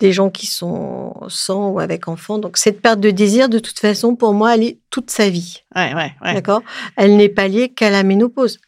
des 0.00 0.12
gens 0.12 0.28
qui 0.28 0.46
sont 0.46 1.14
sans 1.28 1.70
ou 1.70 1.80
avec 1.80 2.08
enfants. 2.08 2.38
Donc, 2.38 2.58
cette 2.58 2.82
perte 2.82 3.00
de 3.00 3.10
désir, 3.10 3.48
de 3.48 3.58
toute 3.58 3.78
façon, 3.78 4.16
pour 4.16 4.34
moi, 4.34 4.54
elle 4.54 4.64
est 4.64 4.78
toute 4.90 5.10
sa 5.10 5.30
vie. 5.30 5.62
Ouais, 5.74 5.94
ouais, 5.94 6.12
ouais. 6.22 6.34
D'accord? 6.34 6.62
Elle 6.96 7.16
n'est 7.16 7.30
pas 7.30 7.48
liée 7.48 7.70
qu'à 7.70 7.90
la 7.90 8.02
ménopause 8.02 8.58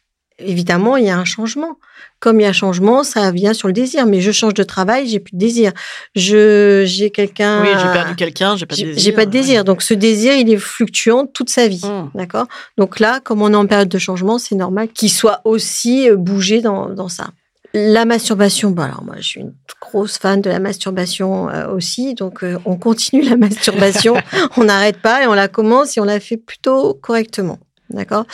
évidemment, 0.45 0.97
il 0.97 1.05
y 1.05 1.09
a 1.09 1.17
un 1.17 1.25
changement. 1.25 1.77
Comme 2.19 2.39
il 2.39 2.43
y 2.43 2.45
a 2.45 2.49
un 2.49 2.53
changement, 2.53 3.03
ça 3.03 3.31
vient 3.31 3.53
sur 3.53 3.67
le 3.67 3.73
désir. 3.73 4.05
Mais 4.05 4.21
je 4.21 4.31
change 4.31 4.53
de 4.53 4.63
travail, 4.63 5.07
j'ai 5.07 5.19
plus 5.19 5.33
de 5.33 5.39
désir. 5.39 5.71
Je, 6.15 6.83
j'ai 6.85 7.09
quelqu'un. 7.09 7.61
Oui, 7.61 7.69
j'ai 7.69 7.91
perdu 7.91 8.15
quelqu'un, 8.15 8.55
j'ai 8.55 8.65
pas 8.65 8.75
de 8.75 8.81
désir. 8.81 8.99
J'ai 9.03 9.11
pas 9.11 9.25
de 9.25 9.31
désir. 9.31 9.63
Donc, 9.63 9.81
ce 9.81 9.93
désir, 9.93 10.33
il 10.35 10.51
est 10.51 10.57
fluctuant 10.57 11.25
toute 11.25 11.49
sa 11.49 11.67
vie. 11.67 11.81
Mmh. 11.83 12.11
D'accord? 12.15 12.47
Donc 12.77 12.99
là, 12.99 13.19
comme 13.23 13.41
on 13.41 13.51
est 13.51 13.55
en 13.55 13.65
période 13.65 13.89
de 13.89 13.97
changement, 13.97 14.37
c'est 14.37 14.55
normal 14.55 14.89
qu'il 14.89 15.11
soit 15.11 15.41
aussi 15.45 16.09
euh, 16.09 16.15
bougé 16.15 16.61
dans, 16.61 16.89
dans 16.89 17.09
ça. 17.09 17.29
La 17.73 18.03
masturbation, 18.03 18.71
bon 18.71 18.83
alors 18.83 19.01
moi 19.01 19.15
je 19.19 19.23
suis 19.23 19.39
une 19.39 19.53
grosse 19.79 20.17
fan 20.17 20.41
de 20.41 20.49
la 20.49 20.59
masturbation 20.59 21.49
euh, 21.49 21.73
aussi, 21.73 22.15
donc 22.15 22.43
euh, 22.43 22.57
on 22.65 22.75
continue 22.75 23.21
la 23.21 23.37
masturbation, 23.37 24.15
on 24.57 24.65
n'arrête 24.65 24.97
pas 24.97 25.23
et 25.23 25.27
on 25.27 25.33
la 25.33 25.47
commence 25.47 25.95
et 25.95 26.01
on 26.01 26.03
la 26.03 26.19
fait 26.19 26.35
plutôt 26.35 26.93
correctement. 26.93 27.59
D'accord 27.93 28.25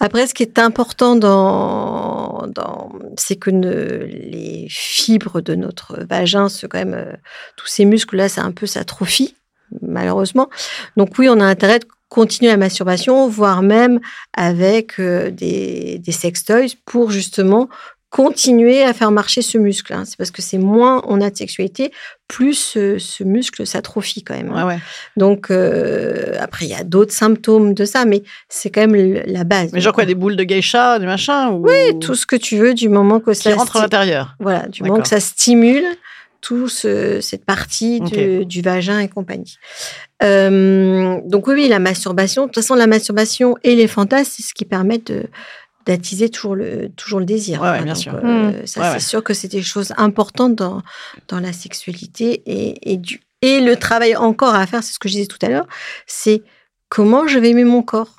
Après, 0.00 0.26
ce 0.26 0.34
qui 0.34 0.42
est 0.42 0.58
important 0.58 1.16
dans, 1.16 2.46
dans 2.48 2.92
c'est 3.16 3.36
que 3.36 3.50
les 3.50 4.66
fibres 4.68 5.40
de 5.40 5.54
notre 5.54 6.04
vagin, 6.04 6.48
ce 6.48 6.66
quand 6.66 6.78
même, 6.78 6.94
euh, 6.94 7.12
tous 7.56 7.66
ces 7.66 7.84
muscles-là, 7.84 8.28
c'est 8.28 8.40
un 8.40 8.52
peu 8.52 8.66
s'atrophie, 8.66 9.34
malheureusement. 9.80 10.50
Donc 10.96 11.18
oui, 11.18 11.28
on 11.28 11.40
a 11.40 11.44
intérêt 11.46 11.78
de 11.78 11.86
continuer 12.10 12.50
la 12.50 12.56
masturbation, 12.58 13.28
voire 13.28 13.62
même 13.62 14.00
avec 14.34 14.98
euh, 15.00 15.30
des, 15.30 15.98
des 15.98 16.12
sextoys 16.12 16.76
pour 16.84 17.10
justement 17.10 17.68
continuer 18.10 18.82
à 18.82 18.94
faire 18.94 19.10
marcher 19.10 19.42
ce 19.42 19.58
muscle. 19.58 19.92
Hein. 19.92 20.04
C'est 20.06 20.16
parce 20.16 20.30
que 20.30 20.40
c'est 20.40 20.58
moins 20.58 21.02
on 21.06 21.20
a 21.20 21.30
de 21.30 21.36
sexualité, 21.36 21.92
plus 22.26 22.54
ce, 22.54 23.22
muscle 23.22 23.66
s'atrophie 23.66 24.22
quand 24.22 24.34
même. 24.34 24.52
Hein. 24.54 24.78
Donc 25.16 25.50
euh, 25.50 26.34
après 26.40 26.66
il 26.66 26.70
y 26.70 26.74
a 26.74 26.84
d'autres 26.84 27.12
symptômes 27.12 27.74
de 27.74 27.84
ça, 27.84 28.04
mais 28.04 28.22
c'est 28.48 28.70
quand 28.70 28.86
même 28.86 29.22
la 29.26 29.44
base. 29.44 29.72
Mais 29.72 29.80
genre 29.80 29.92
quoi, 29.92 30.06
des 30.06 30.14
boules 30.14 30.36
de 30.36 30.44
geisha, 30.44 30.98
des 30.98 31.06
machins 31.06 31.50
Oui, 31.52 31.98
tout 32.00 32.14
ce 32.14 32.26
que 32.26 32.36
tu 32.36 32.56
veux 32.56 32.74
du 32.74 32.88
moment 32.88 33.20
que 33.20 33.34
ça 33.34 33.54
rentre 33.54 33.76
à 33.76 33.82
l'intérieur. 33.82 34.36
Voilà, 34.40 34.66
du 34.68 34.82
moment 34.82 35.00
que 35.00 35.08
ça 35.08 35.20
stimule 35.20 35.84
tout 36.40 36.68
cette 36.68 37.44
partie 37.44 38.00
du 38.00 38.62
vagin 38.62 39.00
et 39.00 39.08
compagnie. 39.08 39.58
Euh, 40.22 41.20
donc 41.24 41.46
oui, 41.46 41.54
oui, 41.54 41.68
la 41.68 41.78
masturbation. 41.78 42.42
De 42.42 42.46
toute 42.48 42.56
façon, 42.56 42.74
la 42.74 42.86
masturbation 42.86 43.56
et 43.64 43.74
les 43.74 43.88
fantasmes, 43.88 44.30
c'est 44.36 44.42
ce 44.42 44.54
qui 44.54 44.64
permet 44.64 44.98
de, 44.98 45.24
d'attiser 45.88 46.28
toujours 46.28 46.54
le, 46.54 46.90
toujours 46.90 47.18
le 47.18 47.24
désir. 47.24 47.62
Ouais, 47.62 47.82
bien 47.82 47.94
sûr. 47.94 48.14
Euh, 48.14 48.62
mmh. 48.62 48.66
Ça, 48.66 48.92
c'est 48.92 49.04
sûr 49.04 49.24
que 49.24 49.32
c'est 49.32 49.48
des 49.48 49.62
choses 49.62 49.94
importantes 49.96 50.54
dans, 50.54 50.82
dans 51.28 51.40
la 51.40 51.54
sexualité 51.54 52.42
et, 52.44 52.92
et, 52.92 52.98
du, 52.98 53.22
et 53.40 53.60
le 53.62 53.74
travail 53.74 54.14
encore 54.14 54.54
à 54.54 54.66
faire, 54.66 54.84
c'est 54.84 54.92
ce 54.92 54.98
que 54.98 55.08
je 55.08 55.14
disais 55.14 55.26
tout 55.26 55.38
à 55.40 55.48
l'heure, 55.48 55.66
c'est 56.06 56.42
comment 56.90 57.26
je 57.26 57.38
vais 57.38 57.50
aimer 57.50 57.64
mon 57.64 57.82
corps. 57.82 58.14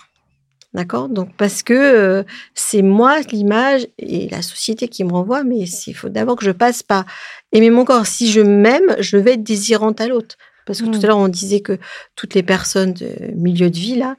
D'accord? 0.74 1.10
Donc, 1.10 1.36
parce 1.36 1.64
que 1.64 1.74
euh, 1.74 2.24
c'est 2.54 2.82
moi 2.82 3.20
l'image 3.32 3.88
et 3.98 4.30
la 4.30 4.42
société 4.42 4.88
qui 4.88 5.04
me 5.04 5.12
renvoie, 5.12 5.44
mais 5.44 5.60
il 5.60 5.94
faut 5.94 6.10
d'abord 6.10 6.36
que 6.38 6.46
je 6.46 6.52
passe 6.52 6.82
par 6.84 7.06
aimer 7.52 7.70
mon 7.70 7.86
corps. 7.86 8.06
Si 8.08 8.32
je 8.32 8.42
m'aime, 8.42 8.96
je 9.00 9.18
vais 9.18 9.34
être 9.34 9.44
désirante 9.44 10.02
à 10.02 10.08
l'autre. 10.08 10.38
Parce 10.70 10.82
que 10.82 10.86
tout 10.86 11.00
Mm. 11.00 11.04
à 11.04 11.08
l'heure, 11.08 11.18
on 11.18 11.28
disait 11.30 11.62
que 11.62 11.80
toutes 12.16 12.36
les 12.36 12.44
personnes 12.44 12.94
de 12.94 13.10
milieu 13.36 13.72
de 13.72 13.76
vie, 13.76 13.96
là, 13.96 14.18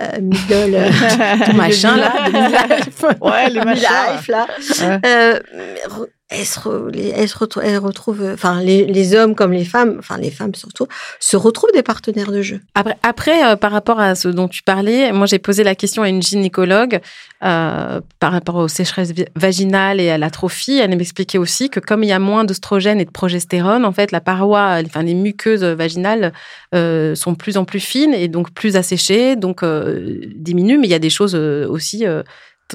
euh, 0.00 0.20
middle, 0.20 0.76
euh, 0.76 0.90
Tout 1.44 1.56
machin, 1.56 1.96
là, 1.96 2.12
de. 2.30 3.20
Ouais, 3.20 3.50
les 3.50 3.60
machins. 3.64 3.88
midlife, 4.06 4.28
là, 4.28 4.46
Ouais. 4.80 5.00
euh, 5.04 5.40
elles 6.30 6.44
se, 6.44 6.60
re- 6.60 8.32
enfin, 8.34 8.60
les, 8.60 9.14
hommes 9.14 9.34
comme 9.34 9.52
les 9.52 9.64
femmes, 9.64 9.96
enfin, 9.98 10.18
les 10.18 10.30
femmes 10.30 10.54
surtout, 10.54 10.86
se 11.20 11.38
retrouvent 11.38 11.72
des 11.72 11.82
partenaires 11.82 12.30
de 12.30 12.42
jeu. 12.42 12.60
Après, 12.74 12.98
après 13.02 13.46
euh, 13.46 13.56
par 13.56 13.72
rapport 13.72 13.98
à 13.98 14.14
ce 14.14 14.28
dont 14.28 14.46
tu 14.46 14.62
parlais, 14.62 15.10
moi 15.12 15.26
j'ai 15.26 15.38
posé 15.38 15.64
la 15.64 15.74
question 15.74 16.02
à 16.02 16.08
une 16.10 16.20
gynécologue 16.20 17.00
euh, 17.42 18.00
par 18.20 18.32
rapport 18.32 18.56
aux 18.56 18.68
sécheresses 18.68 19.14
vaginales 19.36 20.00
et 20.00 20.10
à 20.10 20.18
l'atrophie. 20.18 20.78
Elle 20.78 20.94
m'expliquait 20.96 21.38
aussi 21.38 21.70
que 21.70 21.80
comme 21.80 22.04
il 22.04 22.08
y 22.08 22.12
a 22.12 22.18
moins 22.18 22.44
d'oestrogène 22.44 23.00
et 23.00 23.06
de 23.06 23.10
progestérone, 23.10 23.86
en 23.86 23.92
fait, 23.92 24.12
la 24.12 24.20
paroi, 24.20 24.82
enfin 24.84 25.02
les 25.02 25.14
muqueuses 25.14 25.64
vaginales 25.64 26.34
euh, 26.74 27.14
sont 27.14 27.34
plus 27.34 27.56
en 27.56 27.64
plus 27.64 27.80
fines 27.80 28.12
et 28.12 28.28
donc 28.28 28.50
plus 28.50 28.76
asséchées, 28.76 29.36
donc 29.36 29.64
diminuent. 29.64 30.78
Mais 30.78 30.88
il 30.88 30.90
y 30.90 30.94
a 30.94 30.98
des 30.98 31.10
choses 31.10 31.34
aussi. 31.34 32.04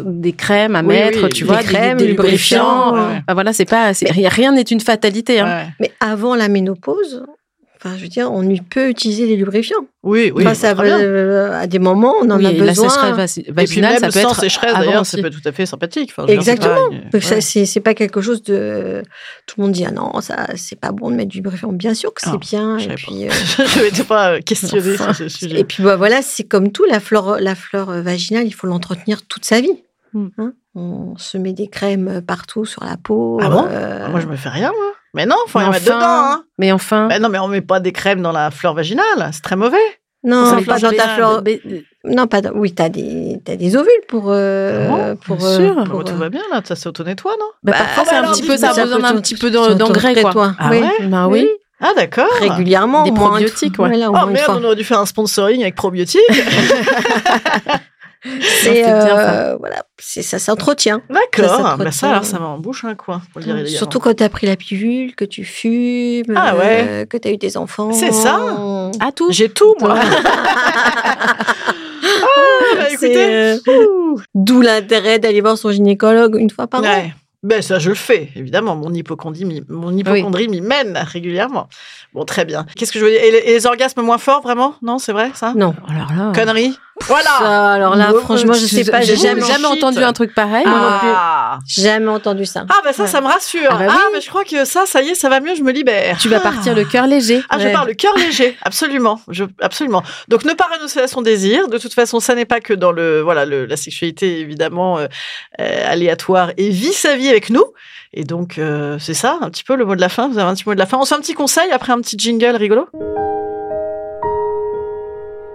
Des 0.04 0.34
crèmes 0.34 0.76
à 0.76 0.82
Oui, 0.82 0.88
mettre, 0.88 1.24
oui, 1.24 1.30
tu 1.30 1.44
des 1.44 1.48
vois, 1.50 1.58
des- 1.62 1.66
crèmes, 1.66 1.98
des, 1.98 2.06
des 2.06 2.10
lubrifiants. 2.12 2.94
ouais. 2.94 3.00
Enfin, 3.00 3.34
voilà, 3.34 3.54
c'est 3.54 3.66
pas, 3.66 3.94
c'est- 3.94 4.12
rien 4.12 4.52
n'est 4.52 4.62
une 4.62 4.80
fatalité. 4.80 5.40
Hein. 5.40 5.46
Ouais. 5.46 5.68
Mais 5.80 5.92
avant 6.00 6.36
la 6.36 6.48
ménopause, 6.48 7.24
enfin, 7.84 7.96
je 7.98 8.04
veux 8.04 8.08
dire, 8.08 8.32
on 8.32 8.48
peut 8.70 8.90
utiliser 8.90 9.26
les 9.26 9.36
lubrifiants. 9.36 9.86
Oui, 10.04 10.32
oui. 10.36 10.44
Enfin, 10.44 10.54
ça 10.54 10.74
très 10.74 10.90
va, 10.90 10.98
bien. 10.98 11.06
euh, 11.06 11.52
à 11.62 11.68
des 11.68 11.80
moments, 11.80 12.14
on 12.22 12.30
en 12.30 12.38
Oui, 12.38 12.46
a 12.46 12.52
et 12.52 12.58
la 12.58 12.66
besoin. 12.68 12.90
sécheresse 12.90 13.38
va- 13.38 13.42
Et 13.42 13.44
puis 13.44 13.54
vaginale, 13.54 13.92
même 13.94 14.00
ça 14.00 14.08
peut 14.08 14.20
sans 14.28 14.32
être 14.32 14.40
sécheresse, 14.40 14.74
d'ailleurs, 14.74 15.02
aussi. 15.02 15.12
ça 15.18 15.22
peut 15.22 15.28
être 15.28 15.42
tout 15.42 15.48
à 15.50 15.52
fait 15.52 15.66
sympathique. 15.66 16.12
Enfin, 16.12 16.26
c'est 16.28 16.34
Exactement. 16.34 16.76
pas- 16.90 17.10
Donc 17.12 17.24
ça, 17.24 17.36
ouais. 17.36 17.42
c'est 17.42 17.66
c'est 17.66 17.80
pas 17.80 17.94
quelque 17.94 18.22
chose 18.22 18.42
de. 18.44 19.04
Tout 19.48 19.56
le 19.60 19.64
monde 19.64 19.72
dit 19.74 19.86
ah 19.86 19.92
non, 19.92 20.20
ça 20.22 20.48
c'est 20.56 20.80
pas 20.80 20.92
bon 20.92 21.12
de 21.12 21.16
mettre 21.16 21.30
du 21.30 21.38
lubrifiant. 21.38 21.72
Bien 21.72 21.94
sûr 21.94 22.14
que 22.14 22.22
c'est 22.22 22.30
Ah, 22.32 22.38
bien. 22.38 22.78
je 22.80 22.90
Et 22.90 22.96
puis, 22.96 23.28
euh, 23.28 23.30
je 23.78 23.84
n'étais 23.84 24.04
pas 24.04 24.34
euh, 24.36 24.40
questionnée 24.40 24.96
sur 24.98 25.16
ce 25.16 25.28
sujet. 25.30 25.60
et 25.60 25.64
puis 25.64 25.84
bah, 25.84 25.96
voilà, 25.96 26.22
c'est 26.22 26.44
comme 26.44 26.72
tout 26.72 26.86
la 26.86 27.00
flore, 27.00 27.38
la 27.40 27.56
fleur 27.56 27.90
euh, 27.90 28.02
vaginale, 28.02 28.46
il 28.48 28.54
faut 28.54 28.68
l'entretenir 28.68 29.26
toute 29.28 29.46
sa 29.46 29.62
vie. 29.62 29.84
Mm. 30.14 30.28
Hein 30.38 30.54
on 30.76 31.16
se 31.18 31.38
met 31.38 31.54
des 31.54 31.68
crèmes 31.68 32.22
partout 32.26 32.66
sur 32.66 32.84
la 32.84 32.98
peau. 32.98 33.38
Ah 33.42 33.50
bon? 33.50 33.68
euh, 33.70 34.06
Ah, 34.06 34.10
Moi, 34.10 34.20
je 34.22 34.26
me 34.26 34.36
fais 34.36 34.50
rien, 34.50 34.72
moi. 34.72 34.92
Mais 35.14 35.26
non, 35.26 35.36
faut 35.48 35.60
Mais 35.60 35.66
rien 35.66 35.72
mettre 35.74 35.86
dedans. 35.86 35.98
Hein. 36.02 36.44
Mais 36.58 36.72
enfin, 36.72 37.08
Ben 37.08 37.22
non, 37.22 37.30
mais 37.30 37.40
on 37.40 37.48
met 37.48 37.62
pas 37.62 37.80
des 37.80 37.92
crèmes 37.92 38.22
dans 38.22 38.32
la 38.32 38.50
fleur 38.52 38.74
vaginale. 38.74 39.30
C'est 39.32 39.42
très 39.44 39.56
mauvais. 39.56 39.78
Non, 40.26 40.46
Ça 40.46 40.58
pas 40.66 40.80
dans 40.80 40.92
ta 40.92 41.10
flore. 41.10 41.42
mais- 41.44 41.62
Non, 42.06 42.28
pas 42.28 42.42
dans- 42.42 42.52
Oui, 42.54 42.74
t'as 42.74 42.90
des, 42.90 43.40
t'as 43.46 43.56
des 43.58 43.76
ovules 43.76 43.90
pour. 44.08 44.26
euh, 44.30 44.88
Ah 44.90 45.16
pour 45.26 45.36
Bien 45.38 45.48
euh, 45.48 45.58
sûr. 45.58 45.76
pour, 45.84 46.00
Bon, 46.00 46.04
tout 46.04 46.14
euh, 46.14 46.18
va 46.18 46.30
bien, 46.30 46.42
là. 46.52 46.62
Ça 46.64 46.76
s'auto-nettoie, 46.76 47.34
non? 47.40 47.46
Bah, 47.64 47.74
Bah, 47.74 47.78
parfois, 47.80 48.04
bah 48.04 48.10
c'est 48.10 48.16
un 48.16 48.32
petit 48.32 48.44
peu, 48.48 48.58
ça 48.58 48.70
a 48.72 48.84
besoin 48.86 49.00
d'un 49.00 49.22
petit 49.22 49.36
peu 49.36 49.52
d'engrais, 49.52 50.16
quoi. 50.22 50.32
toi. 50.32 50.56
Ah 50.58 50.70
oui. 50.72 50.80
ouais? 50.80 51.08
Bah 51.08 51.28
oui. 51.28 51.48
Ah, 51.82 51.92
d'accord. 51.96 52.30
Régulièrement, 52.40 53.04
Des 53.04 53.12
probiotiques, 53.12 53.78
ouais. 53.80 53.90
Voilà, 53.90 54.10
Oh 54.10 54.28
merde, 54.28 54.60
on 54.62 54.64
aurait 54.64 54.76
dû 54.78 54.86
faire 54.86 55.00
un 55.00 55.06
sponsoring 55.06 55.62
avec 55.62 55.76
probiotiques. 55.76 56.22
C'est 58.42 58.84
ça. 58.84 59.20
euh, 59.20 59.56
voilà, 59.60 59.84
c'est 60.00 60.22
ça 60.22 60.40
s'entretient. 60.40 61.02
Ça 61.10 61.20
D'accord. 61.50 61.78
Bah 61.78 61.92
ça, 61.92 62.10
alors, 62.10 62.24
ça 62.26 62.40
m'embouche 62.40 62.86
un 62.86 62.96
coin, 62.96 63.22
pour 63.32 63.40
le 63.40 63.46
dire 63.46 63.56
élégamment. 63.58 63.78
Surtout 63.78 64.00
quand 64.00 64.14
tu 64.16 64.24
as 64.24 64.30
pris 64.30 64.48
la 64.48 64.56
pilule, 64.56 65.14
que 65.16 65.26
tu 65.26 65.44
fumes, 65.44 66.34
Ah 66.36 66.56
ouais. 66.56 66.86
euh, 66.88 67.06
que 67.06 67.18
tu 67.18 67.28
as 67.28 67.32
eu 67.32 67.38
des 67.38 67.58
enfants. 67.58 67.92
C'est 67.92 68.14
ça. 68.14 68.40
À 69.00 69.12
tout. 69.12 69.32
J'ai 69.32 69.50
tout, 69.50 69.76
moi. 69.80 69.98
Ah, 72.06 72.76
bah, 72.78 72.90
écoutez. 72.92 73.16
euh, 73.18 73.58
D'où 74.36 74.62
l'intérêt 74.62 75.20
d'aller 75.20 75.42
voir 75.42 75.58
son 75.58 75.72
gynécologue 75.72 76.36
une 76.38 76.50
fois 76.50 76.68
par 76.68 76.82
an. 76.82 77.12
Ben 77.44 77.62
ça, 77.62 77.78
je 77.78 77.90
le 77.90 77.96
fais, 77.96 78.30
évidemment. 78.36 78.76
Mon 78.76 78.94
hypochondrie, 78.94 79.44
m'y- 79.46 79.64
mon 79.68 79.96
hypochondrie 79.96 80.48
m'y 80.48 80.62
mène 80.62 80.98
régulièrement. 80.98 81.68
Bon, 82.14 82.24
très 82.26 82.46
bien. 82.46 82.66
Qu'est-ce 82.76 82.92
que 82.92 83.00
je 83.00 83.06
veux 83.06 83.12
dire? 83.12 83.22
Et 83.24 83.32
les, 83.32 83.38
et 83.40 83.54
les 83.54 83.66
orgasmes 83.68 84.02
moins 84.02 84.18
forts, 84.18 84.42
vraiment? 84.42 84.76
Non, 84.82 84.98
c'est 85.00 85.12
vrai, 85.14 85.32
ça? 85.34 85.54
Non. 85.56 85.74
Alors 85.90 86.12
là, 86.16 86.32
Connerie 86.34 86.78
Voilà 87.08 87.24
Ça, 87.40 87.72
alors 87.74 87.96
là, 87.96 88.12
franchement, 88.22 88.54
je 88.54 88.66
sais 88.66 88.86
pas, 88.90 89.02
j'ai 89.02 89.16
jamais, 89.18 89.42
jamais, 89.42 89.66
entendu 89.66 89.98
un 90.04 90.14
truc 90.14 90.34
pareil. 90.36 90.64
moi 90.66 90.80
non 90.80 91.00
plus. 91.00 91.10
Ah, 91.12 91.58
jamais 91.68 92.08
entendu 92.08 92.46
ça. 92.46 92.66
ah 92.70 92.82
ben 92.84 92.94
ça, 92.94 93.04
Ouais. 93.04 93.10
ça 93.10 93.20
me 93.20 93.26
rassure. 93.28 93.68
Ah 93.72 93.78
Ah, 93.82 93.86
bah 93.88 93.94
oui. 93.98 94.12
mais 94.14 94.22
je 94.22 94.30
crois 94.30 94.44
que 94.44 94.64
ça, 94.64 94.86
ça 94.86 95.02
y 95.02 95.10
est, 95.10 95.16
ça 95.16 95.28
va 95.28 95.40
mieux, 95.40 95.56
je 95.56 95.64
me 95.64 95.72
libère. 95.72 96.18
Tu 96.20 96.30
vas 96.30 96.40
partir 96.40 96.76
le 96.76 96.86
cœur 96.86 97.08
léger. 97.08 97.42
Ah, 97.50 97.58
je 97.60 97.68
parle 97.70 97.88
le 97.88 97.94
cœur 97.96 98.16
léger, 98.16 98.56
absolument, 98.62 99.20
je, 99.28 99.44
absolument. 99.60 100.04
Donc, 100.28 100.46
ne 100.46 100.54
pas 100.54 100.68
renoncer 100.74 101.00
à 101.02 101.08
son 101.08 101.22
désir. 101.24 101.68
De 101.68 101.80
toute 101.80 101.94
façon, 101.96 102.20
ça 102.20 102.36
n'est 102.36 102.46
pas 102.46 102.62
que 102.62 102.74
dans 102.74 102.92
le, 102.92 103.22
voilà, 103.22 103.46
le, 103.46 103.66
la 103.66 103.76
sexualité 103.76 104.40
évidemment 104.40 105.00
euh, 105.00 105.08
euh, 105.60 105.84
aléatoire 105.92 106.52
et 106.58 106.70
vit 106.70 106.94
sa 106.94 107.16
vie 107.16 107.33
avec 107.34 107.50
nous. 107.50 107.66
Et 108.14 108.24
donc, 108.24 108.58
euh, 108.58 108.98
c'est 109.00 109.14
ça, 109.14 109.40
un 109.42 109.50
petit 109.50 109.64
peu 109.64 109.76
le 109.76 109.86
mot 109.86 109.96
de 109.96 110.02
la 110.02 110.10
fin. 110.10 110.30
Vous 110.30 110.38
avez 110.38 110.50
un 110.50 110.54
petit 110.54 110.64
mot 110.68 110.74
de 110.74 110.80
la 110.80 110.86
fin. 110.86 110.98
On 110.98 111.04
se 111.04 111.10
fait 111.10 111.16
un 111.16 111.20
petit 111.20 111.34
conseil 111.34 111.72
après 111.72 111.92
un 111.92 112.00
petit 112.00 112.18
jingle 112.18 112.56
rigolo? 112.56 112.88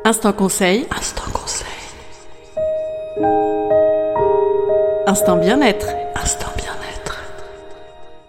Instant 0.05 0.33
conseil. 0.33 0.87
Instant 0.91 1.31
conseil. 1.33 1.67
Instant 5.07 5.37
bien-être. 5.37 5.87
Instant 6.17 6.51
bien-être. 6.57 7.23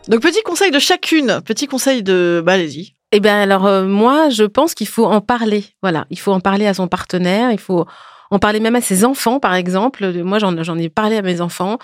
Donc, 0.07 0.21
petit 0.21 0.43
conseil 0.43 0.71
de 0.71 0.79
chacune. 0.79 1.41
Petit 1.43 1.67
conseil 1.67 2.03
de, 2.03 2.41
bah, 2.45 2.53
allez-y. 2.53 2.95
Eh 3.11 3.19
bien, 3.19 3.41
alors, 3.41 3.65
euh, 3.65 3.85
moi, 3.85 4.29
je 4.29 4.43
pense 4.43 4.75
qu'il 4.75 4.87
faut 4.87 5.05
en 5.05 5.21
parler. 5.21 5.65
Voilà. 5.81 6.05
Il 6.11 6.19
faut 6.19 6.31
en 6.31 6.39
parler 6.39 6.67
à 6.67 6.75
son 6.75 6.87
partenaire. 6.87 7.51
Il 7.51 7.59
faut 7.59 7.87
en 8.29 8.37
parler 8.37 8.59
même 8.59 8.75
à 8.75 8.81
ses 8.81 9.05
enfants, 9.05 9.39
par 9.39 9.55
exemple. 9.55 10.07
Moi, 10.21 10.37
j'en 10.37 10.61
j'en 10.61 10.77
ai 10.77 10.89
parlé 10.89 11.17
à 11.17 11.23
mes 11.23 11.41
enfants. 11.41 11.79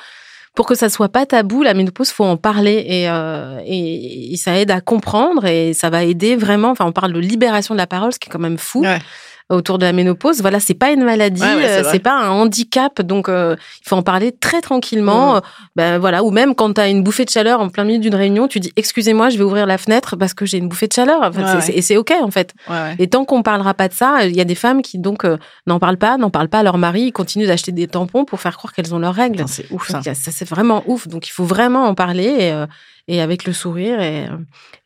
Pour 0.55 0.65
que 0.65 0.75
ça 0.75 0.89
soit 0.89 1.09
pas 1.09 1.25
tabou, 1.25 1.63
la 1.63 1.73
ménopause, 1.73 2.11
faut 2.11 2.23
en 2.23 2.37
parler 2.37 2.85
et, 2.87 3.09
euh, 3.09 3.59
et, 3.65 4.35
ça 4.37 4.57
aide 4.57 4.71
à 4.71 4.79
comprendre 4.79 5.45
et 5.45 5.73
ça 5.73 5.89
va 5.89 6.03
aider 6.03 6.35
vraiment. 6.35 6.69
Enfin, 6.69 6.85
on 6.85 6.93
parle 6.93 7.11
de 7.11 7.19
libération 7.19 7.75
de 7.75 7.77
la 7.79 7.87
parole, 7.87 8.13
ce 8.13 8.19
qui 8.19 8.29
est 8.29 8.31
quand 8.31 8.39
même 8.39 8.57
fou. 8.57 8.81
Ouais. 8.81 8.99
Autour 9.49 9.77
de 9.77 9.85
la 9.85 9.93
ménopause. 9.93 10.41
Voilà, 10.41 10.59
c'est 10.59 10.73
pas 10.73 10.91
une 10.91 11.03
maladie, 11.03 11.41
Ouais, 11.41 11.55
ouais, 11.55 11.83
c'est 11.91 11.95
euh, 11.97 11.99
pas 11.99 12.13
un 12.19 12.29
handicap, 12.29 13.01
donc 13.01 13.29
euh, 13.29 13.55
il 13.83 13.87
faut 13.87 13.95
en 13.95 14.01
parler 14.01 14.31
très 14.31 14.61
tranquillement. 14.61 15.33
Mmh. 15.33 15.37
Euh, 15.37 15.41
Ben 15.75 15.97
voilà, 15.99 16.23
ou 16.23 16.31
même 16.31 16.55
quand 16.55 16.73
tu 16.73 16.81
as 16.81 16.87
une 16.87 17.03
bouffée 17.03 17.25
de 17.25 17.29
chaleur 17.29 17.59
en 17.61 17.69
plein 17.69 17.83
milieu 17.83 17.99
d'une 17.99 18.15
réunion, 18.15 18.47
tu 18.47 18.59
dis 18.59 18.71
excusez-moi, 18.75 19.29
je 19.29 19.37
vais 19.37 19.43
ouvrir 19.43 19.65
la 19.67 19.77
fenêtre 19.77 20.15
parce 20.15 20.33
que 20.33 20.45
j'ai 20.45 20.57
une 20.57 20.67
bouffée 20.67 20.87
de 20.87 20.93
chaleur. 20.93 21.21
En 21.21 21.31
fait, 21.31 21.41
Ouais, 21.41 21.45
c'est- 21.47 21.55
ouais. 21.55 21.61
c'est- 21.61 21.73
Et 21.73 21.81
c'est 21.81 21.97
ok 21.97 22.13
en 22.21 22.31
fait. 22.31 22.53
Et 22.99 23.07
tant 23.07 23.25
qu'on 23.25 23.43
parlera 23.43 23.73
pas 23.73 23.87
de 23.87 23.93
ça, 23.93 24.25
il 24.25 24.35
y 24.35 24.41
a 24.41 24.45
des 24.45 24.55
femmes 24.55 24.81
qui 24.81 24.97
donc 24.99 25.25
euh, 25.25 25.37
n'en 25.67 25.79
parlent 25.79 25.97
pas, 25.97 26.17
n'en 26.17 26.29
parlent 26.29 26.49
pas 26.49 26.59
à 26.59 26.63
leur 26.63 26.77
mari, 26.77 27.03
ils 27.03 27.11
continuent 27.11 27.47
d'acheter 27.47 27.71
des 27.71 27.87
tampons 27.87 28.25
pour 28.25 28.39
faire 28.41 28.57
croire 28.57 28.73
qu'elles 28.73 28.95
ont 28.95 28.99
leurs 28.99 29.13
règles. 29.13 29.35
Putain, 29.37 29.47
c'est 29.47 29.71
ouf, 29.71 29.87
ça. 29.87 29.99
Donc, 30.01 30.15
c'est 30.15 30.49
vraiment 30.49 30.83
ouf. 30.87 31.07
Donc 31.07 31.27
il 31.27 31.31
faut 31.31 31.43
vraiment 31.45 31.85
en 31.85 31.93
parler 31.93 32.23
et, 32.39 32.51
euh, 32.51 32.65
et 33.07 33.21
avec 33.21 33.45
le 33.45 33.53
sourire 33.53 34.01
et, 34.01 34.25
euh, 34.25 34.37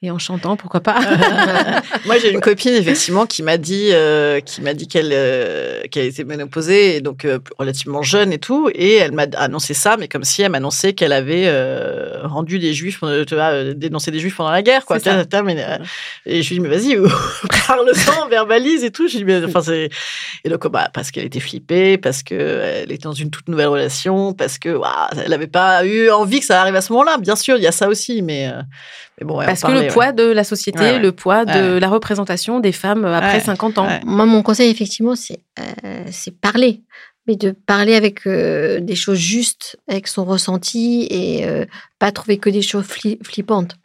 et 0.02 0.12
en 0.12 0.18
chantant, 0.18 0.56
pourquoi 0.56 0.80
pas. 0.80 0.98
Moi, 2.06 2.18
j'ai 2.20 2.32
une 2.32 2.40
copine 2.40 2.74
effectivement 2.74 3.26
qui 3.26 3.44
m'a 3.44 3.58
dit, 3.58 3.90
euh, 3.92 4.40
qui 4.40 4.62
m'a 4.62 4.74
dit 4.74 4.88
qu'elle 4.88 5.12
euh, 5.12 5.82
qu'elle 5.92 6.06
était 6.06 6.24
ménopausée 6.24 6.96
et 6.96 7.02
donc 7.02 7.26
euh, 7.26 7.40
relativement 7.58 8.02
jeune 8.02 8.32
et 8.32 8.38
tout, 8.38 8.70
et 8.74 8.96
elle 8.96 9.12
m'a 9.12 9.26
annoncé 9.36 9.74
ça, 9.74 9.98
mais 9.98 10.08
comme 10.08 10.24
si 10.24 10.42
elle 10.42 10.52
m'annonçait 10.52 10.94
qu'elle 10.94 11.12
avait 11.12 11.50
rendu 12.24 12.60
des 12.60 12.74
juifs, 12.74 13.02
tu 13.28 13.36
vois, 13.36 13.74
dénoncé 13.74 14.10
des 14.12 14.20
juifs 14.20 14.38
pendant 14.38 14.52
la 14.52 14.62
guerre, 14.62 14.86
quoi. 14.86 15.00
Mais, 15.44 15.80
et 16.26 16.42
je 16.42 16.50
lui 16.50 16.56
dis 16.56 16.60
mais 16.62 16.70
vas-y, 16.70 16.96
parle-en, 17.68 18.28
verbalise 18.30 18.86
et 18.86 18.92
tout. 18.92 19.10
Je 19.10 19.18
lui 19.18 19.26
dis 19.26 19.26
mais 19.26 19.44
enfin 19.44 19.62
c'est 19.62 19.90
et 20.46 20.50
donc 20.50 20.66
bah 20.68 20.90
parce 20.94 21.12
qu'elle 21.12 21.26
était 21.26 21.42
flippée, 21.42 21.98
parce 21.98 22.24
que 22.24 22.36
elle 22.36 22.92
était 22.92 23.04
dans 23.04 23.14
une 23.14 23.32
toute 23.32 23.50
nouvelle 23.50 23.68
relation, 23.68 24.32
parce 24.32 24.58
que 24.58 24.70
ouah, 24.70 25.10
elle 25.18 25.32
n'avait 25.32 25.48
pas 25.48 25.86
eu 25.86 26.10
envie 26.10 26.40
que 26.40 26.46
ça 26.46 26.62
arrive 26.62 26.76
à 26.76 26.82
ce 26.82 26.94
moment-là. 26.94 27.18
Bien 27.18 27.36
sûr, 27.36 27.58
il 27.58 27.64
y 27.64 27.68
a 27.68 27.74
ça 27.74 27.90
aussi, 27.90 28.09
mais 28.22 28.48
euh, 28.48 28.62
mais 29.20 29.28
bon, 29.28 29.38
ouais, 29.38 29.46
Parce 29.46 29.62
que 29.62 29.68
parlait, 29.68 29.82
le 29.82 29.88
ouais. 29.88 29.94
poids 29.94 30.12
de 30.12 30.24
la 30.24 30.44
société, 30.44 30.80
Ouais, 30.80 30.92
ouais. 30.94 31.00
le 31.00 31.12
poids 31.12 31.46
de 31.46 31.74
Ouais. 31.76 31.80
la 31.80 31.88
représentation 31.90 32.60
des 32.60 32.72
femmes 32.72 33.06
euh, 33.06 33.16
après 33.16 33.36
Ouais, 33.36 33.40
50 33.44 33.78
ans. 33.78 33.88
ouais. 33.88 34.00
Moi, 34.06 34.26
mon 34.26 34.42
conseil, 34.44 34.70
effectivement, 34.70 35.16
c'est 35.16 35.40
euh, 35.60 36.04
c'est 36.12 36.40
parler. 36.40 36.82
Mais 37.28 37.36
de 37.36 37.52
parler 37.52 37.94
avec 37.94 38.26
euh, 38.26 38.80
des 38.80 38.96
choses 38.96 39.20
justes, 39.20 39.78
avec 39.88 40.08
son 40.08 40.26
ressenti 40.26 41.06
et 41.12 41.46
euh, 41.46 41.66
pas 42.00 42.12
trouver 42.12 42.40
que 42.40 42.50
des 42.50 42.64
choses 42.64 42.86
fli- 42.88 43.24
flippantes. 43.24 43.76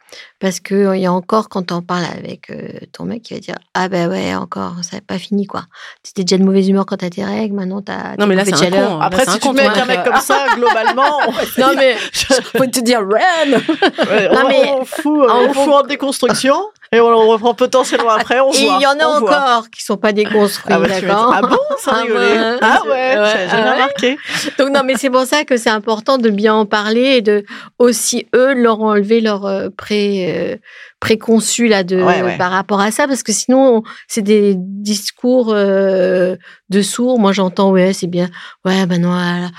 Parce 0.41 0.59
qu'il 0.59 0.97
y 0.97 1.05
a 1.05 1.13
encore, 1.13 1.47
quand 1.47 1.71
on 1.71 1.81
parle 1.81 2.03
avec 2.05 2.49
euh, 2.49 2.67
ton 2.91 3.05
mec, 3.05 3.29
il 3.31 3.35
va 3.35 3.39
dire 3.39 3.55
Ah 3.73 3.87
ben 3.87 4.09
ouais, 4.09 4.35
encore, 4.35 4.73
ça 4.81 4.97
n'a 4.97 5.01
pas 5.01 5.17
fini 5.17 5.47
quoi. 5.47 5.63
Tu 6.03 6.09
étais 6.11 6.23
déjà 6.25 6.37
de 6.37 6.43
mauvaise 6.43 6.67
humeur 6.67 6.85
quand 6.85 6.97
t'as 6.97 7.09
tes 7.09 7.23
règles, 7.23 7.55
maintenant 7.55 7.81
t'as. 7.81 8.15
Non, 8.19 8.27
mais 8.27 8.35
là, 8.35 8.43
c'est 8.43 8.53
un 8.53 8.69
con. 8.69 8.77
hein. 8.95 8.99
Après, 9.01 9.23
Là, 9.25 9.31
si 9.31 9.39
tu 9.39 9.47
te 9.47 9.53
mets 9.53 9.61
avec 9.65 9.77
un 9.81 9.85
mec 9.85 10.03
comme 10.03 10.19
ça, 10.21 10.45
globalement, 10.55 11.19
on, 11.27 11.31
Non, 11.61 11.71
mais 11.77 11.95
faut 12.57 12.65
te 12.65 12.79
dire, 12.81 12.99
Ren 12.99 13.51
ouais, 13.53 14.29
Non, 14.33 14.41
on, 14.43 14.47
mais- 14.49 14.73
on 14.81 14.85
fout, 14.85 15.05
on 15.29 15.49
en 15.49 15.53
fout 15.53 15.73
en 15.73 15.81
déconstruction. 15.83 16.55
Et 16.91 16.99
on 17.01 17.09
le 17.09 17.15
reprend 17.15 17.53
potentiellement 17.55 18.11
après, 18.11 18.39
on 18.39 18.51
Et 18.53 18.63
voit. 18.67 18.77
il 18.79 18.83
y 18.83 18.85
en 18.85 18.91
a 18.99 19.05
on 19.07 19.19
voit. 19.19 19.35
encore 19.37 19.69
qui 19.71 19.83
sont 19.83 19.97
pas 19.97 20.13
déconstruits, 20.13 20.71
Ah, 20.73 20.79
bah, 20.79 20.87
d'accord. 20.87 21.33
Ah 21.35 21.41
bon, 21.41 21.57
sans 21.79 21.91
Ah 21.91 22.01
rigoler. 22.03 22.19
ouais. 22.19 22.57
Ah 22.61 22.81
ouais, 22.85 22.89
Ouais, 22.91 23.15
ah 23.17 23.55
ouais. 23.55 23.71
remarqué. 23.73 24.17
Donc 24.59 24.69
non, 24.69 24.81
mais 24.85 24.93
c'est 24.95 25.09
pour 25.09 25.23
ça 25.25 25.43
que 25.45 25.57
c'est 25.57 25.71
important 25.71 26.19
de 26.19 26.29
bien 26.29 26.53
en 26.53 26.65
parler 26.67 27.15
et 27.17 27.21
de 27.21 27.43
aussi 27.79 28.27
eux 28.35 28.53
leur 28.53 28.81
enlever 28.81 29.19
leur 29.19 29.45
euh, 29.45 29.69
pré 29.75 30.24
euh, 30.25 30.55
préconçu 30.99 31.67
là 31.67 31.83
de 31.83 31.97
Ouais, 32.01 32.21
ouais. 32.21 32.37
par 32.37 32.51
rapport 32.51 32.79
à 32.81 32.91
ça 32.91 33.07
parce 33.07 33.23
que 33.23 33.31
sinon 33.31 33.83
c'est 34.07 34.21
des 34.21 34.53
discours 34.57 35.51
euh, 35.53 36.35
de 36.69 36.81
sourds. 36.81 37.19
Moi 37.19 37.31
j'entends 37.33 37.71
ouais 37.71 37.93
c'est 37.93 38.07
bien 38.07 38.29
ouais 38.65 38.85
ben 38.85 39.01
non 39.01 39.13
elle, 39.19 39.49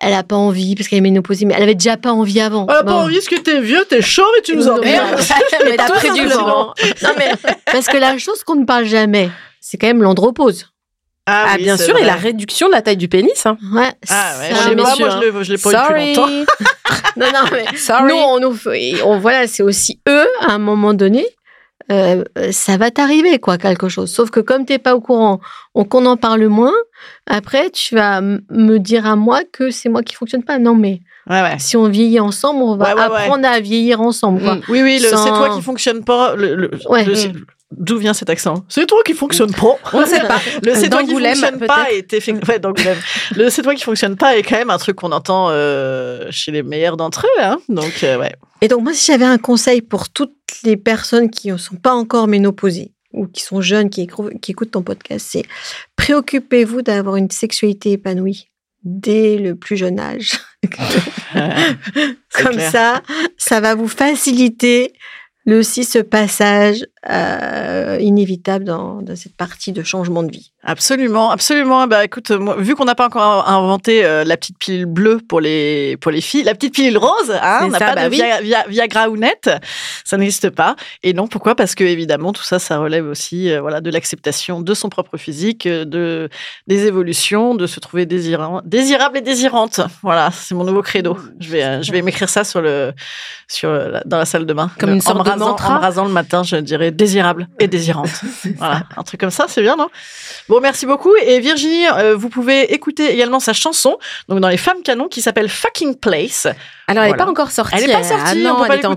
elle 0.00 0.14
a 0.14 0.22
pas 0.22 0.36
envie 0.36 0.74
parce 0.74 0.88
qu'elle 0.88 0.98
est 0.98 1.02
ménopausée 1.02 1.44
mais 1.46 1.54
elle 1.56 1.62
avait 1.62 1.74
déjà 1.74 1.96
pas 1.96 2.12
envie 2.12 2.40
avant. 2.40 2.66
Ah, 2.68 2.82
pas 2.82 2.82
Bon. 2.84 2.92
envie, 3.04 3.14
parce 3.14 3.28
que 3.28 3.40
t'es 3.40 3.60
vieux, 3.60 3.84
t'es 3.88 4.02
chaud, 4.02 4.26
mais 4.36 4.42
tu 4.42 4.56
nous 4.56 4.68
emmerdes. 4.68 5.18
mais- 5.64 5.76
t'as 5.76 5.86
Tout 5.88 5.92
pris 5.94 6.10
du 6.12 6.26
vent. 6.26 6.74
Non 7.02 7.10
mais 7.16 7.30
parce 7.66 7.86
que 7.86 7.96
la 7.96 8.18
chose 8.18 8.42
qu'on 8.44 8.56
ne 8.56 8.64
parle 8.64 8.84
jamais, 8.84 9.30
c'est 9.60 9.78
quand 9.78 9.86
même 9.86 10.02
l'andropause. 10.02 10.68
Ah, 11.26 11.54
oui, 11.56 11.62
bien 11.62 11.78
sûr, 11.78 11.96
et 11.96 12.04
la 12.04 12.16
réduction 12.16 12.66
de 12.66 12.72
la 12.72 12.82
taille 12.82 12.98
du 12.98 13.08
pénis. 13.08 13.46
Hein. 13.46 13.56
Ouais. 13.72 13.88
Ah 14.10 14.34
ouais, 14.40 14.54
ça, 14.54 14.62
je 14.64 14.68
mais 14.68 14.76
pas, 14.82 14.82
moi 14.82 15.08
je 15.08 15.20
l'ai- 15.20 15.32
l'ai 15.56 15.58
pas 15.58 15.70
eu 15.70 15.74
depuis 16.12 16.14
longtemps. 16.16 16.52
Non 17.16 17.26
non 17.32 17.40
mais 17.52 17.64
Sorry. 17.76 18.12
Nous, 18.12 18.18
on 18.18 18.40
nous 18.40 18.54
fait- 18.54 19.02
on, 19.02 19.18
voilà, 19.18 19.46
c'est 19.46 19.62
aussi 19.62 20.00
eux, 20.08 20.26
à 20.40 20.52
un 20.52 20.58
moment 20.58 20.94
donné, 20.94 21.24
euh, 21.92 22.24
ça 22.50 22.76
va 22.76 22.90
t'arriver, 22.90 23.38
quoi, 23.38 23.58
quelque 23.58 23.88
chose. 23.88 24.10
Sauf 24.12 24.30
que 24.30 24.40
comme 24.40 24.64
t'es 24.64 24.78
pas 24.78 24.94
au 24.94 25.00
courant, 25.00 25.40
on, 25.74 25.84
qu'on 25.84 26.06
en 26.06 26.16
parle 26.16 26.46
moins, 26.46 26.72
après, 27.26 27.70
tu 27.70 27.94
vas 27.94 28.20
me 28.22 28.78
dire 28.78 29.06
à 29.06 29.16
moi 29.16 29.40
que 29.52 29.70
c'est 29.70 29.88
moi 29.90 30.02
qui 30.02 30.14
fonctionne 30.14 30.42
pas. 30.44 30.58
Non, 30.58 30.74
mais 30.74 31.00
Ouais, 31.28 31.40
ouais. 31.40 31.56
si 31.58 31.76
on 31.76 31.88
vieillit 31.88 32.20
ensemble, 32.20 32.62
on 32.62 32.76
va 32.76 32.94
Ouais, 32.94 33.00
apprendre 33.02 33.46
à 33.48 33.58
vieillir 33.60 34.00
ensemble, 34.02 34.42
quoi. 34.42 34.54
Mm. 34.56 34.60
Oui, 34.68 34.82
oui, 34.82 35.00
Sans- 35.00 35.16
c'est 35.24 35.30
toi 35.30 35.50
qui 35.54 35.62
fonctionne 35.62 36.04
pas. 36.04 36.34
Le, 36.36 36.54
le- 36.54 36.70
D'où 37.70 37.98
vient 37.98 38.14
cet 38.14 38.30
accent? 38.30 38.64
C'est 38.68 38.86
toi 38.86 39.02
qui 39.04 39.14
fonctionne 39.14 39.52
pas. 39.52 39.76
On 39.92 40.00
ne 40.00 40.06
sait 40.06 40.20
pas. 40.20 40.40
Le 40.62 40.74
c'est 40.74 40.90
toi 40.90 41.02
qui 41.02 41.12
fonctionne 41.12 41.58
pas 41.66 41.90
est 41.90 42.12
ouais. 42.12 42.96
Le 43.34 43.50
c'est 43.50 43.62
toi 43.62 43.74
qui 43.74 43.82
fonctionne 43.82 44.16
pas 44.16 44.36
est 44.36 44.42
quand 44.42 44.56
même 44.56 44.70
un 44.70 44.78
truc 44.78 44.96
qu'on 44.96 45.12
entend 45.12 45.48
euh, 45.50 46.26
chez 46.30 46.52
les 46.52 46.62
meilleurs 46.62 46.96
d'entre 46.96 47.26
eux. 47.26 47.42
Hein. 47.42 47.58
Donc 47.68 48.04
euh, 48.04 48.18
ouais. 48.18 48.34
Et 48.64 48.68
donc, 48.68 48.82
moi, 48.82 48.94
si 48.94 49.12
j'avais 49.12 49.26
un 49.26 49.36
conseil 49.36 49.82
pour 49.82 50.08
toutes 50.08 50.32
les 50.62 50.78
personnes 50.78 51.28
qui 51.28 51.52
ne 51.52 51.58
sont 51.58 51.76
pas 51.76 51.92
encore 51.92 52.28
ménopausées 52.28 52.94
ou 53.12 53.26
qui 53.26 53.42
sont 53.42 53.60
jeunes, 53.60 53.90
qui, 53.90 54.00
écoutent 54.00 54.70
ton 54.70 54.82
podcast, 54.82 55.26
c'est 55.30 55.44
préoccupez-vous 55.96 56.80
d'avoir 56.80 57.16
une 57.16 57.30
sexualité 57.30 57.92
épanouie 57.92 58.48
dès 58.82 59.36
le 59.36 59.54
plus 59.54 59.76
jeune 59.76 60.00
âge. 60.00 60.32
Comme 61.32 62.52
clair. 62.52 62.70
ça, 62.70 63.02
ça 63.36 63.60
va 63.60 63.74
vous 63.74 63.86
faciliter 63.86 64.94
le 65.44 65.58
aussi 65.58 65.84
ce 65.84 65.98
passage 65.98 66.86
euh, 67.10 67.98
inévitable 68.00 68.64
dans, 68.64 69.02
dans 69.02 69.16
cette 69.16 69.36
partie 69.36 69.72
de 69.72 69.82
changement 69.82 70.22
de 70.22 70.30
vie. 70.32 70.52
Absolument, 70.62 71.30
absolument. 71.30 71.86
Bah 71.86 72.04
écoute, 72.04 72.30
moi, 72.30 72.56
vu 72.58 72.74
qu'on 72.74 72.86
n'a 72.86 72.94
pas 72.94 73.06
encore 73.06 73.46
inventé 73.48 74.02
euh, 74.04 74.24
la 74.24 74.38
petite 74.38 74.58
pilule 74.58 74.86
bleue 74.86 75.18
pour 75.28 75.40
les 75.42 75.98
pour 75.98 76.10
les 76.10 76.22
filles, 76.22 76.42
la 76.44 76.54
petite 76.54 76.74
pilule 76.74 76.96
rose, 76.96 77.30
hein, 77.30 77.60
on 77.64 77.68
n'a 77.68 77.78
pas 77.78 77.94
bah 77.94 78.04
de 78.06 78.10
oui. 78.10 78.16
via, 78.16 78.40
via, 78.40 78.64
Viagra 78.68 79.10
ou 79.10 79.18
net, 79.18 79.50
ça 80.04 80.16
n'existe 80.16 80.48
pas. 80.48 80.74
Et 81.02 81.12
non, 81.12 81.26
pourquoi? 81.26 81.54
Parce 81.54 81.74
que 81.74 81.84
évidemment 81.84 82.32
tout 82.32 82.42
ça, 82.42 82.58
ça 82.58 82.78
relève 82.78 83.06
aussi, 83.06 83.50
euh, 83.52 83.60
voilà, 83.60 83.82
de 83.82 83.90
l'acceptation 83.90 84.62
de 84.62 84.72
son 84.74 84.88
propre 84.88 85.18
physique, 85.18 85.66
euh, 85.66 85.84
de 85.84 86.30
des 86.66 86.86
évolutions, 86.86 87.54
de 87.54 87.66
se 87.66 87.78
trouver 87.80 88.06
désirant, 88.06 88.62
désirable 88.64 89.18
et 89.18 89.22
désirante. 89.22 89.80
Voilà, 90.02 90.30
c'est 90.32 90.54
mon 90.54 90.64
nouveau 90.64 90.80
credo. 90.80 91.18
Je 91.40 91.50
vais 91.50 91.62
euh, 91.62 91.82
je 91.82 91.92
vais 91.92 92.00
m'écrire 92.00 92.30
ça 92.30 92.42
sur 92.42 92.62
le 92.62 92.94
sur 93.48 93.70
dans 94.06 94.16
la 94.16 94.24
salle 94.24 94.46
de 94.46 94.54
bain. 94.54 94.70
Comme 94.78 94.88
Le- 94.88 94.94
une 94.96 95.00
sorte 95.02 95.16
en 95.16 95.20
me 95.20 95.24
de 95.24 95.30
rasant- 95.30 95.48
mantra. 95.50 95.74
En 95.74 95.76
me 95.76 95.80
rasant 95.82 96.04
le 96.06 96.10
matin, 96.12 96.42
je 96.42 96.56
dirais 96.56 96.90
désirable 96.94 97.48
et 97.58 97.68
désirante. 97.68 98.10
voilà, 98.56 98.82
un 98.96 99.02
truc 99.02 99.20
comme 99.20 99.30
ça, 99.30 99.46
c'est 99.48 99.62
bien, 99.62 99.76
non? 99.76 99.88
Bon, 100.48 100.60
merci 100.60 100.86
beaucoup. 100.86 101.14
Et 101.16 101.40
Virginie, 101.40 101.86
euh, 101.88 102.16
vous 102.16 102.28
pouvez 102.28 102.72
écouter 102.72 103.12
également 103.12 103.40
sa 103.40 103.52
chanson, 103.52 103.98
donc 104.28 104.40
dans 104.40 104.48
les 104.48 104.56
femmes 104.56 104.82
canons, 104.82 105.08
qui 105.08 105.22
s'appelle 105.22 105.48
Fucking 105.48 105.96
Place. 105.96 106.46
Alors, 106.86 107.02
elle 107.04 107.10
n'est 107.10 107.16
Voilà. 107.16 107.24
pas 107.24 107.30
encore 107.30 107.50
sortie. 107.50 107.74
Elle 107.76 107.88
est 107.88 107.92
pas 107.92 108.00
Ah 108.00 108.04
sortie, 108.04 108.42
non, 108.42 108.52
on 108.52 108.56
peut 108.56 108.62
elle 108.64 108.68
pas 108.68 108.76
est 108.76 108.86
en 108.86 108.92
euh, 108.92 108.96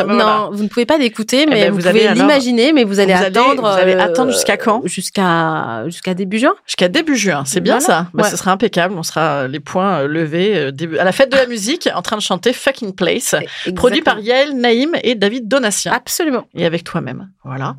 Ah 0.00 0.04
bah 0.04 0.12
non, 0.12 0.14
voilà. 0.14 0.48
vous 0.52 0.62
ne 0.64 0.68
pouvez 0.68 0.86
pas 0.86 0.98
l'écouter, 0.98 1.46
mais 1.46 1.62
ben, 1.66 1.70
vous, 1.72 1.78
vous 1.78 1.86
allez 1.86 2.00
pouvez 2.00 2.08
alors- 2.10 2.22
l'imaginer, 2.26 2.72
mais 2.72 2.84
vous 2.84 2.98
allez 3.00 3.14
Vous 3.14 3.22
allez- 3.22 3.38
attendre. 3.38 3.62
vous 3.62 3.80
allez 3.80 3.94
euh, 3.94 4.00
attendre 4.00 4.32
jusqu'à 4.32 4.56
quand? 4.56 4.82
Jusqu'à 4.84 5.84
jusqu'à 5.86 6.14
début 6.14 6.38
juin. 6.38 6.54
Jusqu'à 6.66 6.88
début 6.88 7.16
juin, 7.16 7.44
c'est 7.46 7.60
bien 7.60 7.78
Voilà. 7.78 7.86
ça. 7.86 8.06
Bah, 8.12 8.24
Ouais. 8.24 8.30
Ce 8.30 8.36
sera 8.36 8.50
impeccable. 8.52 8.94
On 8.98 9.02
sera 9.02 9.20
euh, 9.42 9.48
les 9.48 9.60
points 9.60 10.00
euh, 10.00 10.06
levés 10.08 10.56
euh, 10.56 10.70
début- 10.72 10.98
à 10.98 11.04
la 11.04 11.12
fête 11.12 11.30
de 11.30 11.36
la 11.36 11.46
musique, 11.46 11.88
en 11.94 12.02
train 12.02 12.16
de 12.16 12.22
chanter 12.22 12.52
Fucking 12.52 12.94
Place, 12.94 13.34
produit 13.76 14.02
par 14.02 14.18
Yael 14.18 14.54
Naïm 14.56 14.96
et 15.02 15.14
David 15.14 15.46
Donatien. 15.48 15.92
Absolument. 15.92 16.44
et 16.54 16.66
avec 16.66 16.82
toi-même. 16.84 17.28
Voilà. 17.44 17.76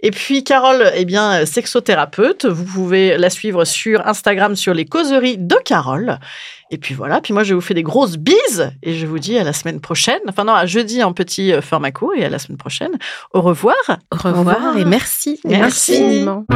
Et 0.00 0.10
puis 0.10 0.42
Carole, 0.42 0.90
eh 0.94 1.04
bien, 1.04 1.42
euh, 1.42 1.46
sexothérapeute. 1.46 2.46
Vous 2.46 2.64
pouvez 2.64 3.16
la 3.18 3.30
suivre 3.30 3.64
sur 3.64 4.06
Instagram 4.06 4.56
sur 4.56 4.74
les 4.74 4.84
causeries 4.84 5.38
de 5.38 5.56
Carole. 5.64 6.18
Et 6.72 6.78
puis 6.78 6.94
voilà. 6.94 7.20
Puis 7.20 7.34
moi, 7.34 7.44
je 7.44 7.52
vous 7.54 7.60
fais 7.60 7.74
des 7.74 7.82
grosses 7.82 8.16
bises 8.16 8.72
et 8.82 8.94
je 8.94 9.06
vous 9.06 9.18
dis 9.18 9.38
à 9.38 9.44
la 9.44 9.52
semaine 9.52 9.78
prochaine. 9.78 10.20
Enfin 10.26 10.44
non, 10.44 10.54
à 10.54 10.64
jeudi 10.64 11.02
en 11.02 11.12
petit 11.12 11.52
euh, 11.52 11.60
format 11.60 11.92
court 11.92 12.14
et 12.16 12.24
à 12.24 12.30
la 12.30 12.38
semaine 12.38 12.56
prochaine. 12.56 12.92
Au 13.32 13.42
revoir. 13.42 13.76
Au 14.10 14.16
revoir, 14.16 14.56
revoir. 14.56 14.76
et 14.78 14.84
merci. 14.86 15.38
Merci. 15.44 15.92
Infiniment. 15.92 16.46